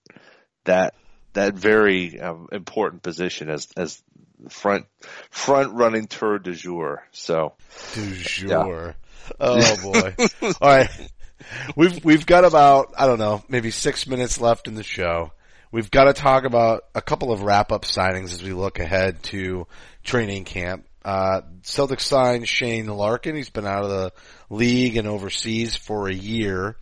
that 0.65 0.93
that 1.33 1.53
very 1.53 2.19
um, 2.19 2.47
important 2.51 3.03
position 3.03 3.49
as 3.49 3.67
as 3.77 4.01
front 4.49 4.85
front 5.29 5.73
running 5.73 6.07
tour 6.07 6.39
du 6.39 6.53
jour. 6.53 7.03
So 7.11 7.53
Du 7.93 8.13
jour. 8.15 8.95
Oh 9.39 9.75
boy. 9.81 10.15
All 10.41 10.53
right. 10.61 10.89
We've, 11.75 12.03
we've 12.03 12.25
got 12.25 12.43
about, 12.43 12.93
I 12.97 13.07
don't 13.07 13.19
know, 13.19 13.43
maybe 13.47 13.71
six 13.71 14.07
minutes 14.07 14.41
left 14.41 14.67
in 14.67 14.75
the 14.75 14.83
show. 14.83 15.31
We've 15.71 15.89
got 15.89 16.05
to 16.05 16.13
talk 16.13 16.43
about 16.43 16.83
a 16.95 17.01
couple 17.01 17.31
of 17.31 17.43
wrap 17.43 17.71
up 17.71 17.83
signings 17.83 18.33
as 18.33 18.43
we 18.43 18.53
look 18.53 18.79
ahead 18.79 19.23
to 19.23 19.67
training 20.03 20.45
camp. 20.45 20.85
Uh, 21.05 21.41
Celtics 21.63 22.01
signed 22.01 22.47
Shane 22.47 22.87
Larkin. 22.87 23.35
He's 23.35 23.49
been 23.49 23.67
out 23.67 23.83
of 23.83 23.89
the 23.89 24.13
league 24.49 24.97
and 24.97 25.07
overseas 25.07 25.75
for 25.75 26.09
a 26.09 26.13
year 26.13 26.75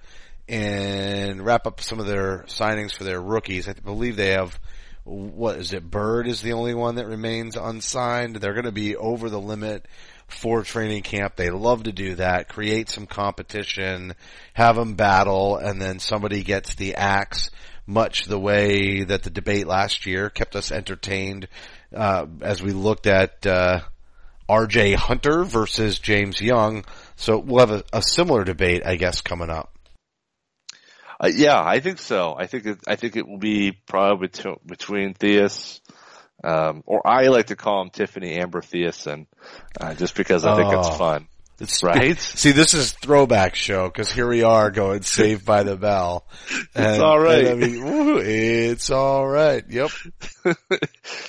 and 0.48 1.46
wrap 1.46 1.68
up 1.68 1.82
some 1.82 2.00
of 2.00 2.06
their 2.06 2.44
signings 2.48 2.94
for 2.94 3.04
their 3.04 3.22
rookies. 3.22 3.68
I 3.68 3.74
believe 3.74 4.16
they 4.16 4.32
have, 4.32 4.60
what 5.04 5.58
is 5.58 5.74
it? 5.74 5.90
Bird 5.90 6.28
is 6.28 6.42
the 6.42 6.54
only 6.54 6.74
one 6.74 6.96
that 6.96 7.08
remains 7.08 7.56
unsigned. 7.56 8.38
They're 8.38 8.54
going 8.54 8.66
to 8.66 8.72
be 8.72 8.96
over 8.96 9.30
the 9.30 9.40
limit 9.40 9.86
for 10.28 10.64
training 10.64 11.04
camp. 11.04 11.36
They 11.36 11.50
love 11.50 11.84
to 11.84 11.92
do 11.92 12.16
that, 12.16 12.50
create 12.50 12.90
some 12.90 13.08
competition, 13.08 14.14
have 14.54 14.76
them 14.76 14.96
battle, 14.96 15.58
and 15.58 15.82
then 15.82 16.00
somebody 16.00 16.44
gets 16.44 16.76
the 16.76 16.96
axe, 16.96 17.50
much 17.86 18.26
the 18.26 18.40
way 18.40 19.04
that 19.04 19.24
the 19.24 19.30
debate 19.30 19.68
last 19.68 20.06
year 20.06 20.30
kept 20.30 20.56
us 20.56 20.72
entertained, 20.72 21.48
uh, 21.96 22.26
as 22.42 22.62
we 22.62 22.72
looked 22.72 23.08
at, 23.08 23.46
uh, 23.46 23.82
RJ 24.50 24.96
Hunter 24.96 25.44
versus 25.44 26.00
James 26.00 26.40
Young. 26.40 26.86
So 27.16 27.38
we'll 27.38 27.66
have 27.66 27.72
a, 27.72 27.84
a 27.92 28.02
similar 28.02 28.44
debate, 28.44 28.84
I 28.86 28.96
guess, 28.96 29.22
coming 29.22 29.50
up. 29.50 29.77
Uh, 31.20 31.30
yeah, 31.34 31.60
I 31.60 31.80
think 31.80 32.00
so. 32.00 32.36
I 32.38 32.46
think 32.48 32.66
it, 32.66 32.78
I 32.88 32.96
think 32.96 33.16
it 33.16 33.28
will 33.28 33.40
be 33.40 33.72
probably 33.72 34.28
between, 34.28 34.56
between 34.66 35.14
Theis, 35.16 35.82
um, 36.44 36.84
or 36.86 37.06
I 37.08 37.28
like 37.28 37.48
to 37.48 37.56
call 37.56 37.82
him 37.82 37.90
Tiffani 37.90 38.38
Amber 38.38 38.62
Thiessen, 38.62 39.26
uh, 39.82 39.96
just 39.96 40.16
because 40.16 40.46
I 40.46 40.56
think 40.56 40.72
Oh. 40.74 40.80
it's 40.80 40.98
fun. 40.98 41.28
It's 41.60 41.82
Right? 41.82 42.20
See, 42.20 42.52
this 42.52 42.74
is 42.74 42.92
throwback 42.92 43.56
show 43.56 43.88
because 43.88 44.12
here 44.12 44.28
we 44.28 44.44
are 44.44 44.70
going 44.70 45.02
Saved 45.02 45.46
by 45.46 45.64
the 45.64 45.76
Bell. 45.76 46.26
And, 46.76 47.02
all 47.02 47.20
right. 47.20 47.48
I 47.48 47.56
mean, 47.56 47.84
woo, 47.84 48.18
it's 48.20 48.92
all 48.92 49.28
right. 49.28 49.64
Yep. 49.68 49.90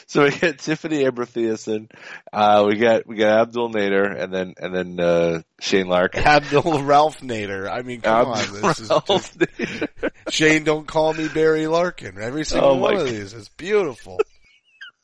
so 0.07 0.24
we 0.24 0.31
got 0.31 0.59
Tiffani 0.59 1.07
Amber 1.07 1.24
Thiessen, 1.24 1.91
uh, 2.33 2.64
we 2.68 2.76
got 2.76 3.07
we 3.07 3.16
got 3.16 3.41
Abdul 3.41 3.70
Nader, 3.70 4.22
and 4.22 4.33
then 4.33 4.55
and 4.59 4.74
then 4.74 5.01
uh, 5.01 5.43
Shane 5.59 5.89
Lark. 5.89 6.16
Abdul 6.16 6.83
Ralph 6.83 7.20
Nader. 7.20 7.68
I 7.70 7.81
mean, 7.81 8.03
come 8.03 8.29
on. 8.29 8.39
Abdul 8.39 8.61
This 8.61 8.81
is 8.81 8.89
just, 8.89 9.45
Shane, 10.29 10.64
don't 10.64 10.87
call 10.87 11.14
me 11.14 11.29
Barry 11.29 11.66
Larkin. 11.66 12.18
Every 12.20 12.45
single 12.45 12.70
Oh 12.70 12.74
one 12.76 12.97
of 12.97 13.07
these 13.07 13.33
is 13.33 13.49
beautiful. 13.49 14.20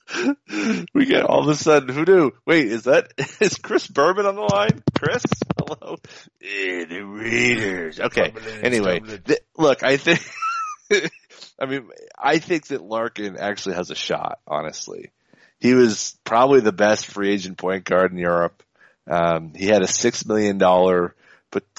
we 0.95 1.07
get 1.07 1.25
all 1.25 1.41
of 1.41 1.49
a 1.49 1.55
sudden, 1.55 1.89
who 1.95 2.05
knew? 2.05 2.33
Wait, 2.47 2.67
is 2.67 2.85
that, 2.85 3.13
is 3.41 3.57
Chris 3.57 3.87
Berman 3.87 4.27
on 4.27 4.37
the 4.37 4.43
line? 4.43 4.83
Chris? 4.99 5.25
Hello? 5.59 5.97
Eh, 6.43 6.85
the 6.85 7.01
Raiders. 7.01 8.01
Okay. 8.01 8.31
Dublin, 8.31 8.65
Anyway, 8.65 9.01
th- 9.01 9.41
look, 9.57 9.83
I 9.83 9.97
think, 9.97 10.21
I 11.59 11.67
mean, 11.67 11.89
I 12.19 12.39
think 12.39 12.67
that 12.69 12.83
Larkin 12.83 13.37
actually 13.39 13.77
has 13.77 13.91
a 13.91 13.95
shot, 13.95 14.39
honestly. 14.47 15.11
He 15.61 15.75
was 15.75 16.17
probably 16.25 16.61
the 16.61 16.73
best 16.73 17.07
free 17.07 17.33
agent 17.33 17.57
point 17.59 17.85
guard 17.85 18.13
in 18.13 18.19
Europe 18.19 18.63
Um, 19.11 19.53
he 19.55 19.67
had 19.67 19.83
a 19.83 19.87
six 19.89 20.27
million 20.27 20.59
dollar 20.59 21.15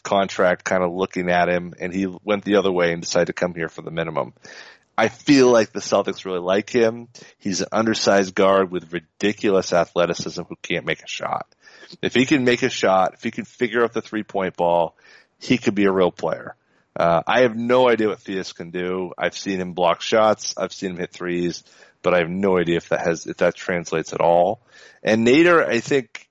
contract 0.03 0.63
kind 0.63 0.83
of 0.83 0.93
looking 0.93 1.29
at 1.29 1.49
him, 1.49 1.73
and 1.79 1.93
he 1.93 2.07
went 2.23 2.45
the 2.45 2.55
other 2.55 2.71
way 2.71 2.93
and 2.93 3.01
decided 3.01 3.27
to 3.27 3.33
come 3.33 3.53
here 3.53 3.67
for 3.67 3.81
the 3.81 3.91
minimum. 3.91 4.33
I 4.97 5.09
feel 5.09 5.51
like 5.51 5.71
the 5.71 5.79
Celtics 5.79 6.25
really 6.25 6.39
like 6.39 6.69
him. 6.69 7.09
He's 7.37 7.61
an 7.61 7.67
undersized 7.71 8.33
guard 8.33 8.71
with 8.71 8.93
ridiculous 8.93 9.73
athleticism 9.73 10.43
who 10.43 10.55
can't 10.61 10.85
make 10.85 11.03
a 11.03 11.07
shot. 11.07 11.47
If 12.01 12.13
he 12.13 12.25
can 12.25 12.45
make 12.45 12.63
a 12.63 12.69
shot, 12.69 13.13
if 13.13 13.23
he 13.23 13.31
can 13.31 13.45
figure 13.45 13.83
out 13.83 13.93
the 13.93 14.01
three 14.01 14.23
point 14.23 14.55
ball, 14.55 14.95
he 15.39 15.57
could 15.57 15.75
be 15.75 15.85
a 15.85 15.91
real 15.91 16.11
player. 16.11 16.55
Uh, 16.97 17.21
I 17.27 17.41
have 17.41 17.55
no 17.55 17.89
idea 17.89 18.07
what 18.07 18.19
Theis 18.19 18.53
can 18.55 18.71
do. 18.71 19.11
I've 19.17 19.37
seen 19.37 19.59
him 19.59 19.73
block 19.73 20.01
shots. 20.01 20.55
I've 20.57 20.71
seen 20.71 20.91
him 20.91 20.97
hit 20.97 21.11
threes, 21.11 21.63
but 22.01 22.13
I 22.13 22.19
have 22.19 22.29
no 22.29 22.57
idea 22.57 22.77
if 22.77 22.89
that 22.89 23.01
has, 23.01 23.27
if 23.27 23.37
that 23.37 23.55
translates 23.55 24.13
at 24.13 24.21
all. 24.21 24.61
And 25.03 25.27
Nader, 25.27 25.67
I 25.67 25.81
think 25.81 26.24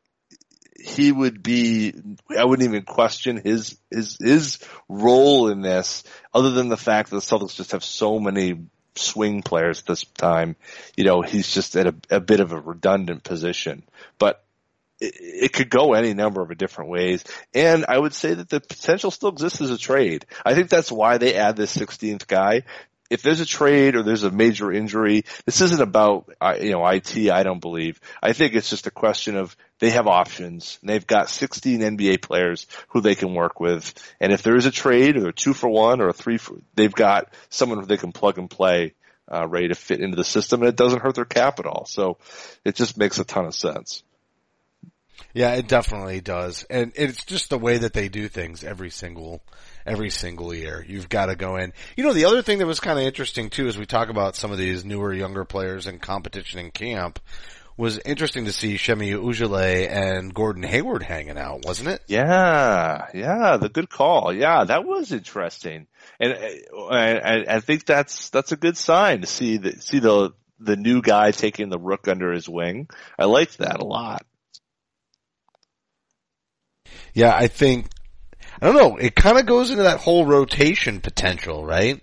he 0.85 1.11
would 1.11 1.43
be, 1.43 1.95
I 2.39 2.45
wouldn't 2.45 2.68
even 2.68 2.82
question 2.82 3.41
his, 3.43 3.78
his, 3.91 4.18
his 4.20 4.59
role 4.87 5.49
in 5.49 5.62
this 5.62 6.05
other 6.32 6.51
than 6.51 6.68
the 6.68 6.76
fact 6.76 7.09
that 7.11 7.16
the 7.16 7.22
Celtics 7.22 7.57
just 7.57 7.72
have 7.72 7.82
so 7.82 8.20
many 8.20 8.66
swing 8.95 9.43
players 9.43 9.82
this 9.82 10.05
time. 10.05 10.57
You 10.95 11.05
know, 11.05 11.22
he's 11.22 11.53
just 11.53 11.74
at 11.76 11.87
a, 11.87 11.95
a 12.11 12.20
bit 12.20 12.41
of 12.41 12.53
a 12.53 12.61
redundant 12.61 13.24
position, 13.24 13.82
but 14.18 14.45
it, 15.01 15.14
it 15.18 15.53
could 15.55 15.70
go 15.70 15.95
any 15.95 16.12
number 16.12 16.43
of 16.43 16.57
different 16.59 16.91
ways. 16.91 17.24
And 17.55 17.87
I 17.89 17.99
would 17.99 18.12
say 18.12 18.35
that 18.35 18.51
the 18.51 18.61
potential 18.61 19.11
still 19.11 19.30
exists 19.30 19.62
as 19.62 19.70
a 19.70 19.78
trade. 19.78 20.26
I 20.45 20.55
think 20.55 20.68
that's 20.68 20.93
why 20.93 21.16
they 21.16 21.35
add 21.35 21.57
this 21.57 21.74
16th 21.74 22.26
guy. 22.26 22.64
If 23.11 23.23
there's 23.23 23.41
a 23.41 23.47
trade 23.47 23.97
or 23.97 24.03
there's 24.03 24.25
a 24.25 24.31
major 24.31 24.73
injury, 24.73 25.25
this 25.45 25.61
isn't 25.61 25.81
about, 25.81 26.31
you 26.61 26.73
know, 26.73 26.87
IT, 26.87 27.31
I 27.31 27.43
don't 27.43 27.61
believe. 27.61 28.01
I 28.23 28.33
think 28.33 28.55
it's 28.55 28.71
just 28.71 28.87
a 28.87 28.91
question 28.91 29.37
of 29.37 29.57
they 29.79 29.91
have 29.91 30.07
options 30.07 30.79
they've 30.83 31.07
got 31.07 31.29
16 31.29 31.81
NBA 31.81 32.23
players 32.23 32.67
who 32.89 33.01
they 33.01 33.15
can 33.15 33.35
work 33.35 33.61
with. 33.61 33.93
And 34.21 34.33
if 34.33 34.43
there 34.43 34.57
is 34.57 34.67
a 34.67 34.71
trade 34.71 35.17
or 35.17 35.29
a 35.29 35.33
two 35.33 35.53
for 35.53 35.69
one 35.69 36.01
or 36.01 36.09
a 36.09 36.13
three 36.13 36.39
for, 36.39 36.57
they've 36.75 36.95
got 36.95 37.33
someone 37.51 37.79
who 37.81 37.87
they 37.87 37.99
can 37.99 38.13
plug 38.13 38.39
and 38.39 38.49
play, 38.49 38.95
uh, 39.31 39.47
ready 39.47 39.69
to 39.69 39.75
fit 39.75 40.01
into 40.01 40.17
the 40.17 40.25
system 40.25 40.63
and 40.63 40.69
it 40.69 40.77
doesn't 40.77 41.03
hurt 41.03 41.15
their 41.15 41.25
capital. 41.25 41.85
So 41.87 42.19
it 42.65 42.75
just 42.75 42.97
makes 42.97 43.19
a 43.19 43.25
ton 43.25 43.47
of 43.47 43.55
sense. 43.55 44.03
Yeah, 45.33 45.55
it 45.55 45.67
definitely 45.67 46.21
does. 46.21 46.65
And 46.71 46.93
it's 46.95 47.25
just 47.25 47.51
the 47.51 47.59
way 47.59 47.79
that 47.79 47.93
they 47.93 48.09
do 48.09 48.29
things 48.29 48.63
every 48.63 48.91
single, 48.91 49.43
every 49.87 50.11
single 50.11 50.55
year. 50.55 50.85
You've 50.87 51.09
got 51.09 51.26
to 51.26 51.37
go 51.37 51.57
in. 51.57 51.72
You 51.97 52.05
know, 52.05 52.12
the 52.12 52.24
other 52.24 52.43
thing 52.43 52.59
that 52.59 52.66
was 52.66 52.80
kind 52.80 52.99
of 52.99 53.05
interesting 53.05 53.51
too, 53.51 53.66
as 53.66 53.78
we 53.78 53.87
talk 53.87 54.09
about 54.09 54.37
some 54.37 54.53
of 54.53 54.59
these 54.59 54.85
newer, 54.85 55.12
younger 55.12 55.45
players 55.45 55.87
in 55.87 55.99
competition 55.99 56.61
in 56.61 56.70
camp, 56.70 57.18
was 57.76 57.99
interesting 57.99 58.45
to 58.45 58.53
see 58.53 58.76
Semi 58.76 59.11
Ojeleye 59.11 59.91
and 59.91 60.32
Gordon 60.32 60.62
Hayward 60.62 61.03
hanging 61.03 61.39
out, 61.39 61.64
wasn't 61.64 61.89
it? 61.89 62.03
Yeah, 62.07 63.09
yeah, 63.12 63.57
the 63.57 63.68
good 63.68 63.91
call. 63.91 64.32
Yeah, 64.32 64.64
that 64.64 64.85
was 64.85 65.11
interesting, 65.12 65.89
and 66.20 66.32
uh, 66.32 66.87
I, 66.87 67.57
I 67.57 67.61
think 67.61 67.85
that's 67.85 68.30
that's 68.30 68.53
a 68.53 68.57
good 68.57 68.76
sign 68.76 69.22
to 69.22 69.26
see 69.26 69.57
the 69.57 69.80
see 69.80 69.99
the 69.99 70.35
the 70.61 70.76
new 70.76 71.03
guy 71.03 71.32
taking 71.32 71.68
the 71.68 71.78
rook 71.78 72.07
under 72.07 72.32
his 72.32 72.49
wing. 72.49 72.89
I 73.18 73.24
liked 73.24 73.59
that 73.59 73.80
a 73.80 73.85
lot. 73.85 74.24
Yeah, 77.12 77.35
I 77.35 77.49
think 77.49 77.89
I 78.61 78.67
don't 78.67 78.77
know. 78.77 78.97
It 78.97 79.15
kind 79.15 79.39
of 79.39 79.47
goes 79.47 79.71
into 79.71 79.85
that 79.85 80.01
whole 80.01 80.25
rotation 80.27 81.01
potential, 81.01 81.65
right? 81.65 82.01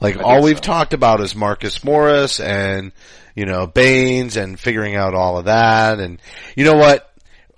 Like 0.00 0.18
all 0.18 0.42
we've 0.42 0.56
so. 0.56 0.62
talked 0.62 0.94
about 0.94 1.20
is 1.20 1.34
Marcus 1.36 1.84
Morris 1.84 2.40
and 2.40 2.92
you 3.36 3.46
know 3.46 3.66
Baynes 3.66 4.36
and 4.36 4.58
figuring 4.58 4.96
out 4.96 5.14
all 5.14 5.38
of 5.38 5.44
that, 5.44 6.00
and 6.00 6.20
you 6.56 6.64
know 6.64 6.74
what? 6.74 7.08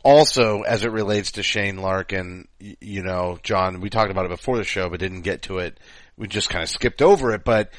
Also, 0.03 0.61
as 0.61 0.85
it 0.85 0.93
relates 0.93 1.33
to 1.33 1.43
Shane 1.43 1.79
Larkin, 1.79 2.47
you 2.59 3.03
know, 3.03 3.39
John, 3.43 3.81
we 3.81 3.89
talked 3.89 4.11
about 4.11 4.27
it 4.27 4.31
before 4.31 4.59
the 4.59 4.65
show, 4.65 4.91
but 4.91 5.01
didn't 5.01 5.23
get 5.23 5.43
to 5.43 5.59
it. 5.59 5.81
We 6.19 6.29
just 6.29 6.51
kind 6.51 6.63
of 6.63 6.69
skipped 6.69 7.01
over 7.01 7.33
it, 7.33 7.43
but 7.43 7.73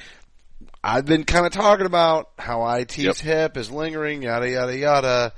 I've 0.83 1.05
been 1.05 1.23
kind 1.23 1.45
of 1.45 1.51
talking 1.51 1.85
about 1.85 2.31
how 2.39 2.67
IT's 2.67 2.97
Yep. 2.97 3.17
hip 3.17 3.57
is 3.57 3.69
lingering, 3.69 4.23
yada 4.23 4.49
yada 4.49 4.75
yada. 4.75 5.33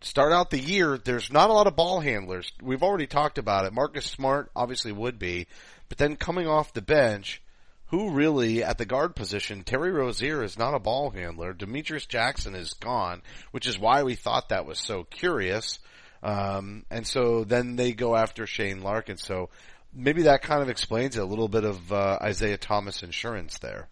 Start 0.00 0.32
out 0.32 0.50
the 0.50 0.58
year, 0.58 0.98
there's 0.98 1.32
not 1.32 1.50
a 1.50 1.52
lot 1.52 1.66
of 1.66 1.76
ball 1.76 2.00
handlers. 2.00 2.52
We've 2.62 2.82
already 2.82 3.06
talked 3.06 3.38
about 3.38 3.64
it. 3.64 3.72
Marcus 3.72 4.06
Smart 4.06 4.50
obviously 4.54 4.92
would 4.92 5.18
be, 5.18 5.46
but 5.88 5.98
then 5.98 6.16
coming 6.16 6.46
off 6.46 6.72
the 6.72 6.82
bench, 6.82 7.42
who 7.86 8.10
really 8.10 8.62
at 8.62 8.78
the 8.78 8.84
guard 8.84 9.16
position, 9.16 9.64
Terry 9.64 9.90
Rozier 9.90 10.42
is 10.42 10.58
not 10.58 10.74
a 10.74 10.78
ball 10.78 11.10
handler. 11.10 11.52
Demetrius 11.52 12.06
Jackson 12.06 12.54
is 12.54 12.74
gone, 12.74 13.22
which 13.50 13.66
is 13.66 13.78
why 13.78 14.02
we 14.02 14.14
thought 14.14 14.50
that 14.50 14.66
was 14.66 14.78
so 14.78 15.04
curious. 15.04 15.78
Um, 16.22 16.84
and 16.90 17.06
so 17.06 17.44
then 17.44 17.76
they 17.76 17.92
go 17.92 18.14
after 18.14 18.46
Shane 18.46 18.82
Larkin. 18.82 19.16
So 19.16 19.48
maybe 19.94 20.22
that 20.22 20.42
kind 20.42 20.62
of 20.62 20.68
explains 20.68 21.16
a 21.16 21.24
little 21.24 21.48
bit 21.48 21.64
of 21.64 21.92
uh, 21.92 22.18
Isaiah 22.20 22.58
Thomas 22.58 23.02
insurance 23.02 23.58
there. 23.58 23.88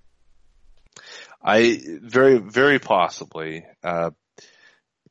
I 1.43 1.81
very 2.03 2.39
very 2.39 2.79
possibly. 2.79 3.65
Uh, 3.83 4.11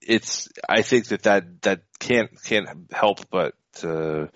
it's 0.05 0.49
I 0.67 0.81
think 0.81 1.07
that 1.07 1.23
that 1.23 1.61
that 1.63 1.81
can't 1.99 2.29
can't 2.43 2.91
help 2.91 3.29
but 3.29 3.55
uh, 3.83 4.27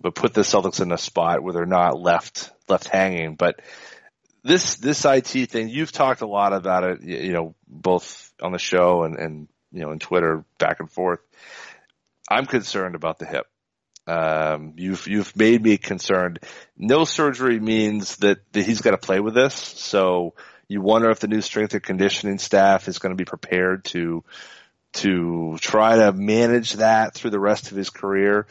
but 0.00 0.14
put 0.14 0.34
the 0.34 0.42
Celtics 0.42 0.80
in 0.80 0.92
a 0.92 0.98
spot 0.98 1.42
where 1.42 1.52
they're 1.52 1.66
not 1.66 2.00
left 2.00 2.50
left 2.68 2.88
hanging. 2.88 3.34
But 3.34 3.60
this 4.44 4.76
this 4.76 5.04
IT 5.04 5.50
thing, 5.50 5.68
you've 5.68 5.92
talked 5.92 6.20
a 6.20 6.26
lot 6.26 6.52
about 6.52 6.84
it, 6.84 7.02
you 7.02 7.32
know, 7.32 7.54
both 7.66 8.32
on 8.40 8.52
the 8.52 8.58
show 8.58 9.02
and 9.02 9.16
and 9.16 9.48
you 9.72 9.82
know, 9.82 9.92
in 9.92 9.98
Twitter 9.98 10.44
back 10.58 10.80
and 10.80 10.90
forth. 10.90 11.20
I'm 12.30 12.46
concerned 12.46 12.94
about 12.94 13.18
the 13.18 13.26
hip. 13.26 13.46
Um, 14.06 14.74
you've 14.76 15.06
you've 15.06 15.36
made 15.36 15.62
me 15.62 15.76
concerned. 15.76 16.40
No 16.76 17.04
surgery 17.04 17.60
means 17.60 18.16
that, 18.18 18.38
that 18.52 18.64
he's 18.64 18.80
got 18.80 18.92
to 18.92 18.98
play 18.98 19.20
with 19.20 19.34
this. 19.34 19.54
So 19.54 20.34
you 20.66 20.80
wonder 20.80 21.10
if 21.10 21.20
the 21.20 21.28
new 21.28 21.42
strength 21.42 21.74
and 21.74 21.82
conditioning 21.82 22.38
staff 22.38 22.88
is 22.88 22.98
going 22.98 23.12
to 23.12 23.16
be 23.16 23.26
prepared 23.26 23.84
to 23.86 24.24
to 24.98 25.56
try 25.60 25.96
to 25.96 26.12
manage 26.12 26.74
that 26.74 27.14
through 27.14 27.30
the 27.30 27.40
rest 27.40 27.70
of 27.70 27.76
his 27.76 27.90
career. 27.90 28.46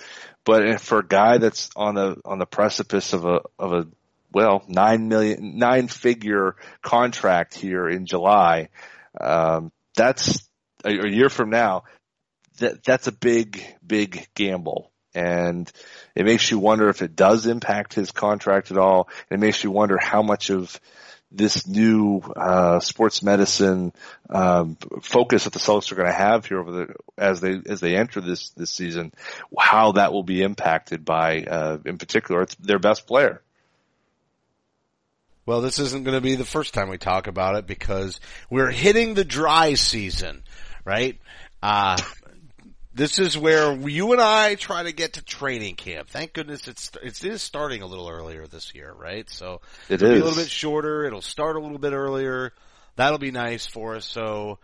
But 0.46 0.80
for 0.80 1.00
a 1.00 1.08
guy 1.08 1.40
that's 1.40 1.70
on 1.76 1.96
the 1.96 2.22
on 2.24 2.40
the 2.40 2.46
precipice 2.46 3.14
of 3.14 3.26
a 3.26 3.42
of 3.60 3.74
a 3.74 3.88
well 4.32 4.64
nine 4.68 5.10
million 5.10 5.58
nine 5.58 5.88
figure 5.88 6.56
contract 6.82 7.56
here 7.56 7.90
in 7.90 8.06
July, 8.06 8.70
um, 9.20 9.72
that's 9.96 10.48
a, 10.86 10.90
a 10.90 11.10
year 11.10 11.30
from 11.30 11.50
now. 11.50 11.84
That 12.60 12.84
that's 12.84 13.08
a 13.08 13.12
big 13.12 13.62
big 13.86 14.28
gamble. 14.36 14.92
And 15.14 15.72
it 16.16 16.26
makes 16.26 16.52
you 16.52 16.60
wonder 16.60 16.90
if 16.90 17.02
it 17.02 17.16
does 17.16 17.48
impact 17.48 17.96
his 17.96 18.12
contract 18.12 18.72
at 18.72 18.78
all. 18.78 19.10
It 19.32 19.40
makes 19.40 19.64
you 19.64 19.72
wonder 19.72 19.98
how 19.98 20.22
much 20.22 20.52
of 20.52 20.80
this 21.32 21.68
new 21.68 22.22
uh, 22.36 22.80
sports 22.80 23.22
medicine 23.22 23.94
um, 24.30 24.78
focus 25.02 25.44
that 25.44 25.54
the 25.54 25.60
Celtics 25.60 25.92
are 25.92 25.96
going 25.96 26.08
to 26.08 26.14
have 26.14 26.46
here 26.46 26.60
over 26.60 26.72
the 26.72 26.96
as 27.18 27.42
they 27.42 27.60
as 27.66 27.80
they 27.80 27.96
enter 27.96 28.22
this 28.22 28.52
this 28.52 28.72
season, 28.72 29.12
how 29.58 29.94
that 29.94 30.14
will 30.14 30.24
be 30.24 30.42
impacted 30.42 31.04
by, 31.04 31.44
uh, 31.44 31.78
in 31.86 31.98
particular, 31.98 32.46
their 32.60 32.80
best 32.80 33.08
player. 33.08 33.42
Well, 35.46 35.62
this 35.62 35.80
isn't 35.80 36.04
going 36.04 36.16
to 36.18 36.22
be 36.22 36.36
the 36.36 36.46
first 36.46 36.74
time 36.74 36.90
we 36.90 36.98
talk 36.98 37.28
about 37.28 37.56
it 37.56 37.68
because 37.68 38.20
we're 38.50 38.70
hitting 38.70 39.14
the 39.14 39.24
dry 39.24 39.76
season, 39.76 40.44
right? 40.84 41.18
Uh, 41.64 41.98
this 42.98 43.20
is 43.20 43.38
where 43.38 43.74
you 43.88 44.12
and 44.12 44.20
I 44.20 44.56
try 44.56 44.84
to 44.84 44.92
get 44.92 45.14
to 45.14 45.24
training 45.24 45.76
camp. 45.76 46.10
Thank 46.10 46.34
goodness 46.34 46.68
it's 46.68 46.92
it 47.02 47.24
is 47.24 47.44
starting 47.44 47.84
a 47.84 47.86
little 47.86 48.10
earlier 48.10 48.48
this 48.48 48.74
year, 48.74 48.92
right? 48.92 49.30
So 49.30 49.62
It 49.88 50.02
it'll 50.02 50.16
be 50.16 50.20
a 50.20 50.24
little 50.24 50.44
bit 50.44 50.50
shorter. 50.50 51.06
It'll 51.06 51.22
start 51.22 51.56
a 51.56 51.60
little 51.60 51.78
bit 51.78 51.94
earlier. 51.94 52.54
That'll 52.96 53.20
be 53.20 53.32
nice 53.32 53.68
for 53.68 53.96
us. 53.96 54.06
So 54.06 54.58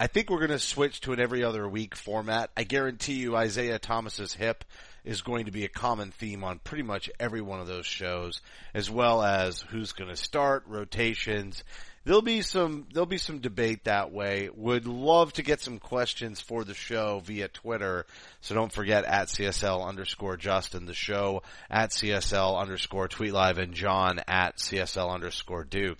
I 0.00 0.08
think 0.08 0.28
we're 0.28 0.38
going 0.38 0.50
to 0.50 0.58
switch 0.58 1.00
to 1.02 1.12
an 1.12 1.20
every 1.20 1.44
other 1.44 1.68
week 1.68 1.94
format. 1.94 2.50
I 2.56 2.64
guarantee 2.64 3.14
you 3.14 3.36
Isaiah 3.36 3.78
Thomas's 3.78 4.34
hip 4.34 4.64
is 5.04 5.22
going 5.22 5.46
to 5.46 5.52
be 5.52 5.64
a 5.64 5.68
common 5.68 6.10
theme 6.10 6.42
on 6.42 6.58
pretty 6.58 6.82
much 6.82 7.08
every 7.20 7.40
one 7.40 7.60
of 7.60 7.68
those 7.68 7.86
shows, 7.86 8.42
as 8.74 8.90
well 8.90 9.22
as 9.22 9.60
who's 9.60 9.92
going 9.92 10.10
to 10.10 10.16
start, 10.16 10.64
rotations. 10.66 11.62
There'll 12.08 12.22
be 12.22 12.40
some, 12.40 12.86
there'll 12.90 13.04
be 13.04 13.18
some 13.18 13.40
debate 13.40 13.84
that 13.84 14.12
way. 14.12 14.48
Would 14.56 14.86
love 14.86 15.34
to 15.34 15.42
get 15.42 15.60
some 15.60 15.78
questions 15.78 16.40
for 16.40 16.64
the 16.64 16.72
show 16.72 17.20
via 17.22 17.48
Twitter. 17.48 18.06
So 18.40 18.54
don't 18.54 18.72
forget 18.72 19.04
at 19.04 19.28
CSL 19.28 19.86
underscore 19.86 20.38
Justin, 20.38 20.86
the 20.86 20.94
show 20.94 21.42
at 21.68 21.90
CSL 21.90 22.58
underscore 22.58 23.08
tweet 23.08 23.34
live 23.34 23.58
and 23.58 23.74
John 23.74 24.22
at 24.26 24.56
CSL 24.56 25.12
underscore 25.12 25.64
Duke. 25.64 25.98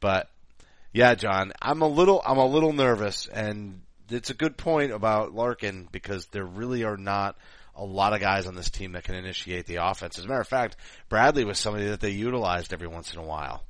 But 0.00 0.30
yeah, 0.94 1.14
John, 1.14 1.52
I'm 1.60 1.82
a 1.82 1.88
little, 1.88 2.22
I'm 2.24 2.38
a 2.38 2.46
little 2.46 2.72
nervous 2.72 3.26
and 3.26 3.82
it's 4.08 4.30
a 4.30 4.34
good 4.34 4.56
point 4.56 4.92
about 4.92 5.34
Larkin 5.34 5.88
because 5.92 6.24
there 6.28 6.46
really 6.46 6.84
are 6.84 6.96
not 6.96 7.36
a 7.76 7.84
lot 7.84 8.14
of 8.14 8.20
guys 8.20 8.46
on 8.46 8.54
this 8.54 8.70
team 8.70 8.92
that 8.92 9.04
can 9.04 9.14
initiate 9.14 9.66
the 9.66 9.76
offense. 9.86 10.18
As 10.18 10.24
a 10.24 10.28
matter 10.28 10.40
of 10.40 10.48
fact, 10.48 10.76
Bradley 11.10 11.44
was 11.44 11.58
somebody 11.58 11.88
that 11.88 12.00
they 12.00 12.12
utilized 12.12 12.72
every 12.72 12.88
once 12.88 13.12
in 13.12 13.20
a 13.20 13.24
while. 13.24 13.62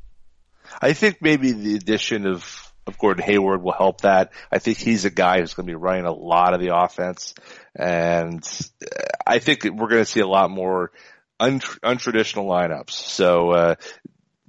I 0.80 0.92
think 0.92 1.18
maybe 1.20 1.52
the 1.52 1.76
addition 1.76 2.26
of 2.26 2.66
of 2.86 2.98
Gordon 2.98 3.24
Hayward 3.24 3.62
will 3.62 3.72
help 3.72 4.02
that. 4.02 4.32
I 4.50 4.58
think 4.58 4.78
he's 4.78 5.04
a 5.04 5.10
guy 5.10 5.40
who's 5.40 5.54
going 5.54 5.66
to 5.66 5.70
be 5.70 5.76
running 5.76 6.06
a 6.06 6.12
lot 6.12 6.54
of 6.54 6.60
the 6.60 6.74
offense, 6.74 7.34
and 7.74 8.42
I 9.26 9.38
think 9.38 9.64
we're 9.64 9.88
going 9.88 10.02
to 10.02 10.06
see 10.06 10.20
a 10.20 10.26
lot 10.26 10.50
more 10.50 10.90
untraditional 11.40 12.46
lineups. 12.46 12.90
So 12.90 13.50
uh, 13.50 13.74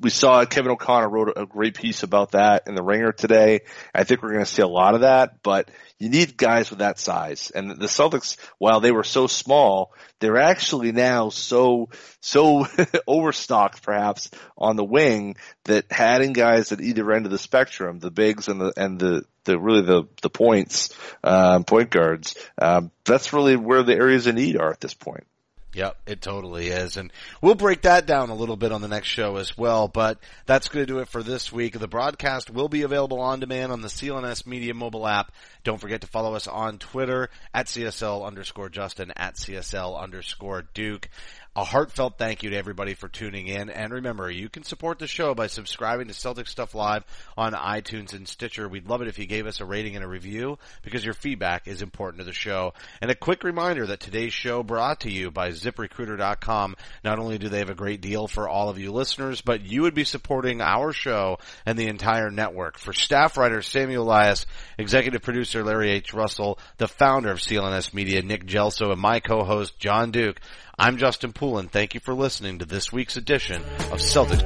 we 0.01 0.09
saw 0.09 0.43
Kevin 0.45 0.71
O'Connor 0.71 1.09
wrote 1.09 1.33
a 1.35 1.45
great 1.45 1.75
piece 1.75 2.03
about 2.03 2.31
that 2.31 2.63
in 2.67 2.75
the 2.75 2.83
Ringer 2.83 3.11
today. 3.11 3.61
I 3.93 4.03
think 4.03 4.21
we're 4.21 4.33
going 4.33 4.45
to 4.45 4.51
see 4.51 4.61
a 4.61 4.67
lot 4.67 4.95
of 4.95 5.01
that, 5.01 5.43
but 5.43 5.69
you 5.99 6.09
need 6.09 6.35
guys 6.35 6.69
with 6.71 6.79
that 6.79 6.99
size. 6.99 7.51
And 7.53 7.69
the 7.69 7.85
Celtics, 7.85 8.37
while 8.57 8.79
they 8.79 8.91
were 8.91 9.03
so 9.03 9.27
small, 9.27 9.93
they're 10.19 10.39
actually 10.39 10.91
now 10.91 11.29
so 11.29 11.89
so 12.19 12.65
overstocked, 13.07 13.83
perhaps 13.83 14.31
on 14.57 14.75
the 14.75 14.83
wing 14.83 15.35
that 15.65 15.85
adding 15.91 16.33
guys 16.33 16.71
at 16.71 16.81
either 16.81 17.11
end 17.11 17.25
of 17.25 17.31
the 17.31 17.37
spectrum, 17.37 17.99
the 17.99 18.11
bigs 18.11 18.47
and 18.47 18.59
the 18.59 18.73
and 18.75 18.99
the 18.99 19.23
the 19.43 19.59
really 19.59 19.81
the 19.81 20.03
the 20.21 20.29
points, 20.29 20.93
um, 21.23 21.63
point 21.63 21.91
guards, 21.91 22.35
um, 22.59 22.91
that's 23.05 23.33
really 23.33 23.55
where 23.55 23.83
the 23.83 23.95
areas 23.95 24.27
of 24.27 24.35
need 24.35 24.57
are 24.57 24.71
at 24.71 24.81
this 24.81 24.93
point. 24.93 25.25
Yep, 25.73 25.95
it 26.05 26.21
totally 26.21 26.67
is. 26.67 26.97
And 26.97 27.13
we'll 27.41 27.55
break 27.55 27.83
that 27.83 28.05
down 28.05 28.29
a 28.29 28.35
little 28.35 28.57
bit 28.57 28.73
on 28.73 28.81
the 28.81 28.89
next 28.89 29.07
show 29.07 29.37
as 29.37 29.57
well, 29.57 29.87
but 29.87 30.19
that's 30.45 30.67
going 30.67 30.85
to 30.85 30.91
do 30.91 30.99
it 30.99 31.07
for 31.07 31.23
this 31.23 31.51
week. 31.51 31.79
The 31.79 31.87
broadcast 31.87 32.49
will 32.49 32.67
be 32.67 32.81
available 32.81 33.21
on 33.21 33.39
demand 33.39 33.71
on 33.71 33.81
the 33.81 33.87
CLNS 33.87 34.45
Media 34.45 34.73
mobile 34.73 35.07
app. 35.07 35.31
Don't 35.63 35.79
forget 35.79 36.01
to 36.01 36.07
follow 36.07 36.35
us 36.35 36.47
on 36.47 36.77
Twitter 36.77 37.29
at 37.53 37.67
CSL 37.67 38.25
underscore 38.25 38.67
Justin 38.67 39.13
at 39.15 39.35
CSL 39.35 39.97
underscore 39.97 40.65
Duke. 40.73 41.07
A 41.53 41.65
heartfelt 41.65 42.17
thank 42.17 42.43
you 42.43 42.51
to 42.51 42.55
everybody 42.55 42.93
for 42.93 43.09
tuning 43.09 43.47
in. 43.47 43.69
And 43.69 43.91
remember, 43.91 44.31
you 44.31 44.47
can 44.47 44.63
support 44.63 44.99
the 44.99 45.07
show 45.07 45.35
by 45.35 45.47
subscribing 45.47 46.07
to 46.07 46.13
Celtic 46.13 46.47
Stuff 46.47 46.73
Live 46.73 47.03
on 47.35 47.51
iTunes 47.51 48.13
and 48.13 48.25
Stitcher. 48.25 48.69
We'd 48.69 48.87
love 48.87 49.01
it 49.01 49.09
if 49.09 49.19
you 49.19 49.25
gave 49.25 49.45
us 49.45 49.59
a 49.59 49.65
rating 49.65 49.97
and 49.97 50.05
a 50.05 50.07
review 50.07 50.59
because 50.81 51.03
your 51.03 51.13
feedback 51.13 51.67
is 51.67 51.81
important 51.81 52.19
to 52.19 52.23
the 52.23 52.31
show. 52.31 52.73
And 53.01 53.11
a 53.11 53.15
quick 53.15 53.43
reminder 53.43 53.85
that 53.87 53.99
today's 53.99 54.31
show 54.31 54.63
brought 54.63 55.01
to 55.01 55.11
you 55.11 55.29
by 55.29 55.49
ziprecruiter.com. 55.49 56.77
Not 57.03 57.19
only 57.19 57.37
do 57.37 57.49
they 57.49 57.59
have 57.59 57.69
a 57.69 57.75
great 57.75 57.99
deal 57.99 58.29
for 58.29 58.47
all 58.47 58.69
of 58.69 58.79
you 58.79 58.93
listeners, 58.93 59.41
but 59.41 59.59
you 59.59 59.81
would 59.81 59.93
be 59.93 60.05
supporting 60.05 60.61
our 60.61 60.93
show 60.93 61.37
and 61.65 61.77
the 61.77 61.89
entire 61.89 62.31
network. 62.31 62.77
For 62.77 62.93
staff 62.93 63.35
writer 63.35 63.61
Samuel 63.61 64.05
Elias, 64.05 64.45
executive 64.77 65.21
producer 65.21 65.65
Larry 65.65 65.91
H. 65.91 66.13
Russell, 66.13 66.59
the 66.77 66.87
founder 66.87 67.29
of 67.29 67.39
CLNS 67.39 67.93
Media, 67.93 68.21
Nick 68.21 68.45
Gelso, 68.45 68.93
and 68.93 69.01
my 69.01 69.19
co-host 69.19 69.77
John 69.79 70.11
Duke, 70.11 70.39
I'm 70.77 70.97
Justin 70.97 71.33
Poulin. 71.33 71.67
Thank 71.67 71.93
you 71.93 71.99
for 71.99 72.13
listening 72.13 72.59
to 72.59 72.65
this 72.65 72.91
week's 72.91 73.17
edition 73.17 73.61
of 73.91 73.99
Celtics. 73.99 74.41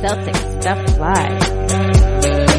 Celtic 0.00 0.36
Stuff 0.60 0.98
Live. 0.98 2.51